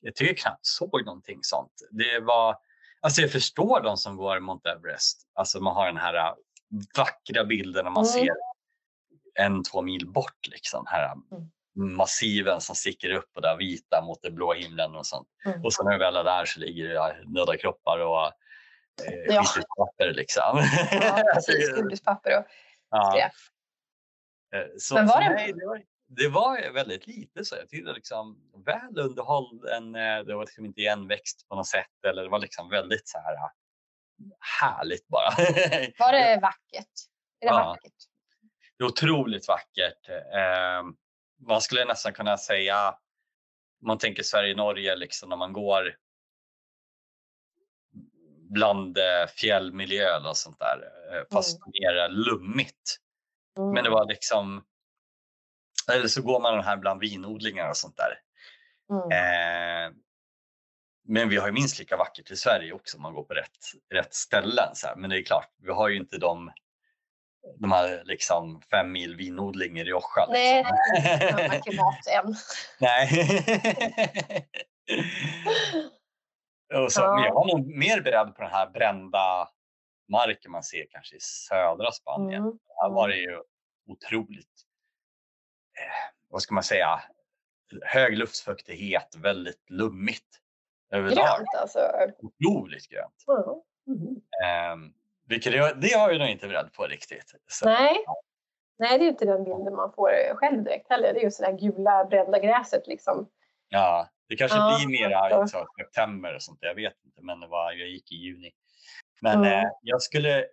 Jag 0.00 0.14
tycker 0.14 0.30
jag 0.30 0.38
knappt 0.38 0.66
såg 0.66 1.04
någonting 1.06 1.38
sånt. 1.42 1.72
Det 1.90 2.20
var, 2.20 2.56
alltså 3.00 3.20
jag 3.20 3.32
förstår 3.32 3.80
de 3.80 3.96
som 3.96 4.16
går 4.16 4.40
Mount 4.40 4.70
Everest. 4.70 5.28
Alltså 5.34 5.60
man 5.60 5.74
har 5.74 5.86
den 5.86 5.96
här 5.96 6.14
äh, 6.14 6.34
vackra 6.96 7.44
bilden 7.44 7.84
när 7.84 7.90
man 7.90 8.04
mm. 8.04 8.12
ser 8.12 8.30
en, 9.34 9.64
två 9.64 9.82
mil 9.82 10.08
bort. 10.08 10.46
Liksom, 10.48 10.84
här 10.86 11.12
mm. 11.12 11.96
massiven 11.96 12.60
som 12.60 12.74
sticker 12.74 13.10
upp 13.10 13.30
och 13.34 13.42
där 13.42 13.56
vita 13.56 14.02
mot 14.02 14.22
den 14.22 14.34
blå 14.34 14.52
himlen 14.52 14.96
och 14.96 15.06
sånt. 15.06 15.28
Mm. 15.46 15.64
Och 15.64 15.72
sen 15.72 15.84
när 15.84 15.92
vi 15.92 15.98
väl 15.98 16.16
är 16.16 16.24
där 16.24 16.44
så 16.44 16.60
ligger 16.60 16.88
det 16.88 17.14
döda 17.26 17.56
kroppar 17.56 17.98
och 17.98 18.32
eh, 19.08 19.34
ja. 19.34 19.44
papper 19.76 20.12
liksom. 20.14 20.66
Ja, 20.92 21.22
precis. 21.34 21.70
Godispapper 21.76 22.38
och 22.38 22.44
skräp. 23.12 23.32
Ja. 24.50 24.58
Eh, 24.58 24.66
så, 24.78 24.94
Men 24.94 25.06
var 25.06 25.20
det? 25.20 25.28
Nej, 25.28 25.52
det, 25.52 25.66
var, 25.66 25.82
det 26.08 26.28
var 26.28 26.72
väldigt 26.72 27.06
lite 27.06 27.44
så. 27.44 27.56
Jag 27.56 27.68
tyckte 27.68 27.92
liksom 27.92 28.38
väl 28.66 28.98
underhållen. 28.98 29.94
Eh, 29.94 30.18
det 30.18 30.34
var 30.34 30.40
liksom 30.40 30.64
inte 30.64 30.80
igenväxt 30.80 31.48
på 31.48 31.54
något 31.54 31.66
sätt 31.66 32.04
eller 32.06 32.22
det 32.22 32.28
var 32.28 32.38
liksom 32.38 32.68
väldigt 32.68 33.08
så 33.08 33.18
här 33.18 33.32
eh, 33.32 33.50
härligt 34.60 35.08
bara. 35.08 35.30
Var 35.98 36.12
det 36.12 36.38
vackert? 36.42 36.94
Är 37.40 37.46
det 37.46 37.54
ja. 37.54 37.64
vackert? 37.64 37.94
Det 38.78 38.84
är 38.84 38.88
otroligt 38.88 39.48
vackert. 39.48 40.08
Man 41.46 41.60
skulle 41.60 41.84
nästan 41.84 42.12
kunna 42.12 42.36
säga, 42.36 42.88
om 43.82 43.86
man 43.86 43.98
tänker 43.98 44.22
Sverige-Norge, 44.22 44.96
liksom 44.96 45.28
när 45.28 45.36
man 45.36 45.52
går 45.52 45.94
bland 48.50 48.98
eh, 48.98 49.26
fjällmiljö 49.36 50.28
och 50.28 50.36
sånt 50.36 50.58
där. 50.58 50.78
Eh, 51.12 51.22
fast 51.32 51.58
mm. 51.58 51.70
mer 51.72 52.08
lummigt. 52.08 52.96
Mm. 53.58 53.72
Men 53.72 53.84
det 53.84 53.90
var 53.90 54.08
liksom, 54.08 54.64
eller 55.92 56.08
så 56.08 56.22
går 56.22 56.40
man 56.40 56.54
den 56.54 56.64
här 56.64 56.76
bland 56.76 57.00
vinodlingar 57.00 57.68
och 57.68 57.76
sånt 57.76 57.96
där. 57.96 58.18
Mm. 58.92 59.10
Eh, 59.10 59.96
men 61.08 61.28
vi 61.28 61.36
har 61.36 61.46
ju 61.46 61.52
minst 61.52 61.78
lika 61.78 61.96
vackert 61.96 62.30
i 62.30 62.36
Sverige 62.36 62.72
också 62.72 62.96
om 62.96 63.02
man 63.02 63.14
går 63.14 63.24
på 63.24 63.34
rätt, 63.34 63.58
rätt 63.94 64.14
ställen. 64.14 64.74
Så 64.74 64.86
här. 64.86 64.96
Men 64.96 65.10
det 65.10 65.18
är 65.18 65.22
klart, 65.22 65.50
vi 65.62 65.72
har 65.72 65.88
ju 65.88 65.96
inte 65.96 66.18
de, 66.18 66.52
de 67.58 67.72
här 67.72 68.02
liksom 68.04 68.62
fem 68.70 68.92
mil 68.92 69.16
vinodling 69.16 69.78
i 69.78 69.84
Rioja. 69.84 70.26
Nej, 70.28 70.64
liksom. 71.50 71.62
klimat 71.62 72.06
än. 72.06 72.34
Nej. 72.80 74.46
Och 76.74 76.92
så, 76.92 77.00
ja. 77.00 77.24
Jag 77.26 77.34
var 77.34 77.46
nog 77.46 77.66
mer 77.66 78.00
beredd 78.00 78.34
på 78.34 78.42
den 78.42 78.50
här 78.50 78.70
brända 78.70 79.48
marken 80.08 80.52
man 80.52 80.62
ser 80.62 80.86
kanske 80.90 81.16
i 81.16 81.20
södra 81.20 81.92
Spanien. 81.92 82.42
Mm. 82.42 82.58
Här 82.82 82.90
var 82.90 83.08
det 83.08 83.16
ju 83.16 83.42
otroligt, 83.86 84.62
eh, 85.78 86.12
vad 86.28 86.42
ska 86.42 86.54
man 86.54 86.62
säga, 86.62 87.00
hög 87.82 88.18
luftfuktighet, 88.18 89.16
väldigt 89.16 89.70
lummigt 89.70 90.40
överlag. 90.92 91.36
Grönt 91.36 91.48
alltså? 91.58 91.78
Otroligt 92.18 92.88
grönt. 92.88 93.24
Mm. 93.86 94.16
Eh, 94.44 94.90
vilket 95.28 95.52
det, 95.52 95.74
det 95.80 95.98
har 95.98 96.10
jag 96.10 96.18
nog 96.18 96.28
inte 96.28 96.48
beredd 96.48 96.72
på 96.72 96.86
riktigt. 96.86 97.34
Så, 97.46 97.66
Nej. 97.66 98.04
Nej, 98.78 98.98
det 98.98 99.04
är 99.04 99.08
inte 99.08 99.24
den 99.24 99.44
bilden 99.44 99.74
man 99.74 99.92
får 99.92 100.34
själv 100.34 100.64
direkt 100.64 100.88
heller. 100.88 101.12
Det 101.12 101.20
är 101.20 101.24
just 101.24 101.40
det 101.40 101.46
där 101.46 101.58
gula 101.58 102.04
brända 102.04 102.38
gräset 102.38 102.86
liksom. 102.86 103.28
Ja, 103.68 104.08
det 104.30 104.36
kanske 104.36 104.58
ja, 104.58 104.76
blir 104.78 104.88
mera 104.88 105.44
i 105.44 105.48
september 105.84 106.34
och 106.34 106.42
sånt. 106.42 106.58
Jag 106.62 106.74
vet 106.74 107.04
inte, 107.04 107.22
men 107.22 107.40
det 107.40 107.46
var, 107.46 107.72
jag 107.72 107.88
gick 107.88 108.12
i 108.12 108.14
juni. 108.14 108.52
Men 109.20 109.38
mm. 109.38 109.52
eh, 109.52 109.70
jag, 109.82 110.02
skulle, 110.02 110.46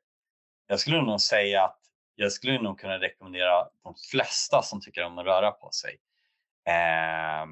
jag 0.68 0.80
skulle 0.80 1.02
nog 1.02 1.22
säga 1.22 1.64
att 1.64 1.80
jag 2.16 2.32
skulle 2.32 2.62
nog 2.62 2.80
kunna 2.80 3.00
rekommendera 3.00 3.68
de 3.84 3.96
flesta 4.12 4.62
som 4.62 4.82
tycker 4.82 5.04
om 5.04 5.18
att 5.18 5.26
röra 5.26 5.52
på 5.52 5.72
sig. 5.72 5.98
Eh, 6.68 7.46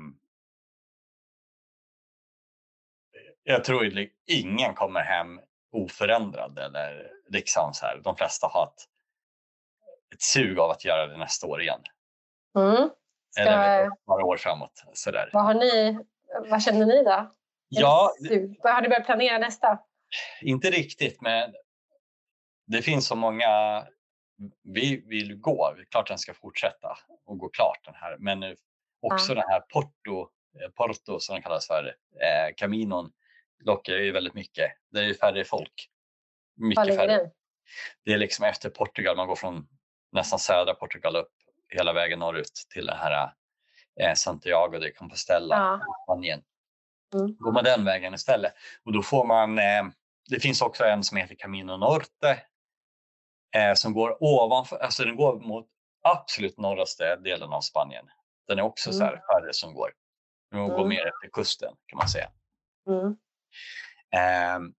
jag 3.44 3.64
tror 3.64 4.08
ingen 4.26 4.74
kommer 4.74 5.02
hem 5.02 5.40
oförändrad 5.72 6.60
eller 6.60 7.12
liksom 7.30 7.74
så 7.74 7.86
här. 7.86 8.02
De 8.04 8.16
flesta 8.16 8.48
har 8.48 8.64
ett, 8.64 8.84
ett 10.16 10.22
sug 10.22 10.60
av 10.60 10.72
att 10.72 10.86
göra 10.86 11.08
det 11.08 11.18
nästa 11.18 11.48
år 11.48 11.62
igen. 11.62 11.82
Mm. 12.58 12.90
Ska... 13.30 13.42
Eller 13.42 13.90
några 14.08 14.26
år 14.26 14.38
framåt. 14.38 14.84
Sådär. 14.94 15.30
Vad, 15.34 15.44
har 15.44 15.54
ni, 15.54 16.00
vad 16.50 16.62
känner 16.62 16.86
ni 16.86 17.04
då? 17.04 17.32
Ja, 17.70 18.12
vad 18.64 18.74
har 18.74 18.82
ni 18.82 18.88
börjat 18.88 19.06
planera 19.06 19.38
nästa? 19.38 19.80
Inte 20.42 20.70
riktigt, 20.70 21.22
men 21.22 21.54
det 22.68 22.82
finns 22.82 23.08
så 23.08 23.16
många 23.16 23.84
vi 24.64 25.04
vill 25.06 25.36
gå. 25.36 25.74
Det 25.76 25.82
är 25.82 25.86
klart 25.86 26.08
den 26.08 26.18
ska 26.18 26.34
fortsätta 26.34 26.98
och 27.26 27.38
gå 27.38 27.50
klart 27.50 27.80
den 27.86 27.96
här. 27.96 28.18
Men 28.20 28.56
också 29.02 29.32
ja. 29.32 29.36
den 29.36 29.50
här 29.50 29.60
Porto, 29.60 30.30
eh, 30.62 30.70
Porto 30.70 31.20
som 31.20 31.34
den 31.34 31.44
kallas 31.44 31.68
för, 31.68 31.86
eh, 32.22 32.54
Caminon 32.58 33.12
lockar 33.64 33.94
ju 33.94 34.12
väldigt 34.12 34.34
mycket. 34.34 34.72
Det 34.92 35.00
är 35.00 35.04
ju 35.04 35.14
färre 35.14 35.46
folk. 35.46 35.90
Mycket 36.58 36.96
färre. 36.96 37.18
Den? 37.18 37.32
Det 38.06 38.14
är 38.14 38.18
liksom 38.18 38.46
efter 38.46 38.70
Portugal, 38.70 39.18
man 39.18 39.28
går 39.28 39.36
från 39.36 39.68
nästan 40.12 40.40
södra 40.40 40.74
Portugal 40.74 41.16
upp 41.16 41.32
hela 41.70 41.94
vägen 41.94 42.20
norrut 42.20 42.54
till 42.74 42.86
den 42.86 42.98
här 42.98 43.34
eh, 44.00 44.14
Santiago 44.14 44.80
de 44.80 44.92
Compostela 44.92 45.56
Ja. 45.56 45.82
Spanien. 46.04 46.44
Mm. 47.14 47.36
Går 47.40 47.52
man 47.52 47.64
den 47.64 47.86
vägen 47.86 48.14
istället 48.14 48.54
och 48.86 48.94
då 48.94 49.02
får 49.02 49.26
man, 49.26 49.60
eh, 49.60 49.84
det 50.30 50.40
finns 50.40 50.62
också 50.62 50.84
en 50.84 51.04
som 51.04 51.18
heter 51.18 51.36
Camino 51.36 51.78
Norte 51.78 52.44
eh, 53.56 53.74
som 53.74 53.94
går 53.94 54.18
ovanför, 54.24 54.78
alltså 54.78 55.04
den 55.04 55.16
går 55.16 55.40
mot 55.40 55.68
absolut 56.04 56.58
norraste 56.58 57.16
delen 57.16 57.54
av 57.54 57.62
Spanien. 57.62 58.10
Den 58.48 58.60
är 58.60 58.64
också 58.64 58.92
så 58.94 59.04
här 59.04 59.12
Mm. 59.12 59.22
färre 59.32 59.54
som 59.54 59.74
går. 59.74 59.92
Den 60.52 60.68
går 60.68 60.76
Mm. 60.76 60.90
mer 60.90 61.06
efter 61.08 61.30
kusten 61.34 61.74
kan 61.86 61.98
man 61.98 62.08
säga. 62.10 62.30
Mm. 62.90 63.16
Ehm, 64.12 64.74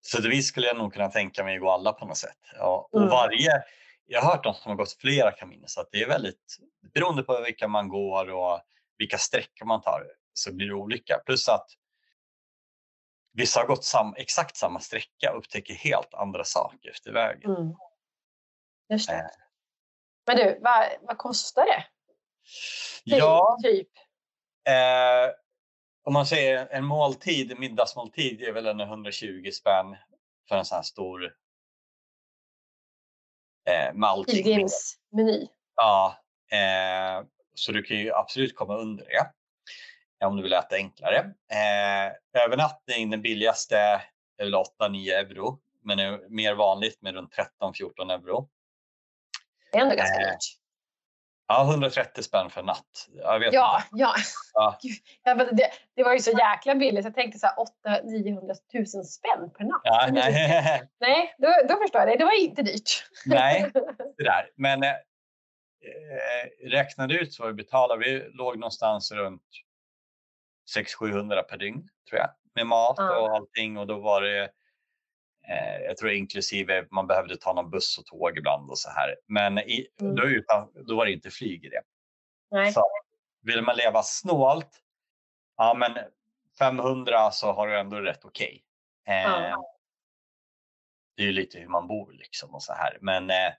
så 0.00 0.20
det 0.20 0.42
skulle 0.42 0.66
jag 0.66 0.76
nog 0.76 0.92
kunna 0.92 1.08
tänka 1.08 1.44
mig 1.44 1.54
att 1.54 1.60
gå 1.60 1.70
alla 1.70 1.92
på 1.92 2.06
något 2.06 2.16
sätt. 2.16 2.38
Ja, 2.56 2.88
och 2.92 2.98
Mm. 3.00 3.10
varje, 3.10 3.62
jag 4.10 4.22
har 4.22 4.30
hört 4.32 4.44
de 4.44 4.54
som 4.54 4.70
har 4.70 4.76
gått 4.76 4.92
flera 4.92 5.32
kaminer 5.32 5.66
så 5.66 5.80
att 5.80 5.88
det 5.92 6.02
är 6.02 6.08
väldigt 6.08 6.56
beroende 6.94 7.22
på 7.22 7.40
vilka 7.40 7.68
man 7.68 7.88
går 7.88 8.30
och 8.30 8.60
vilka 8.98 9.18
sträckor 9.18 9.66
man 9.66 9.82
tar 9.82 10.06
så 10.32 10.54
blir 10.54 10.66
det 10.66 10.74
olika. 10.74 11.18
Plus 11.26 11.48
att 11.48 11.66
vissa 13.32 13.60
har 13.60 13.66
gått 13.66 13.84
sam, 13.84 14.14
exakt 14.16 14.56
samma 14.56 14.80
sträcka 14.80 15.32
och 15.32 15.38
upptäcker 15.38 15.74
helt 15.74 16.14
andra 16.14 16.44
saker 16.44 16.90
efter 16.90 17.12
vägen. 17.12 17.56
Mm. 17.56 17.72
Just 18.88 19.08
det. 19.08 19.30
Men 20.26 20.36
du, 20.36 20.58
vad, 20.62 20.88
vad 21.02 21.18
kostar 21.18 21.66
det? 21.66 21.84
Typ, 23.04 23.18
Ja, 23.18 23.58
Typ. 23.62 23.88
eh, 24.68 25.34
om 26.04 26.12
man 26.12 26.26
säger 26.26 26.66
en 26.66 26.84
måltid, 26.84 27.52
en 27.52 27.60
middagsmåltid 27.60 28.42
är 28.42 28.52
väl 28.52 28.66
en 28.66 28.80
120 28.80 29.50
spänn 29.50 29.96
för 30.48 30.56
en 30.56 30.64
sån 30.64 30.76
här 30.76 30.82
stor 30.82 31.34
eh, 33.68 33.94
med 33.94 34.08
allting. 34.08 34.34
Pilgrimsmeny. 34.34 35.48
Ja, 35.76 36.18
eh, 36.52 37.26
så 37.54 37.72
du 37.72 37.82
kan 37.82 37.96
ju 37.96 38.12
absolut 38.12 38.56
komma 38.56 38.76
under 38.76 39.04
det 39.04 39.30
om 40.26 40.36
du 40.36 40.42
vill 40.42 40.52
äta 40.52 40.76
enklare. 40.76 41.18
Eh, 41.52 42.42
övernattning, 42.44 43.10
den 43.10 43.22
billigaste 43.22 43.78
är 44.38 44.44
väl 44.44 44.54
8-9 44.54 45.12
euro, 45.12 45.58
men 45.82 45.98
är 45.98 46.28
mer 46.28 46.54
vanligt 46.54 47.02
med 47.02 47.14
runt 47.14 47.34
13-14 47.60 48.10
euro. 48.10 48.48
Det 49.72 49.78
är 49.78 49.82
ändå 49.82 49.96
ganska 49.96 50.20
Eh, 50.22 50.30
dyrt. 50.30 50.58
Ja, 51.48 51.70
130 51.70 52.22
spänn 52.22 52.50
för 52.50 52.62
natt. 52.62 53.08
Jag 53.14 53.38
vet 53.38 53.52
Ja, 53.52 53.82
inte. 53.92 54.02
ja. 54.02 54.14
Ja. 54.54 54.78
Gud, 54.82 55.56
det, 55.56 55.70
det 55.96 56.02
var 56.04 56.12
ju 56.12 56.18
så 56.18 56.30
jäkla 56.30 56.74
billigt. 56.74 57.04
Jag 57.04 57.14
tänkte 57.14 57.38
så 57.38 57.46
här 57.46 57.60
8 57.60 57.72
900 58.04 58.54
000 58.74 58.86
spänn 58.86 59.50
per 59.58 59.64
natt. 59.64 59.80
Ja, 59.84 60.04
så- 60.08 60.14
nej, 60.14 60.88
nej 61.00 61.34
då, 61.38 61.48
då 61.68 61.76
förstår 61.76 62.00
jag 62.00 62.08
det. 62.08 62.16
Det 62.16 62.24
var 62.24 62.40
inte 62.40 62.62
dyrt. 62.62 62.90
nej, 63.26 63.70
det 64.16 64.24
där. 64.24 64.50
Men 64.56 64.82
eh, 64.82 64.90
eh, 64.90 66.68
räknade 66.70 67.14
ut 67.14 67.38
vad 67.38 67.48
vi 67.48 67.54
betalade. 67.54 68.04
Vi 68.04 68.28
låg 68.32 68.58
någonstans 68.58 69.12
runt 69.12 69.42
600-700 70.76 71.42
per 71.42 71.56
dygn 71.56 71.88
tror 72.10 72.20
jag. 72.20 72.30
Med 72.54 72.66
mat 72.66 72.98
och 72.98 73.30
allting 73.36 73.76
och 73.78 73.86
då 73.86 73.98
var 74.00 74.20
det 74.22 74.50
jag 75.86 75.96
tror 75.96 76.10
inklusive 76.10 76.86
man 76.90 77.06
behövde 77.06 77.36
ta 77.36 77.52
någon 77.52 77.70
buss 77.70 77.98
och 77.98 78.06
tåg 78.06 78.38
ibland 78.38 78.70
och 78.70 78.78
så 78.78 78.90
här. 78.90 79.16
Men 79.26 79.58
i, 79.58 79.88
Mm. 80.00 80.14
då, 80.16 80.22
utan, 80.24 80.72
då 80.86 80.96
var 80.96 81.06
det 81.06 81.12
inte 81.12 81.30
flyg 81.30 81.64
i 81.64 81.68
det. 81.68 81.82
Nej. 82.50 82.72
Så 82.72 82.84
vill 83.42 83.62
man 83.62 83.76
leva 83.76 84.02
snålt, 84.02 84.82
ja 85.56 85.74
men 85.74 85.98
500 86.58 87.30
så 87.30 87.52
har 87.52 87.68
du 87.68 87.78
ändå 87.78 87.96
rätt 88.00 88.24
okej. 88.24 88.64
Eh, 89.08 89.14
Ja. 89.22 89.74
Det 91.16 91.22
är 91.22 91.26
ju 91.26 91.32
lite 91.32 91.58
hur 91.58 91.68
man 91.68 91.86
bor 91.88 92.12
liksom 92.12 92.54
och 92.54 92.62
så 92.62 92.72
här. 92.72 92.98
Men 93.00 93.30
eh, 93.30 93.52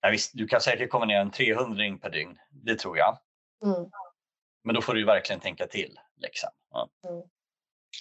ja, 0.00 0.10
visst, 0.10 0.30
du 0.34 0.46
kan 0.46 0.60
säkert 0.60 0.90
komma 0.90 1.04
ner 1.04 1.20
en 1.20 1.30
300 1.30 1.98
per 2.02 2.10
dygn. 2.10 2.38
Det 2.50 2.78
tror 2.78 2.98
jag. 2.98 3.18
Mm. 3.64 3.90
Men 4.64 4.74
då 4.74 4.82
får 4.82 4.94
du 4.94 5.00
ju 5.00 5.06
verkligen 5.06 5.40
tänka 5.40 5.66
till. 5.66 5.98
Liksom. 6.16 6.50
Ja, 6.70 6.88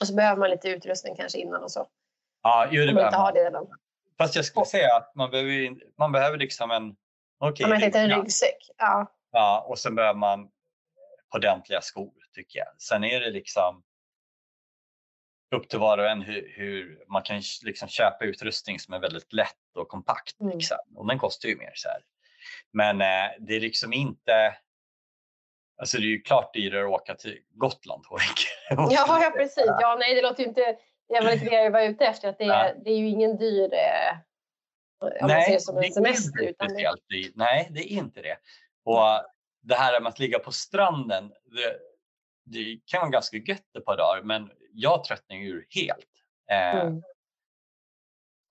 Och 0.02 0.08
så 0.08 0.16
behöver 0.16 0.40
man 0.40 0.50
lite 0.50 0.70
utrustning 0.70 1.16
kanske 1.16 1.40
innan 1.40 1.64
och 1.64 1.72
så. 1.72 1.88
Ja 2.44 2.68
jo, 2.72 2.86
det 2.86 2.94
behöver 2.94 3.18
man. 3.18 3.34
det 3.34 3.44
redan. 3.44 3.68
Fast 4.18 4.36
jag 4.36 4.46
skulle 4.46 4.66
säga 4.66 4.96
att 4.96 5.16
man 5.16 5.32
behöver, 5.32 5.76
man 5.98 6.12
behöver 6.12 6.38
liksom 6.38 6.72
en 6.72 6.84
Om 7.40 7.70
man 7.70 7.84
en 7.84 8.10
ryggsäck. 8.10 8.70
Ja. 8.78 9.12
Ja, 9.32 9.66
och 9.68 9.80
sen 9.80 9.96
behöver 9.96 10.20
man 10.20 10.50
ordentliga 11.36 11.82
skor 11.82 12.14
tycker 12.34 12.60
jag. 12.60 12.68
Sen 12.78 13.04
är 13.04 13.20
det 13.20 13.30
liksom 13.30 13.84
upp 15.56 15.70
till 15.70 15.80
var 15.80 15.98
och 15.98 16.10
en 16.10 16.22
hur, 16.22 16.54
hur 16.56 17.06
man 17.08 17.22
kan 17.22 17.42
liksom 17.64 17.88
köpa 17.88 18.26
utrustning 18.26 18.80
som 18.80 18.94
är 18.94 19.00
väldigt 19.00 19.34
lätt 19.34 19.78
och 19.78 19.88
kompakt. 19.88 20.42
Mm. 20.42 20.58
Liksom. 20.58 20.78
Och 20.96 21.08
den 21.08 21.20
kostar 21.20 21.50
ju 21.50 21.58
mer. 21.58 21.72
Så 21.76 21.90
här. 21.90 22.02
Men 22.74 23.02
eh, 23.02 23.32
det 23.40 23.56
är 23.56 23.60
liksom 23.60 23.94
inte... 23.94 24.56
Alltså 25.78 25.98
det 25.98 26.04
är 26.04 26.08
ju 26.08 26.22
klart 26.22 26.54
dyrare 26.54 26.84
att 26.84 27.02
åka 27.02 27.16
till 27.16 27.40
Gotland. 27.50 28.06
Ja, 28.70 28.90
ja, 29.24 29.32
precis. 29.36 29.66
Ja, 29.66 29.96
nej, 30.00 30.16
det 30.16 30.22
låter 30.22 30.44
ju 30.44 30.50
inte... 30.50 30.78
Det 31.12 31.26
var 31.26 31.32
lite 31.32 31.46
det 31.46 31.64
jag 31.64 31.72
var 31.72 31.82
ute 31.82 32.06
efter. 32.06 32.30
Att 32.30 32.38
det, 32.38 32.44
är, 32.46 32.76
det 32.84 32.92
är 32.92 32.98
ju 32.98 33.08
ingen 33.08 33.38
dyr... 33.38 33.74
Eh, 33.74 34.18
om 35.02 35.28
man 35.28 35.42
ser 35.44 35.54
det 35.54 35.60
som 35.60 35.76
det 35.76 35.82
en 35.82 35.86
är 35.86 35.92
semester. 35.92 36.42
inte 36.42 36.52
Utan 36.52 36.68
det, 36.68 36.74
speciellt 36.74 37.10
dyrt. 37.10 37.32
Nej, 37.36 37.68
det 37.72 37.94
är 37.94 37.98
inte 37.98 38.22
det. 38.22 38.38
Och 38.84 39.26
det 39.62 39.76
här 39.76 40.02
med 40.02 40.10
att 40.10 40.20
ligga 40.20 40.40
på 40.40 40.52
stranden, 40.52 41.30
det, 41.30 41.80
det 42.46 42.80
kan 42.86 43.02
vara 43.02 43.10
ganska 43.10 43.38
gött 43.38 43.76
ett 43.78 43.86
par 43.86 43.98
dagar, 43.98 44.22
men 44.24 44.52
jag 44.74 45.04
tröttnar 45.04 45.36
ju 45.38 45.66
helt. 45.70 46.08
Eh, 46.52 46.82
mm. 46.82 47.02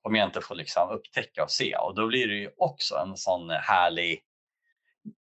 Om 0.02 0.14
jag 0.14 0.28
inte 0.28 0.40
får 0.40 0.54
liksom 0.54 0.90
upptäcka 0.90 1.42
och 1.44 1.50
se. 1.50 1.76
Och 1.76 1.94
då 1.94 2.06
blir 2.06 2.28
det 2.28 2.34
ju 2.34 2.50
också 2.56 2.96
en 2.96 3.16
sån 3.16 3.50
härlig... 3.50 4.20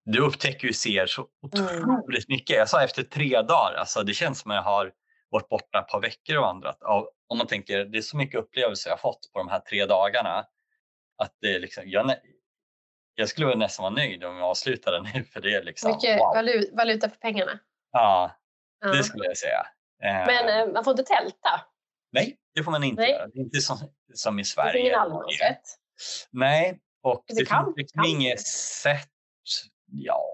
Du 0.06 0.22
upptäcker 0.22 0.68
ju 0.68 0.74
ser 0.74 1.06
så 1.06 1.28
Mm. 1.58 1.90
otroligt 1.90 2.30
mycket. 2.30 2.56
Jag 2.58 2.70
sa 2.70 2.84
efter 2.84 3.04
tre 3.04 3.42
dagar, 3.42 3.74
alltså 3.78 4.04
det 4.04 4.14
känns 4.14 4.40
som 4.40 4.52
att 4.52 4.56
jag 4.56 4.64
har 4.64 4.92
varit 5.34 5.50
borta 5.50 5.80
ett 5.80 5.88
par 5.88 6.02
veckor 6.02 6.36
och 6.38 6.42
vandrat. 6.44 6.78
Om 7.28 7.38
man 7.38 7.48
tänker, 7.48 7.86
det 7.86 7.98
är 7.98 8.02
så 8.02 8.18
mycket 8.18 8.40
upplevelser 8.40 8.90
jag 8.90 9.00
fått 9.02 9.30
på 9.34 9.40
de 9.40 9.48
här 9.48 9.60
tre 9.60 9.86
dagarna. 9.86 10.46
Att 11.18 11.38
det 11.42 11.56
är 11.56 11.60
liksom, 11.60 11.84
jag, 11.88 12.16
jag 13.16 13.30
skulle 13.30 13.56
nästan 13.56 13.84
vara 13.84 13.94
nöjd 13.94 14.24
om 14.24 14.38
jag 14.38 14.46
avslutade 14.50 15.02
nu 15.14 15.24
för 15.24 15.42
det 15.42 15.54
är 15.54 15.64
liksom 15.64 15.92
Mycket 15.92 16.20
wow. 16.20 16.34
valu, 16.36 16.70
valuta 16.74 17.10
för 17.10 17.18
pengarna. 17.18 17.60
Ja, 17.92 18.32
det 18.82 19.04
skulle 19.04 19.26
jag 19.26 19.38
säga. 19.38 19.66
Men 20.00 20.50
eh, 20.68 20.74
man 20.74 20.84
får 20.84 20.92
inte 20.92 21.04
tälta. 21.04 21.62
nej, 22.12 22.38
det 22.56 22.64
får 22.64 22.72
man 22.72 22.84
inte 22.84 23.02
Nej. 23.02 23.12
göra. 23.12 23.28
Det 23.28 23.40
är 23.40 23.44
inte 23.44 23.60
som, 23.62 23.78
som 24.14 24.40
i 24.40 24.42
Det 24.42 24.46
Sverige. 24.46 24.72
finns 24.74 24.86
ingen 24.86 25.00
allemansrätt. 25.00 25.62
Nej, 26.32 26.80
och 27.04 27.24
Det 27.28 27.34
det, 27.36 27.46
kan- 27.46 27.66
finns 27.66 27.78
liksom 27.78 28.02
kan 28.04 28.12
inget 28.12 28.38
det. 28.38 28.44
sätt. 28.84 29.10
Ja, 29.92 30.26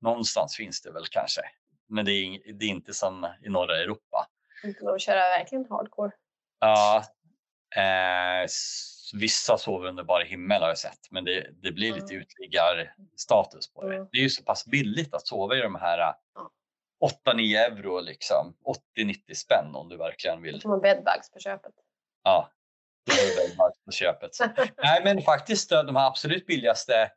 någonstans 0.00 0.56
finns 0.56 0.82
det 0.82 0.92
väl 0.92 1.04
kanske. 1.10 1.40
Men 1.88 2.04
det 2.04 2.12
är, 2.12 2.52
det 2.52 2.64
är 2.64 2.68
inte 2.68 2.94
som 2.94 3.26
i 3.44 3.48
norra 3.48 3.78
Europa. 3.78 4.26
Inte 4.64 4.84
de 4.84 4.98
köra 4.98 5.18
verkligen 5.20 5.66
hardcore. 5.70 6.12
Ja, 6.60 7.04
eh, 7.76 8.46
vissa 9.14 9.58
sover 9.58 9.88
under 9.88 10.04
bara 10.04 10.24
himmel 10.24 10.62
har 10.62 10.68
jag 10.68 10.78
sett, 10.78 11.10
men 11.10 11.24
det, 11.24 11.50
det 11.62 11.72
blir 11.72 11.94
lite 11.94 12.14
Mm. 12.14 12.22
utliggarstatus 12.22 13.72
på 13.72 13.84
det. 13.88 13.94
Mm. 13.96 14.08
Det 14.12 14.18
är 14.18 14.22
ju 14.22 14.30
så 14.30 14.42
pass 14.44 14.66
billigt 14.66 15.14
att 15.14 15.26
sova 15.26 15.56
i 15.56 15.60
de 15.60 15.74
här 15.74 15.98
Ja. 16.34 16.50
8-9 17.00 17.56
euro, 17.56 18.00
liksom 18.00 18.56
80-90 18.96 19.34
spänn 19.34 19.74
om 19.74 19.88
du 19.88 19.96
verkligen 19.96 20.42
vill. 20.42 20.62
man 20.64 20.80
bedbugs 20.80 21.30
på 21.32 21.38
köpet. 21.38 21.72
Ja, 22.22 22.50
då 23.06 23.12
är 23.12 23.48
det 23.48 23.56
bara 23.56 23.70
på 23.84 23.92
köpet. 23.92 24.30
Nej, 24.76 25.04
men 25.04 25.22
faktiskt 25.22 25.72
eh, 25.72 25.82
de 25.82 25.96
här 25.96 26.06
absolut 26.06 26.46
billigaste 26.46 27.10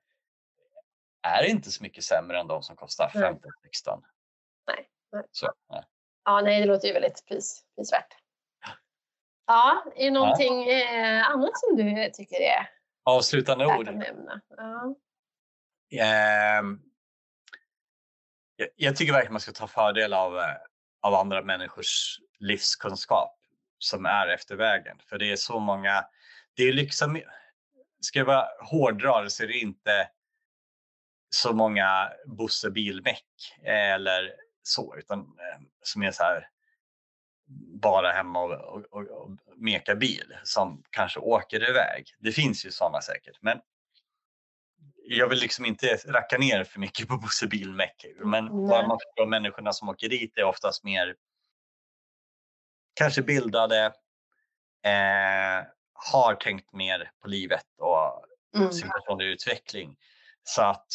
är 1.28 1.44
inte 1.44 1.72
så 1.72 1.84
mycket 1.84 2.04
sämre 2.04 2.39
än 2.39 2.48
de 2.48 2.64
som 2.64 2.76
kostar 2.76 3.12
Nej. 3.16 3.32
15-16. 3.32 3.39
Nej, 4.68 4.89
nej. 5.12 5.24
Så, 5.32 5.52
nej. 5.70 5.84
Ja, 6.26 6.41
nej, 6.41 6.59
det 6.59 6.65
låter 6.65 6.88
ju 6.88 6.93
väldigt 6.93 7.26
pris, 7.26 7.63
prisvärt. 7.76 8.15
Ja, 9.45 9.86
är 9.95 10.05
det 10.05 10.11
någonting 10.11 10.69
eh, 10.69 11.30
annat 11.30 11.51
som 11.59 11.76
du 11.76 12.09
tycker 12.13 12.41
är 12.41 12.69
Avslutande 13.03 13.65
ord. 13.65 13.88
att 13.88 13.95
nämna? 13.95 14.41
Ja. 14.57 14.95
Ehm, 16.03 16.80
jag, 18.55 18.67
jag 18.76 18.95
tycker 18.95 19.13
verkligen 19.13 19.34
man 19.34 19.41
ska 19.41 19.51
ta 19.51 19.67
fördel 19.67 20.13
av, 20.13 20.38
eh, 20.38 20.55
av 21.01 21.13
andra 21.13 21.41
människors 21.41 22.19
livskunskap 22.39 23.39
som 23.78 24.05
är 24.05 24.28
efter 24.28 24.55
vägen. 24.55 24.97
För 25.09 25.17
det 25.17 25.32
är 25.32 25.36
så 25.36 25.59
många, 25.59 26.05
det 26.55 26.63
är 26.63 26.74
liksom, 26.74 27.21
ska 28.01 28.19
jag 28.19 28.26
vara 28.26 28.47
hårdra 28.71 29.21
det 29.21 29.30
så 29.30 29.43
är 29.43 29.47
det 29.47 29.57
inte 29.57 30.09
så 31.36 31.53
många 31.53 32.11
Bosse 32.26 32.71
bilmäck 32.71 33.26
eller 33.63 34.36
så, 34.64 34.95
utan 34.97 35.20
eh, 35.20 35.61
som 35.82 36.03
är 36.03 36.11
så 36.11 36.24
här 36.24 36.49
bara 37.82 38.11
hemma 38.11 38.39
och, 38.43 38.51
och, 38.51 38.86
och, 38.91 39.07
och 39.07 39.32
meka 39.55 39.95
bil 39.95 40.38
som 40.43 40.84
kanske 40.89 41.20
åker 41.20 41.70
iväg. 41.70 42.16
Det 42.20 42.32
finns 42.32 42.66
ju 42.66 42.72
sådana 42.72 43.01
säkert, 43.01 43.38
men 43.41 43.61
jag 45.05 45.30
vill 45.30 45.39
liksom 45.39 45.66
inte 45.66 45.95
racka 46.05 46.38
ner 46.38 46.64
för 46.64 46.80
mycket 46.80 47.07
på 47.07 47.18
Bosse 47.18 47.47
Bilmäck. 47.47 48.05
Men 48.20 48.45
Nej. 48.45 48.68
bara 48.70 48.88
man 48.88 48.99
förstår 48.99 49.26
människorna 49.26 49.74
som 49.74 49.89
åker 49.89 50.09
dit 50.09 50.38
är 50.38 50.43
oftast 50.43 50.84
mer 50.84 51.16
kanske 52.93 53.22
bildade, 53.22 53.86
eh, 54.86 55.66
har 55.93 56.36
tänkt 56.36 56.74
mer 56.74 57.11
på 57.22 57.28
livet 57.28 57.66
och 57.78 58.26
Mm. 58.55 58.72
sin 58.72 58.89
personliga 58.89 59.30
utveckling. 59.30 59.97
Så 60.43 60.61
att 60.61 60.88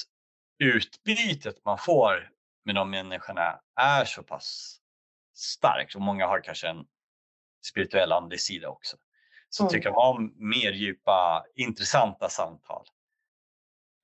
utbytet 0.58 1.64
man 1.64 1.78
får 1.78 2.30
med 2.68 2.74
de 2.74 2.90
människorna 2.90 3.60
är 3.76 4.04
så 4.04 4.22
pass 4.22 4.78
starkt 5.34 5.94
och 5.94 6.00
många 6.00 6.26
har 6.26 6.40
kanske 6.40 6.68
en 6.68 6.86
spirituell 7.64 8.12
andlig 8.12 8.40
sida 8.40 8.68
också. 8.68 8.96
Så 9.48 9.62
mm. 9.62 9.70
tycker 9.70 9.90
man 9.90 10.16
om 10.16 10.34
mer 10.36 10.72
djupa, 10.72 11.44
intressanta 11.54 12.28
samtal 12.28 12.86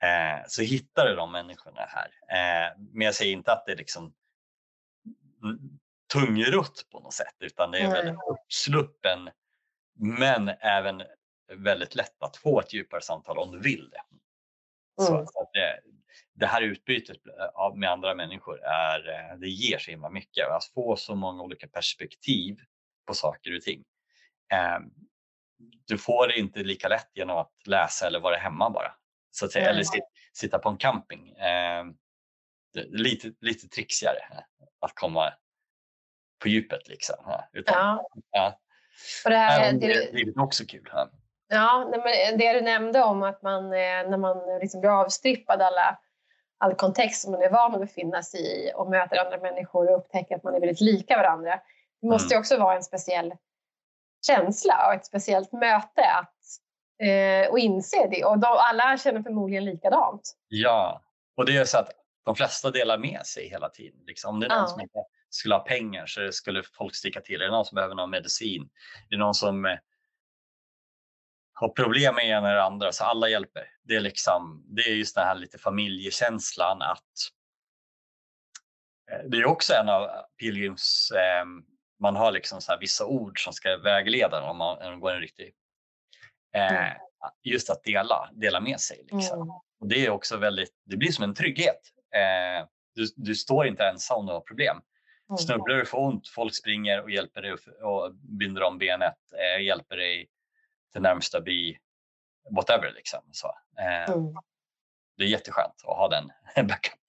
eh, 0.03 0.47
så 0.49 0.63
hittar 0.63 1.07
du 1.07 1.15
de 1.15 1.33
människorna 1.33 1.81
här. 1.81 2.11
Eh, 2.29 2.79
men 2.93 3.05
jag 3.05 3.15
säger 3.15 3.33
inte 3.33 3.53
att 3.53 3.67
det 3.67 3.73
är 3.73 3.77
liksom 3.77 4.15
tungrott 6.13 6.87
på 6.91 7.01
något 7.01 7.15
sätt 7.15 7.37
utan 7.39 7.71
det 7.71 7.79
är 7.79 7.85
mm. 7.85 7.93
väldigt 7.93 8.21
uppsluppen 8.29 9.31
men 9.95 10.49
även 10.49 11.03
väldigt 11.53 11.95
lätt 11.95 12.23
att 12.23 12.37
få 12.37 12.61
ett 12.61 12.73
djupare 12.73 13.01
samtal 13.01 13.39
om 13.39 13.53
du 13.53 13.61
vill 13.61 13.91
det. 13.91 14.03
Mm. 15.05 15.27
Så 15.27 15.51
det, 15.53 15.81
det, 16.35 16.47
här 16.47 16.63
utbytet 16.63 17.17
med 17.75 17.91
andra 17.91 18.15
människor 18.15 18.65
är, 18.65 19.09
eh, 19.09 19.39
det 19.39 19.49
ger 19.49 19.79
så 19.79 19.91
himla 19.91 20.11
mycket. 20.11 20.49
Att 20.49 20.65
få 20.65 20.97
så 20.97 21.15
många 21.15 21.43
olika 21.43 21.69
perspektiv 21.69 22.57
på 23.07 23.15
saker 23.15 23.57
och 23.57 23.63
ting. 23.63 23.85
Ehm, 24.53 24.83
du 25.87 25.99
får 25.99 26.29
det 26.29 26.39
inte 26.39 26.61
lika 26.61 26.89
lätt 26.89 27.11
genom 27.15 27.37
att 27.37 27.53
läsa 27.67 28.07
eller 28.07 28.21
vara 28.21 28.37
hemma 28.37 28.71
bara. 28.71 28.93
Så 29.31 29.45
att 29.45 29.53
säga. 29.53 29.71
Eller 29.71 29.85
sitta 30.33 30.59
på 30.59 30.69
en 30.69 30.77
camping. 30.77 31.31
Ehm, 31.39 31.95
lite, 32.75 33.33
lite 33.41 33.69
trixigare 33.69 34.19
att 34.81 34.95
komma 34.95 35.33
på 36.43 36.49
djupet. 36.49 36.89
Liksom. 36.89 37.17
Utan, 37.53 37.75
ja. 37.75 38.09
ja. 38.31 38.61
Och 39.25 39.31
det, 39.31 39.37
här, 39.37 39.73
det, 39.73 39.87
det, 40.13 40.21
är 40.21 40.41
också 40.41 40.65
kul. 40.67 40.89
Här. 40.93 41.09
Ja, 41.49 41.91
men 41.91 42.39
det 42.39 42.53
du 42.53 42.61
nämnde 42.61 43.03
om 43.03 43.23
att 43.23 43.43
man 43.43 43.65
eh, 43.65 44.09
när 44.11 44.17
man 44.17 44.61
liksom 44.61 44.81
blir 44.81 44.91
avstrippad 44.91 45.63
alla, 45.63 45.99
all 46.65 46.75
kontext 46.75 47.23
som 47.23 47.33
man 47.33 47.43
är 47.43 47.51
van 47.51 47.75
att 47.75 47.81
befinna 47.81 48.23
sig 48.23 48.41
i 48.41 48.73
och 48.75 48.91
möter 48.91 49.17
andra 49.17 49.39
människor 49.39 49.91
och 49.91 49.99
upptäcker 49.99 50.37
att 50.37 50.43
man 50.43 50.55
är 50.55 50.61
väldigt 50.61 50.81
lika 50.81 51.17
varandra. 51.17 51.61
Det 52.01 52.07
måste 52.07 52.27
mm. 52.27 52.37
ju 52.37 52.39
också 52.41 52.59
vara 52.59 52.77
en 52.77 52.83
speciell 52.83 53.33
känsla 54.27 54.87
och 54.87 54.95
ett 54.95 55.07
speciellt 55.07 55.53
möte 55.53 56.11
att, 56.21 56.41
eh, 57.09 57.51
och 57.51 57.59
inse 57.59 58.09
det. 58.11 58.25
Och 58.25 58.39
de, 58.39 58.47
alla 58.47 58.99
känner 58.99 59.23
förmodligen 59.23 59.65
likadant. 59.65 60.37
Ja, 60.49 61.03
och 61.37 61.47
det 61.47 61.57
är 61.57 61.65
så 61.65 61.79
att 61.79 61.91
de 62.25 62.37
flesta 62.37 62.71
delar 62.71 62.99
med 62.99 63.27
sig 63.27 63.49
hela 63.49 63.69
tiden. 63.69 64.01
Liksom. 64.07 64.35
Om 64.35 64.41
det 64.41 64.47
är 64.47 64.51
någon 64.51 64.59
ja. 64.59 64.67
som 64.67 64.81
inte 64.81 65.05
skulle 65.31 65.55
ha 65.55 65.61
pengar 65.61 66.07
så 66.07 66.33
skulle 66.33 66.63
folk 66.63 66.95
sticka 66.95 67.21
till. 67.21 67.41
Är 67.41 67.45
det 67.45 67.51
någon 67.51 67.65
som 67.65 67.77
behöver 67.77 67.95
någon 67.95 68.11
medicin? 68.11 68.63
Är 69.09 69.17
det 69.17 69.17
någon 69.17 69.35
som 69.35 69.65
eh, 69.65 69.77
har 71.53 71.69
problem 71.69 72.15
med 72.15 72.29
ena 72.29 72.51
eller 72.51 72.61
andra 72.61 72.93
så 72.93 73.05
alla 73.05 73.29
hjälper. 73.29 73.74
Det 73.85 73.97
är, 73.97 74.01
liksom, 74.01 74.65
det 74.67 74.83
är 74.83 74.95
just 74.95 75.15
den 75.15 75.25
här 75.25 75.35
lite 75.35 75.59
familjekänslan 75.59 76.83
att 76.83 77.01
eh, 79.11 79.29
det 79.29 79.37
är 79.37 79.45
också 79.45 79.75
en 79.75 79.89
av 79.89 80.11
pilgrims, 80.41 81.11
eh, 81.11 81.45
man 82.01 82.17
har 82.17 82.33
liksom 82.33 82.61
så 82.61 82.77
vissa 82.81 83.07
ord 83.07 83.45
som 83.45 83.53
ska 83.53 83.77
vägleda 83.77 84.43
om 84.51 84.57
man 84.57 85.01
går 85.01 85.11
en 85.11 85.21
riktig, 85.21 85.55
eh, 86.55 86.87
mm. 86.87 86.99
just 87.43 87.71
att 87.71 87.85
dela, 87.85 88.31
dela 88.33 88.61
med 88.61 88.81
sig. 88.81 89.07
Liksom. 89.13 89.43
Mm. 89.43 89.55
Och 89.81 89.89
det 89.89 90.07
är 90.07 90.11
också 90.11 90.37
väldigt, 90.37 90.73
det 90.85 90.97
blir 90.97 91.13
som 91.13 91.25
en 91.25 91.35
trygghet. 91.35 91.81
Eh, 92.15 92.67
du, 92.95 93.07
du 93.17 93.35
står 93.35 93.67
inte 93.67 93.85
ensam 93.85 94.19
om 94.19 94.27
du 94.27 94.33
har 94.33 94.41
problem. 94.41 94.77
Mm. 95.29 95.39
Snubblar 95.39 95.77
du 95.77 95.87
får 95.87 95.99
ont, 95.99 96.29
folk 96.29 96.55
springer 96.55 97.03
och 97.03 97.11
hjälper 97.11 97.43
dig 97.43 97.53
och 97.83 98.15
binder 98.15 98.63
om 98.63 98.79
benet, 98.79 99.19
eh, 99.33 99.65
hjälper 99.65 99.97
dig 99.97 100.29
till 100.93 101.03
närmsta 101.03 101.41
by, 101.41 101.79
whatever 102.51 102.93
liksom. 102.93 103.21
Så, 103.33 103.47
eh, 103.79 104.11
mm. 104.11 104.35
Det 105.17 105.25
är 105.25 105.29
jätteskönt 105.29 105.75
att 105.85 105.97
ha 105.97 106.09
den 106.09 106.33
backup. 106.69 107.01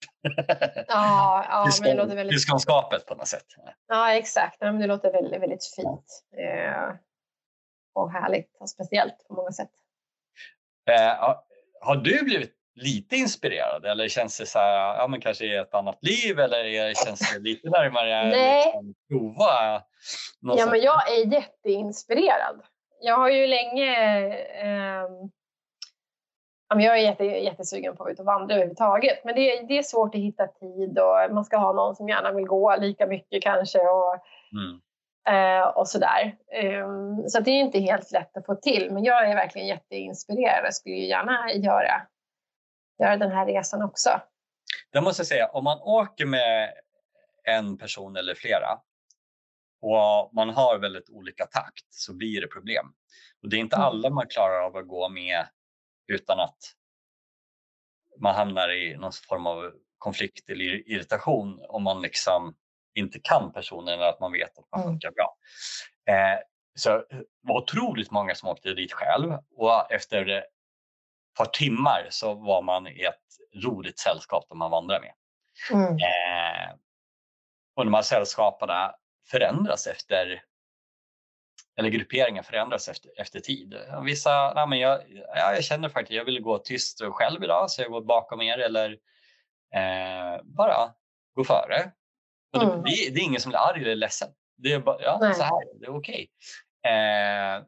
Ja, 0.88 1.46
ja 1.48 1.70
men 1.80 1.90
det 1.90 2.02
låter 2.02 2.16
väldigt... 2.16 2.34
Huskunskapet 2.34 3.06
på 3.06 3.14
något 3.14 3.28
sätt. 3.28 3.46
Ja, 3.88 4.12
exakt. 4.12 4.60
Men 4.60 4.78
det 4.78 4.86
låter 4.86 5.12
väldigt, 5.12 5.42
väldigt 5.42 5.74
fint 5.76 6.24
eh, 6.38 6.94
och 7.94 8.12
härligt 8.12 8.56
och 8.60 8.70
speciellt 8.70 9.28
på 9.28 9.34
många 9.34 9.52
sätt. 9.52 9.70
Eh, 10.90 11.36
har 11.80 11.96
du 11.96 12.24
blivit 12.24 12.52
lite 12.74 13.16
inspirerad 13.16 13.84
eller 13.84 14.08
känns 14.08 14.38
det 14.38 14.46
så 14.46 14.58
här, 14.58 14.96
ja 14.96 15.06
men 15.08 15.20
kanske 15.20 15.44
i 15.44 15.56
ett 15.56 15.74
annat 15.74 15.98
liv 16.00 16.38
eller 16.38 16.94
känns 17.04 17.32
det 17.32 17.38
lite 17.38 17.70
närmare 17.70 18.24
Nej. 18.24 18.64
Liksom, 18.64 18.94
prova? 19.08 19.82
Ja, 20.40 20.66
men 20.66 20.80
jag 20.80 21.12
är 21.12 21.32
jätteinspirerad 21.32 22.62
jag 23.00 23.16
har 23.16 23.30
ju 23.30 23.46
länge... 23.46 23.94
Eh, 24.38 25.08
jag 26.68 26.98
är 26.98 27.02
jätte, 27.02 27.24
jättesugen 27.24 27.96
på 27.96 28.04
att 28.04 28.10
ut 28.10 28.20
och 28.20 28.26
vandra 28.26 28.54
överhuvudtaget. 28.54 29.24
Men 29.24 29.34
det, 29.34 29.62
det 29.68 29.78
är 29.78 29.82
svårt 29.82 30.14
att 30.14 30.20
hitta 30.20 30.46
tid 30.46 30.98
och 30.98 31.34
man 31.34 31.44
ska 31.44 31.56
ha 31.56 31.72
någon 31.72 31.96
som 31.96 32.08
gärna 32.08 32.32
vill 32.32 32.46
gå 32.46 32.76
lika 32.76 33.06
mycket 33.06 33.42
kanske. 33.42 33.78
Och, 33.78 34.18
mm. 34.52 34.80
eh, 35.28 35.66
och 35.66 35.88
sådär. 35.88 36.36
Eh, 36.52 36.88
så 37.26 37.40
det 37.40 37.50
är 37.50 37.60
inte 37.60 37.78
helt 37.78 38.12
lätt 38.12 38.36
att 38.36 38.46
få 38.46 38.54
till. 38.54 38.92
Men 38.92 39.04
jag 39.04 39.30
är 39.30 39.34
verkligen 39.34 39.66
jätteinspirerad 39.66 40.66
och 40.66 40.74
skulle 40.74 40.96
gärna 40.96 41.52
göra, 41.52 42.02
göra 42.98 43.16
den 43.16 43.30
här 43.30 43.46
resan 43.46 43.82
också. 43.82 44.10
Det 44.92 45.00
måste 45.00 45.20
jag 45.20 45.26
säga, 45.26 45.46
om 45.46 45.64
man 45.64 45.78
åker 45.80 46.26
med 46.26 46.72
en 47.44 47.78
person 47.78 48.16
eller 48.16 48.34
flera 48.34 48.78
och 49.86 50.34
man 50.34 50.50
har 50.50 50.78
väldigt 50.78 51.10
olika 51.10 51.46
takt 51.46 51.86
så 51.90 52.14
blir 52.14 52.40
det 52.40 52.46
problem. 52.46 52.86
Och 53.42 53.48
det 53.48 53.56
är 53.56 53.60
inte 53.60 53.76
mm. 53.76 53.86
alla 53.86 54.10
man 54.10 54.26
klarar 54.26 54.60
av 54.60 54.76
att 54.76 54.88
gå 54.88 55.08
med 55.08 55.48
utan 56.06 56.40
att 56.40 56.58
man 58.20 58.34
hamnar 58.34 58.72
i 58.72 58.96
någon 58.96 59.12
form 59.28 59.46
av 59.46 59.72
konflikt 59.98 60.50
eller 60.50 60.64
irritation 60.64 61.64
om 61.68 61.82
man 61.82 62.02
liksom 62.02 62.54
inte 62.94 63.20
kan 63.20 63.52
personen 63.52 63.94
eller 63.94 64.08
att 64.08 64.20
man 64.20 64.32
vet 64.32 64.58
att 64.58 64.64
man 64.70 64.80
mm. 64.80 64.92
funkar 64.92 65.10
bra. 65.10 65.36
Eh, 66.14 66.38
så 66.74 66.90
det 66.90 67.24
var 67.40 67.62
otroligt 67.62 68.10
många 68.10 68.34
som 68.34 68.48
åkte 68.48 68.74
dit 68.74 68.92
själv 68.92 69.32
och 69.56 69.92
efter 69.92 70.28
ett 70.28 70.44
par 71.38 71.46
timmar 71.46 72.06
så 72.10 72.34
var 72.34 72.62
man 72.62 72.86
i 72.86 73.02
ett 73.02 73.64
roligt 73.64 73.98
sällskap 73.98 74.44
där 74.48 74.56
man 74.56 74.70
vandrade 74.70 75.00
med. 75.00 75.14
Mm. 75.72 75.92
Eh, 75.94 76.74
och 77.76 77.84
de 77.84 77.94
här 77.94 78.02
sällskaparna 78.02 78.94
förändras 79.30 79.86
efter 79.86 80.42
eller 81.76 81.88
grupperingar 81.88 82.42
förändras 82.42 82.88
efter, 82.88 83.10
efter 83.16 83.40
tid. 83.40 83.74
Vissa, 84.04 84.52
nej 84.54 84.68
men 84.68 84.78
jag, 84.78 85.02
ja, 85.08 85.54
jag 85.54 85.64
känner 85.64 85.88
faktiskt 85.88 86.16
jag 86.16 86.24
vill 86.24 86.42
gå 86.42 86.58
tyst 86.58 87.00
själv 87.04 87.44
idag 87.44 87.70
så 87.70 87.82
jag 87.82 87.90
går 87.90 88.00
bakom 88.00 88.42
er 88.42 88.58
eller 88.58 88.90
eh, 89.74 90.42
bara 90.44 90.94
gå 91.34 91.44
före. 91.44 91.92
Och 92.56 92.62
mm. 92.62 92.82
det, 92.82 93.10
det, 93.14 93.20
är 93.20 93.24
ingen 93.24 93.40
som 93.40 93.50
blir 93.50 93.58
arg 93.58 93.82
eller 93.82 93.96
ledsen. 93.96 94.28
Det 94.56 94.72
är 94.72 94.78
bara, 94.78 95.02
ja, 95.02 95.32
så 95.34 95.42
här, 95.42 95.80
det 95.80 95.86
är 95.86 95.96
okej. 95.96 96.28
Okay. 96.82 96.92
Eh, 96.92 97.62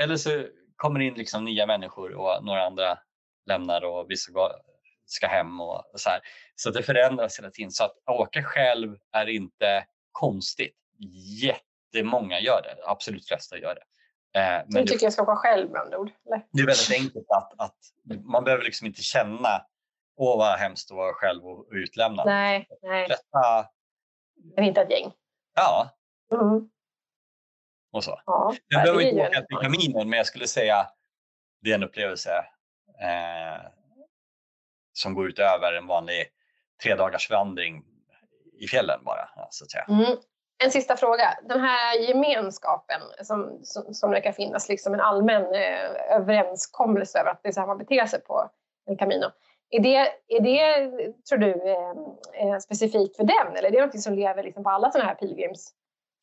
eller 0.00 0.16
så 0.16 0.46
kommer 0.76 1.00
det 1.00 1.06
in 1.06 1.14
liksom 1.14 1.44
nya 1.44 1.66
människor 1.66 2.14
och 2.14 2.44
några 2.44 2.66
andra 2.66 2.98
lämnar 3.46 3.84
och 3.84 4.10
vissa 4.10 4.32
går, 4.32 4.52
ska 5.06 5.26
hem 5.26 5.60
och, 5.60 5.92
och 5.92 6.00
så 6.00 6.10
här. 6.10 6.20
Så 6.54 6.70
det 6.70 6.82
förändras 6.82 7.38
hela 7.38 7.50
tiden. 7.50 7.70
Så 7.70 7.84
att 7.84 7.96
åka 8.06 8.42
själv 8.42 8.96
är 9.12 9.28
inte 9.28 9.86
konstigt 10.12 10.81
jättemånga 11.42 12.40
gör 12.40 12.62
det. 12.62 12.76
Absolut 12.86 13.28
flesta 13.28 13.58
gör 13.58 13.74
det. 13.74 13.84
Eh, 14.40 14.64
men 14.68 14.82
du 14.82 14.82
tycker 14.82 14.98
det, 14.98 15.04
jag 15.04 15.12
ska 15.12 15.24
vara 15.24 15.36
själv 15.36 15.70
med 15.70 15.80
andra 15.80 15.98
ord? 15.98 16.10
Eller? 16.26 16.46
Det 16.52 16.62
är 16.62 16.66
väldigt 16.66 16.92
enkelt 16.92 17.26
att, 17.30 17.60
att 17.60 17.76
man 18.24 18.44
behöver 18.44 18.64
liksom 18.64 18.86
inte 18.86 19.02
känna 19.02 19.66
åh 20.16 20.38
vad 20.38 20.58
hemskt 20.58 20.90
att 20.90 20.96
vara 20.96 21.14
själv 21.14 21.46
och, 21.46 21.68
utlämnad. 21.70 22.26
Nej, 22.26 22.68
nej. 22.82 23.06
Flesta... 23.06 23.68
Men 24.56 24.64
inte 24.64 24.80
ett 24.80 24.90
gäng? 24.90 25.12
Ja. 25.54 25.90
Mm. 26.32 26.68
Och 27.92 28.04
så. 28.04 28.20
Ja, 28.26 28.54
jag 28.68 28.82
behöver 28.82 29.00
inte 29.00 29.28
åka 29.28 29.42
till 29.42 29.56
kaminen 29.56 30.08
men 30.08 30.16
jag 30.16 30.26
skulle 30.26 30.46
säga 30.46 30.88
det 31.60 31.70
är 31.70 31.74
en 31.74 31.82
upplevelse 31.82 32.36
eh, 33.00 33.66
som 34.92 35.14
går 35.14 35.28
utöver 35.28 35.72
en 35.72 35.86
vanlig 35.86 36.26
tre 36.82 36.94
dagars 36.94 37.30
vandring 37.30 37.84
i 38.60 38.66
fjällen 38.66 39.04
bara. 39.04 39.28
Så 39.50 39.64
att 39.64 39.70
säga. 39.70 39.84
Mm. 39.88 40.16
En 40.64 40.70
sista 40.70 40.96
fråga. 40.96 41.38
Den 41.48 41.60
här 41.60 41.98
gemenskapen 41.98 43.00
som, 43.22 43.60
som, 43.62 43.94
som 43.94 44.10
det 44.10 44.20
kan 44.20 44.32
finnas 44.32 44.68
liksom 44.68 44.94
en 44.94 45.00
allmän 45.00 45.54
eh, 45.54 46.16
överenskommelse 46.16 47.18
över 47.18 47.30
att 47.30 47.42
det 47.42 47.48
är 47.48 47.52
så 47.52 47.60
här 47.60 47.66
man 47.66 47.78
beter 47.78 48.06
sig 48.06 48.20
på 48.20 48.50
en 48.86 48.96
Camino. 48.96 49.26
Är 49.70 49.80
det, 49.80 49.96
är 50.28 50.40
det 50.40 51.12
tror 51.28 51.38
du, 51.38 51.50
eh, 51.50 52.48
eh, 52.48 52.58
specifikt 52.58 53.16
för 53.16 53.24
den 53.24 53.56
eller 53.56 53.68
är 53.68 53.72
det 53.72 53.86
något 53.86 54.00
som 54.00 54.14
lever 54.14 54.42
liksom 54.42 54.64
på 54.64 54.70
alla 54.70 54.90
sådana 54.90 55.08
här 55.08 55.14
pilgrims? 55.14 55.72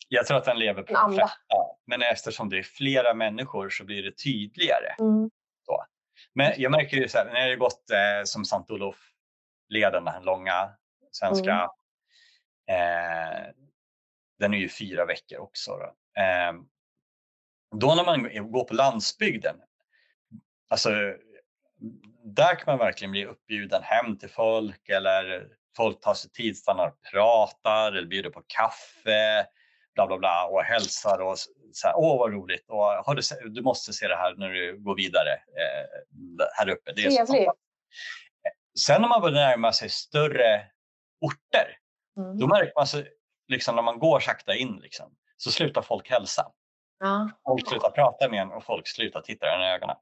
Jag 0.07 0.25
tror 0.25 0.37
att 0.37 0.45
den 0.45 0.59
lever 0.59 0.83
på 0.83 0.93
de 0.93 1.13
flesta. 1.13 1.55
Men 1.87 2.01
eftersom 2.01 2.49
det 2.49 2.57
är 2.57 2.63
flera 2.63 3.13
människor 3.13 3.69
så 3.69 3.83
blir 3.83 4.03
det 4.03 4.17
tydligare. 4.17 4.95
Mm. 4.99 5.29
Så. 5.65 5.85
Men 6.33 6.53
jag 6.57 6.71
märker 6.71 6.97
ju 6.97 7.07
så 7.07 7.17
här, 7.17 7.25
när 7.25 7.39
jag 7.39 7.49
har 7.49 7.55
gått 7.55 7.89
eh, 7.91 8.23
som 8.23 8.45
Sant 8.45 8.71
Olof-leden, 8.71 10.05
den 10.05 10.23
långa 10.23 10.69
svenska 11.11 11.69
mm. 12.67 13.45
eh, 13.47 13.53
den 14.39 14.53
är 14.53 14.57
ju 14.57 14.69
fyra 14.69 15.05
veckor 15.05 15.39
också. 15.39 15.71
Då. 15.71 16.21
Eh, 16.21 16.53
då 17.75 17.95
när 17.95 18.05
man 18.05 18.51
går 18.51 18.63
på 18.63 18.73
landsbygden, 18.73 19.55
alltså 20.69 20.89
där 22.23 22.55
kan 22.55 22.65
man 22.65 22.77
verkligen 22.77 23.11
bli 23.11 23.25
uppbjuden 23.25 23.83
hem 23.83 24.17
till 24.17 24.29
folk 24.29 24.89
eller 24.89 25.47
folk 25.77 26.01
tar 26.01 26.13
sig 26.13 26.31
tid, 26.31 26.57
stannar 26.57 26.87
och 26.87 27.01
pratar 27.11 27.91
eller 27.91 28.07
bjuder 28.07 28.29
på 28.29 28.43
kaffe, 28.47 29.45
bla 29.95 30.07
bla 30.07 30.17
bla 30.17 30.47
och 30.51 30.63
hälsar 30.63 31.19
och 31.21 31.37
så 31.73 31.87
här, 31.87 31.93
åh 31.97 32.19
vad 32.19 32.33
roligt 32.33 32.69
och 32.69 32.83
har 32.83 33.15
du, 33.15 33.49
du 33.49 33.61
måste 33.61 33.93
se 33.93 34.07
det 34.07 34.15
här 34.15 34.35
när 34.35 34.49
du 34.49 34.77
går 34.77 34.95
vidare 34.95 35.33
eh, 35.33 36.45
här 36.53 36.69
uppe. 36.69 36.91
Det 36.95 37.05
är 37.05 37.25
Trevligt. 37.25 37.49
Sen 38.79 39.01
när 39.01 39.09
man 39.09 39.21
börjar 39.21 39.35
närma 39.35 39.73
sig 39.73 39.89
större 39.89 40.65
orter, 41.21 41.77
mm. 42.17 42.39
då 42.39 42.47
märker 42.47 42.73
man 42.75 42.87
så, 42.87 43.03
liksom, 43.49 43.75
när 43.75 43.81
man 43.81 43.99
går 43.99 44.19
sakta 44.19 44.55
in 44.55 44.79
liksom, 44.81 45.15
så 45.37 45.51
slutar 45.51 45.81
folk 45.81 46.09
hälsa. 46.09 46.51
Ja. 46.99 47.29
Folk 47.45 47.67
slutar 47.67 47.89
prata 47.89 48.29
med 48.29 48.41
en 48.41 48.51
och 48.51 48.63
folk 48.63 48.87
slutar 48.87 49.21
titta 49.21 49.55
en 49.55 49.61
i 49.61 49.65
ögonen. 49.65 49.95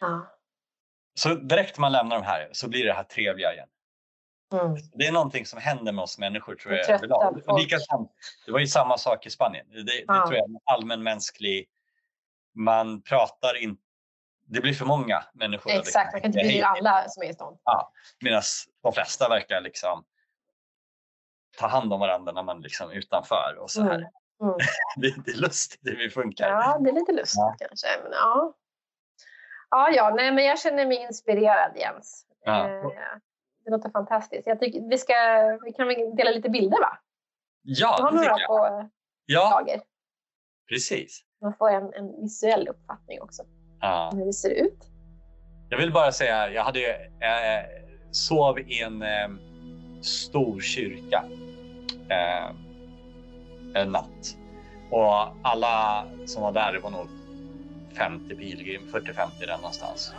Ja. 0.00 0.38
Så 1.14 1.34
direkt 1.34 1.78
man 1.78 1.92
lämnar 1.92 2.16
de 2.16 2.24
här 2.24 2.48
så 2.52 2.68
blir 2.68 2.84
det 2.84 2.92
här 2.92 3.04
trevliga 3.04 3.52
igen. 3.54 3.68
Mm. 4.52 4.76
Det 4.92 5.06
är 5.06 5.12
någonting 5.12 5.46
som 5.46 5.60
händer 5.60 5.92
med 5.92 6.02
oss 6.02 6.18
människor 6.18 6.54
tror 6.54 6.74
jag. 6.74 7.00
Likadant, 7.58 8.12
det 8.46 8.52
var 8.52 8.58
ju 8.58 8.66
samma 8.66 8.98
sak 8.98 9.26
i 9.26 9.30
Spanien. 9.30 9.66
Det, 9.70 9.82
det 9.82 10.04
ja. 10.06 10.26
tror 10.26 10.34
jag 10.34 10.50
är 10.50 10.60
allmänmänsklig... 10.64 11.68
Man 12.54 13.02
pratar 13.02 13.56
inte... 13.56 13.82
Det 14.46 14.60
blir 14.60 14.74
för 14.74 14.84
många 14.84 15.24
människor. 15.34 15.70
Exakt, 15.70 16.12
man 16.12 16.20
kan 16.20 16.30
inte 16.30 16.42
bjuda 16.42 16.66
alla 16.66 17.08
som 17.08 17.22
är 17.22 17.30
i 17.30 17.34
stan. 17.34 17.58
Ja, 17.64 17.92
Medan 18.20 18.42
de 18.82 18.92
flesta 18.92 19.28
verkar 19.28 19.60
liksom 19.60 20.04
ta 21.58 21.66
hand 21.66 21.92
om 21.92 22.00
varandra 22.00 22.32
när 22.32 22.42
man 22.42 22.60
liksom 22.60 22.90
är 22.90 22.94
utanför 22.94 23.56
och 23.58 23.70
så 23.70 23.82
här. 23.82 23.94
Mm. 23.94 24.08
Mm. 24.42 24.56
det, 24.96 25.14
det, 25.24 25.30
är 25.30 25.36
lustigt 25.36 25.80
hur 25.82 25.96
vi 25.96 26.10
funkar. 26.10 26.48
Ja, 26.48 26.78
det 26.80 26.90
är 26.90 26.94
lite 26.94 27.12
lustigt 27.12 27.38
ja. 27.38 27.56
kanske. 27.58 27.86
Men, 28.02 28.12
ja. 28.12 28.54
Ja, 29.70 29.90
ja, 29.90 30.12
nej, 30.16 30.32
men 30.32 30.44
jag 30.44 30.58
känner 30.60 30.86
mig 30.86 31.02
inspirerad 31.02 31.72
Jens. 31.76 32.26
Ja. 32.44 32.68
Eh, 32.68 32.90
det 33.64 33.70
låter 33.70 33.90
fantastiskt. 33.90 34.46
Jag 34.46 34.60
tycker 34.60 34.88
vi, 34.88 34.98
ska, 34.98 35.14
vi 35.64 35.72
kan 35.72 35.88
väl 35.88 36.16
dela 36.16 36.30
lite 36.30 36.48
bilder 36.48 36.80
va? 36.80 36.98
Ja, 37.62 37.96
du 37.96 38.02
har 38.02 38.12
några 38.12 38.38
jag. 38.38 38.46
på 38.46 38.90
ja. 39.26 39.50
lager. 39.50 39.82
Precis. 40.68 41.20
Man 41.40 41.54
får 41.54 41.70
en, 41.70 41.94
en 41.94 42.22
visuell 42.22 42.68
uppfattning 42.68 43.22
också. 43.22 43.42
Ja. 43.80 44.10
Hur 44.14 44.26
det 44.26 44.32
ser 44.32 44.50
ut. 44.50 44.78
Jag 45.68 45.78
vill 45.78 45.92
bara 45.92 46.12
säga, 46.12 46.50
jag 46.50 46.64
hade 46.64 46.94
äh, 46.94 47.64
sov 48.10 48.58
i 48.58 48.82
en 48.82 49.02
äh, 49.02 49.28
stor 50.04 50.60
kyrka 50.60 51.24
eh, 52.08 52.50
en 53.74 53.92
natt. 53.92 54.36
Och 54.90 55.36
alla 55.42 56.04
som 56.26 56.42
var 56.42 56.52
där, 56.52 56.72
det 56.72 56.78
var 56.78 56.90
nog 56.90 57.08
50 57.96 58.34
pilgrim, 58.34 58.82
40-50 58.92 59.06
där 59.40 59.56
någonstans. 59.56 60.14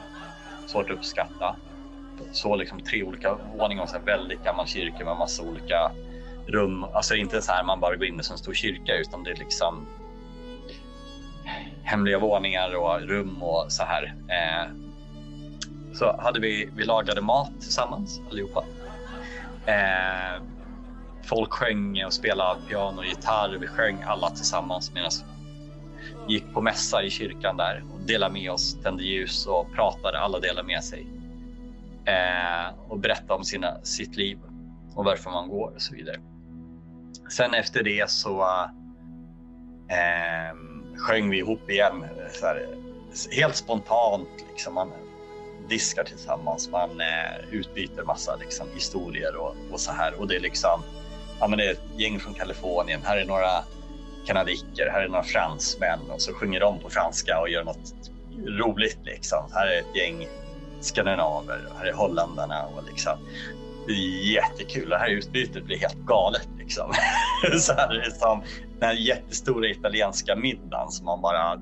Svårt 0.67 0.89
att 0.89 0.97
uppskatta. 0.97 1.55
Så 2.31 2.55
liksom 2.55 2.79
tre 2.79 3.03
olika 3.03 3.37
våningar 3.57 3.83
och 3.83 3.95
en 3.95 4.05
väldigt 4.05 4.43
gammal 4.43 4.67
kyrka 4.67 5.05
med 5.05 5.17
massa 5.17 5.43
olika 5.43 5.91
rum. 6.47 6.83
Alltså 6.83 7.15
inte 7.15 7.41
så 7.41 7.51
här 7.51 7.63
man 7.63 7.79
bara 7.79 7.95
går 7.95 8.05
in 8.05 8.15
i 8.15 8.17
en 8.17 8.23
stor 8.23 8.53
kyrka 8.53 8.95
utan 8.95 9.23
det 9.23 9.31
är 9.31 9.35
liksom 9.35 9.85
hemliga 11.83 12.19
våningar 12.19 12.75
och 12.75 13.01
rum 13.01 13.43
och 13.43 13.65
så 13.71 13.83
här. 13.83 14.15
Eh, 14.27 14.71
så 15.93 16.21
hade 16.21 16.39
vi, 16.39 16.69
vi 16.75 16.85
lagade 16.85 17.21
mat 17.21 17.51
tillsammans 17.59 18.21
allihopa. 18.31 18.63
Eh, 19.65 20.43
folk 21.23 21.51
sjöng 21.51 22.05
och 22.05 22.13
spelade 22.13 22.61
piano 22.69 22.97
och 22.97 23.05
gitarr. 23.05 23.57
Vi 23.61 23.67
sjöng 23.67 24.03
alla 24.03 24.29
tillsammans 24.29 24.93
medan 24.93 25.11
vi 26.27 26.33
gick 26.33 26.53
på 26.53 26.61
mässa 26.61 27.03
i 27.03 27.09
kyrkan 27.09 27.57
där 27.57 27.83
och 27.93 27.99
delade 28.07 28.33
med 28.33 28.51
oss, 28.51 28.77
tände 28.83 29.03
ljus 29.03 29.45
och 29.45 29.71
pratade. 29.73 30.19
Alla 30.19 30.39
delade 30.39 30.67
med 30.67 30.83
sig 30.83 31.07
eh, 32.05 32.73
och 32.87 32.99
berättade 32.99 33.33
om 33.33 33.43
sina, 33.43 33.83
sitt 33.83 34.15
liv 34.15 34.39
och 34.95 35.05
varför 35.05 35.31
man 35.31 35.49
går 35.49 35.71
och 35.75 35.81
så 35.81 35.95
vidare. 35.95 36.19
Sen 37.29 37.53
efter 37.53 37.83
det 37.83 38.09
så 38.09 38.41
eh, 39.89 40.57
sjöng 40.97 41.29
vi 41.29 41.37
ihop 41.37 41.69
igen. 41.69 42.05
Så 42.31 42.45
här, 42.45 42.67
helt 43.31 43.55
spontant. 43.55 44.29
Liksom. 44.51 44.73
Man 44.73 44.91
diskar 45.69 46.03
tillsammans, 46.03 46.69
man 46.69 46.89
eh, 47.01 47.49
utbyter 47.51 48.03
massa 48.03 48.35
liksom, 48.35 48.67
historier 48.73 49.35
och, 49.35 49.55
och, 49.71 49.79
så 49.79 49.91
här. 49.91 50.19
Och 50.19 50.27
det 50.27 50.35
är 50.35 50.39
liksom, 50.39 50.83
ja, 51.39 51.47
men 51.47 51.57
det 51.57 51.65
är 51.65 51.71
ett 51.71 51.83
gäng 51.97 52.19
från 52.19 52.33
Kalifornien. 52.33 53.01
Här 53.03 53.17
är 53.17 53.25
några 53.25 53.63
kanadicker, 54.25 54.89
här 54.91 55.01
är 55.01 55.07
några 55.07 55.23
fransmän 55.23 55.99
och 56.09 56.21
så 56.21 56.33
sjunger 56.33 56.59
de 56.59 56.79
på 56.79 56.89
franska 56.89 57.39
och 57.39 57.49
gör 57.49 57.63
något 57.63 57.93
roligt. 58.47 58.99
Liksom. 59.03 59.49
Här 59.53 59.67
är 59.67 59.79
ett 59.79 59.95
gäng 59.95 60.27
skandinaver 60.81 61.67
och 61.71 61.79
här 61.79 61.85
är 61.85 61.93
holländarna. 61.93 62.65
Och 62.65 62.83
liksom. 62.89 63.17
Det 63.87 63.93
är 63.93 64.33
jättekul. 64.33 64.89
Det 64.89 64.97
här 64.97 65.09
utbytet 65.09 65.65
blir 65.65 65.77
helt 65.77 66.05
galet. 66.05 66.47
Liksom. 66.57 66.93
så 67.59 67.73
här, 67.73 67.93
det 67.93 68.05
är 68.05 68.09
som 68.09 68.43
den 68.79 68.89
här 68.89 68.95
jättestora 68.95 69.67
italienska 69.67 70.35
middagen 70.35 70.91
som 70.91 71.05
man 71.05 71.21
bara 71.21 71.59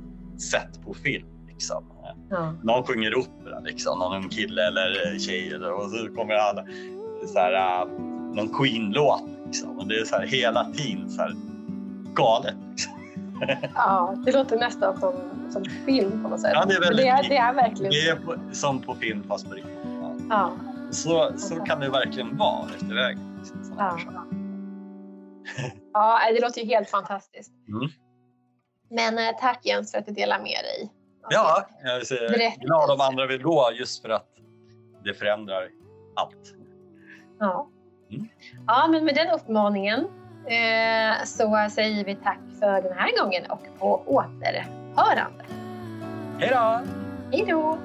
sett 0.52 0.86
på 0.86 0.94
film. 0.94 1.28
Liksom. 1.48 1.84
Ja. 2.30 2.54
Någon 2.64 2.84
sjunger 2.84 3.16
opera, 3.16 3.60
liksom. 3.60 4.00
någon 4.00 4.30
kille 4.30 4.68
eller 4.68 5.20
tjej 5.20 5.56
och 5.56 5.92
så 5.92 6.16
kommer 6.16 6.34
alla 6.34 6.66
så 7.28 7.40
här, 7.40 7.84
uh, 7.84 7.92
någon 8.36 8.50
Queen-låt. 8.50 9.24
Liksom. 9.46 9.80
Och 9.80 9.88
det 9.88 9.96
är 9.96 10.06
så 10.06 10.16
här, 10.16 10.26
hela 10.26 10.66
tiden 10.66 11.10
så 11.10 11.22
här, 11.22 11.36
galet. 12.14 12.56
Liksom. 12.70 12.94
Ja, 13.76 14.16
det 14.26 14.32
låter 14.32 14.58
nästan 14.58 15.00
som, 15.00 15.14
som 15.52 15.66
film 15.86 16.24
på 16.24 16.30
något 16.30 16.40
sätt. 16.40 16.52
Ja, 16.54 16.66
det, 16.66 16.76
är 16.76 16.80
väldigt, 16.80 17.06
det, 17.06 17.10
är, 17.10 17.30
det 17.30 17.38
är 17.38 17.54
verkligen 17.54 17.92
Det 17.92 18.08
är 18.08 18.16
på, 18.16 18.36
som 18.52 18.82
på 18.82 18.96
film 18.96 19.24
fast 19.28 19.50
på 19.50 19.54
riktigt. 19.54 19.78
Ja. 20.02 20.16
ja. 20.30 20.52
Så, 20.92 21.32
så 21.38 21.56
kan 21.56 21.80
det 21.80 21.90
verkligen 21.90 22.38
vara 22.38 22.66
efter 22.76 22.96
vägen. 22.96 23.40
Liksom, 23.40 23.76
ja. 23.78 23.98
ja, 25.94 26.20
det 26.34 26.42
låter 26.42 26.62
ju 26.62 26.68
helt 26.68 26.90
fantastiskt. 26.90 27.52
Mm. 27.68 27.90
Men 28.90 29.18
eh, 29.18 29.40
tack 29.40 29.66
Jens 29.66 29.92
för 29.92 30.00
att 30.00 30.06
du 30.06 30.12
delar 30.12 30.40
med 30.40 30.60
dig. 30.64 30.92
Ja, 31.30 31.68
jag 31.84 31.96
är 31.96 32.60
glad 32.60 32.90
om 32.90 33.02
andra 33.02 33.28
vill 33.28 33.44
gå 33.44 33.72
just 33.74 34.02
för 34.02 34.10
att 34.10 34.28
det 35.04 35.14
förändrar 35.14 35.70
allt. 36.16 36.56
Ja, 37.40 37.68
mm. 38.12 38.28
ja 38.68 38.88
men 38.88 39.06
med 39.06 39.16
den 39.16 39.30
uppmaningen 39.30 40.08
Eh, 40.46 41.24
så 41.26 41.68
säger 41.72 42.06
vi 42.06 42.16
tack 42.16 42.40
för 42.60 42.82
den 42.82 42.98
här 42.98 43.24
gången 43.24 43.52
och 43.52 43.80
på 43.80 44.04
återhörande. 44.06 45.46
Hej 46.40 46.50
då! 46.50 46.82
Hej 47.32 47.46
då! 47.48 47.78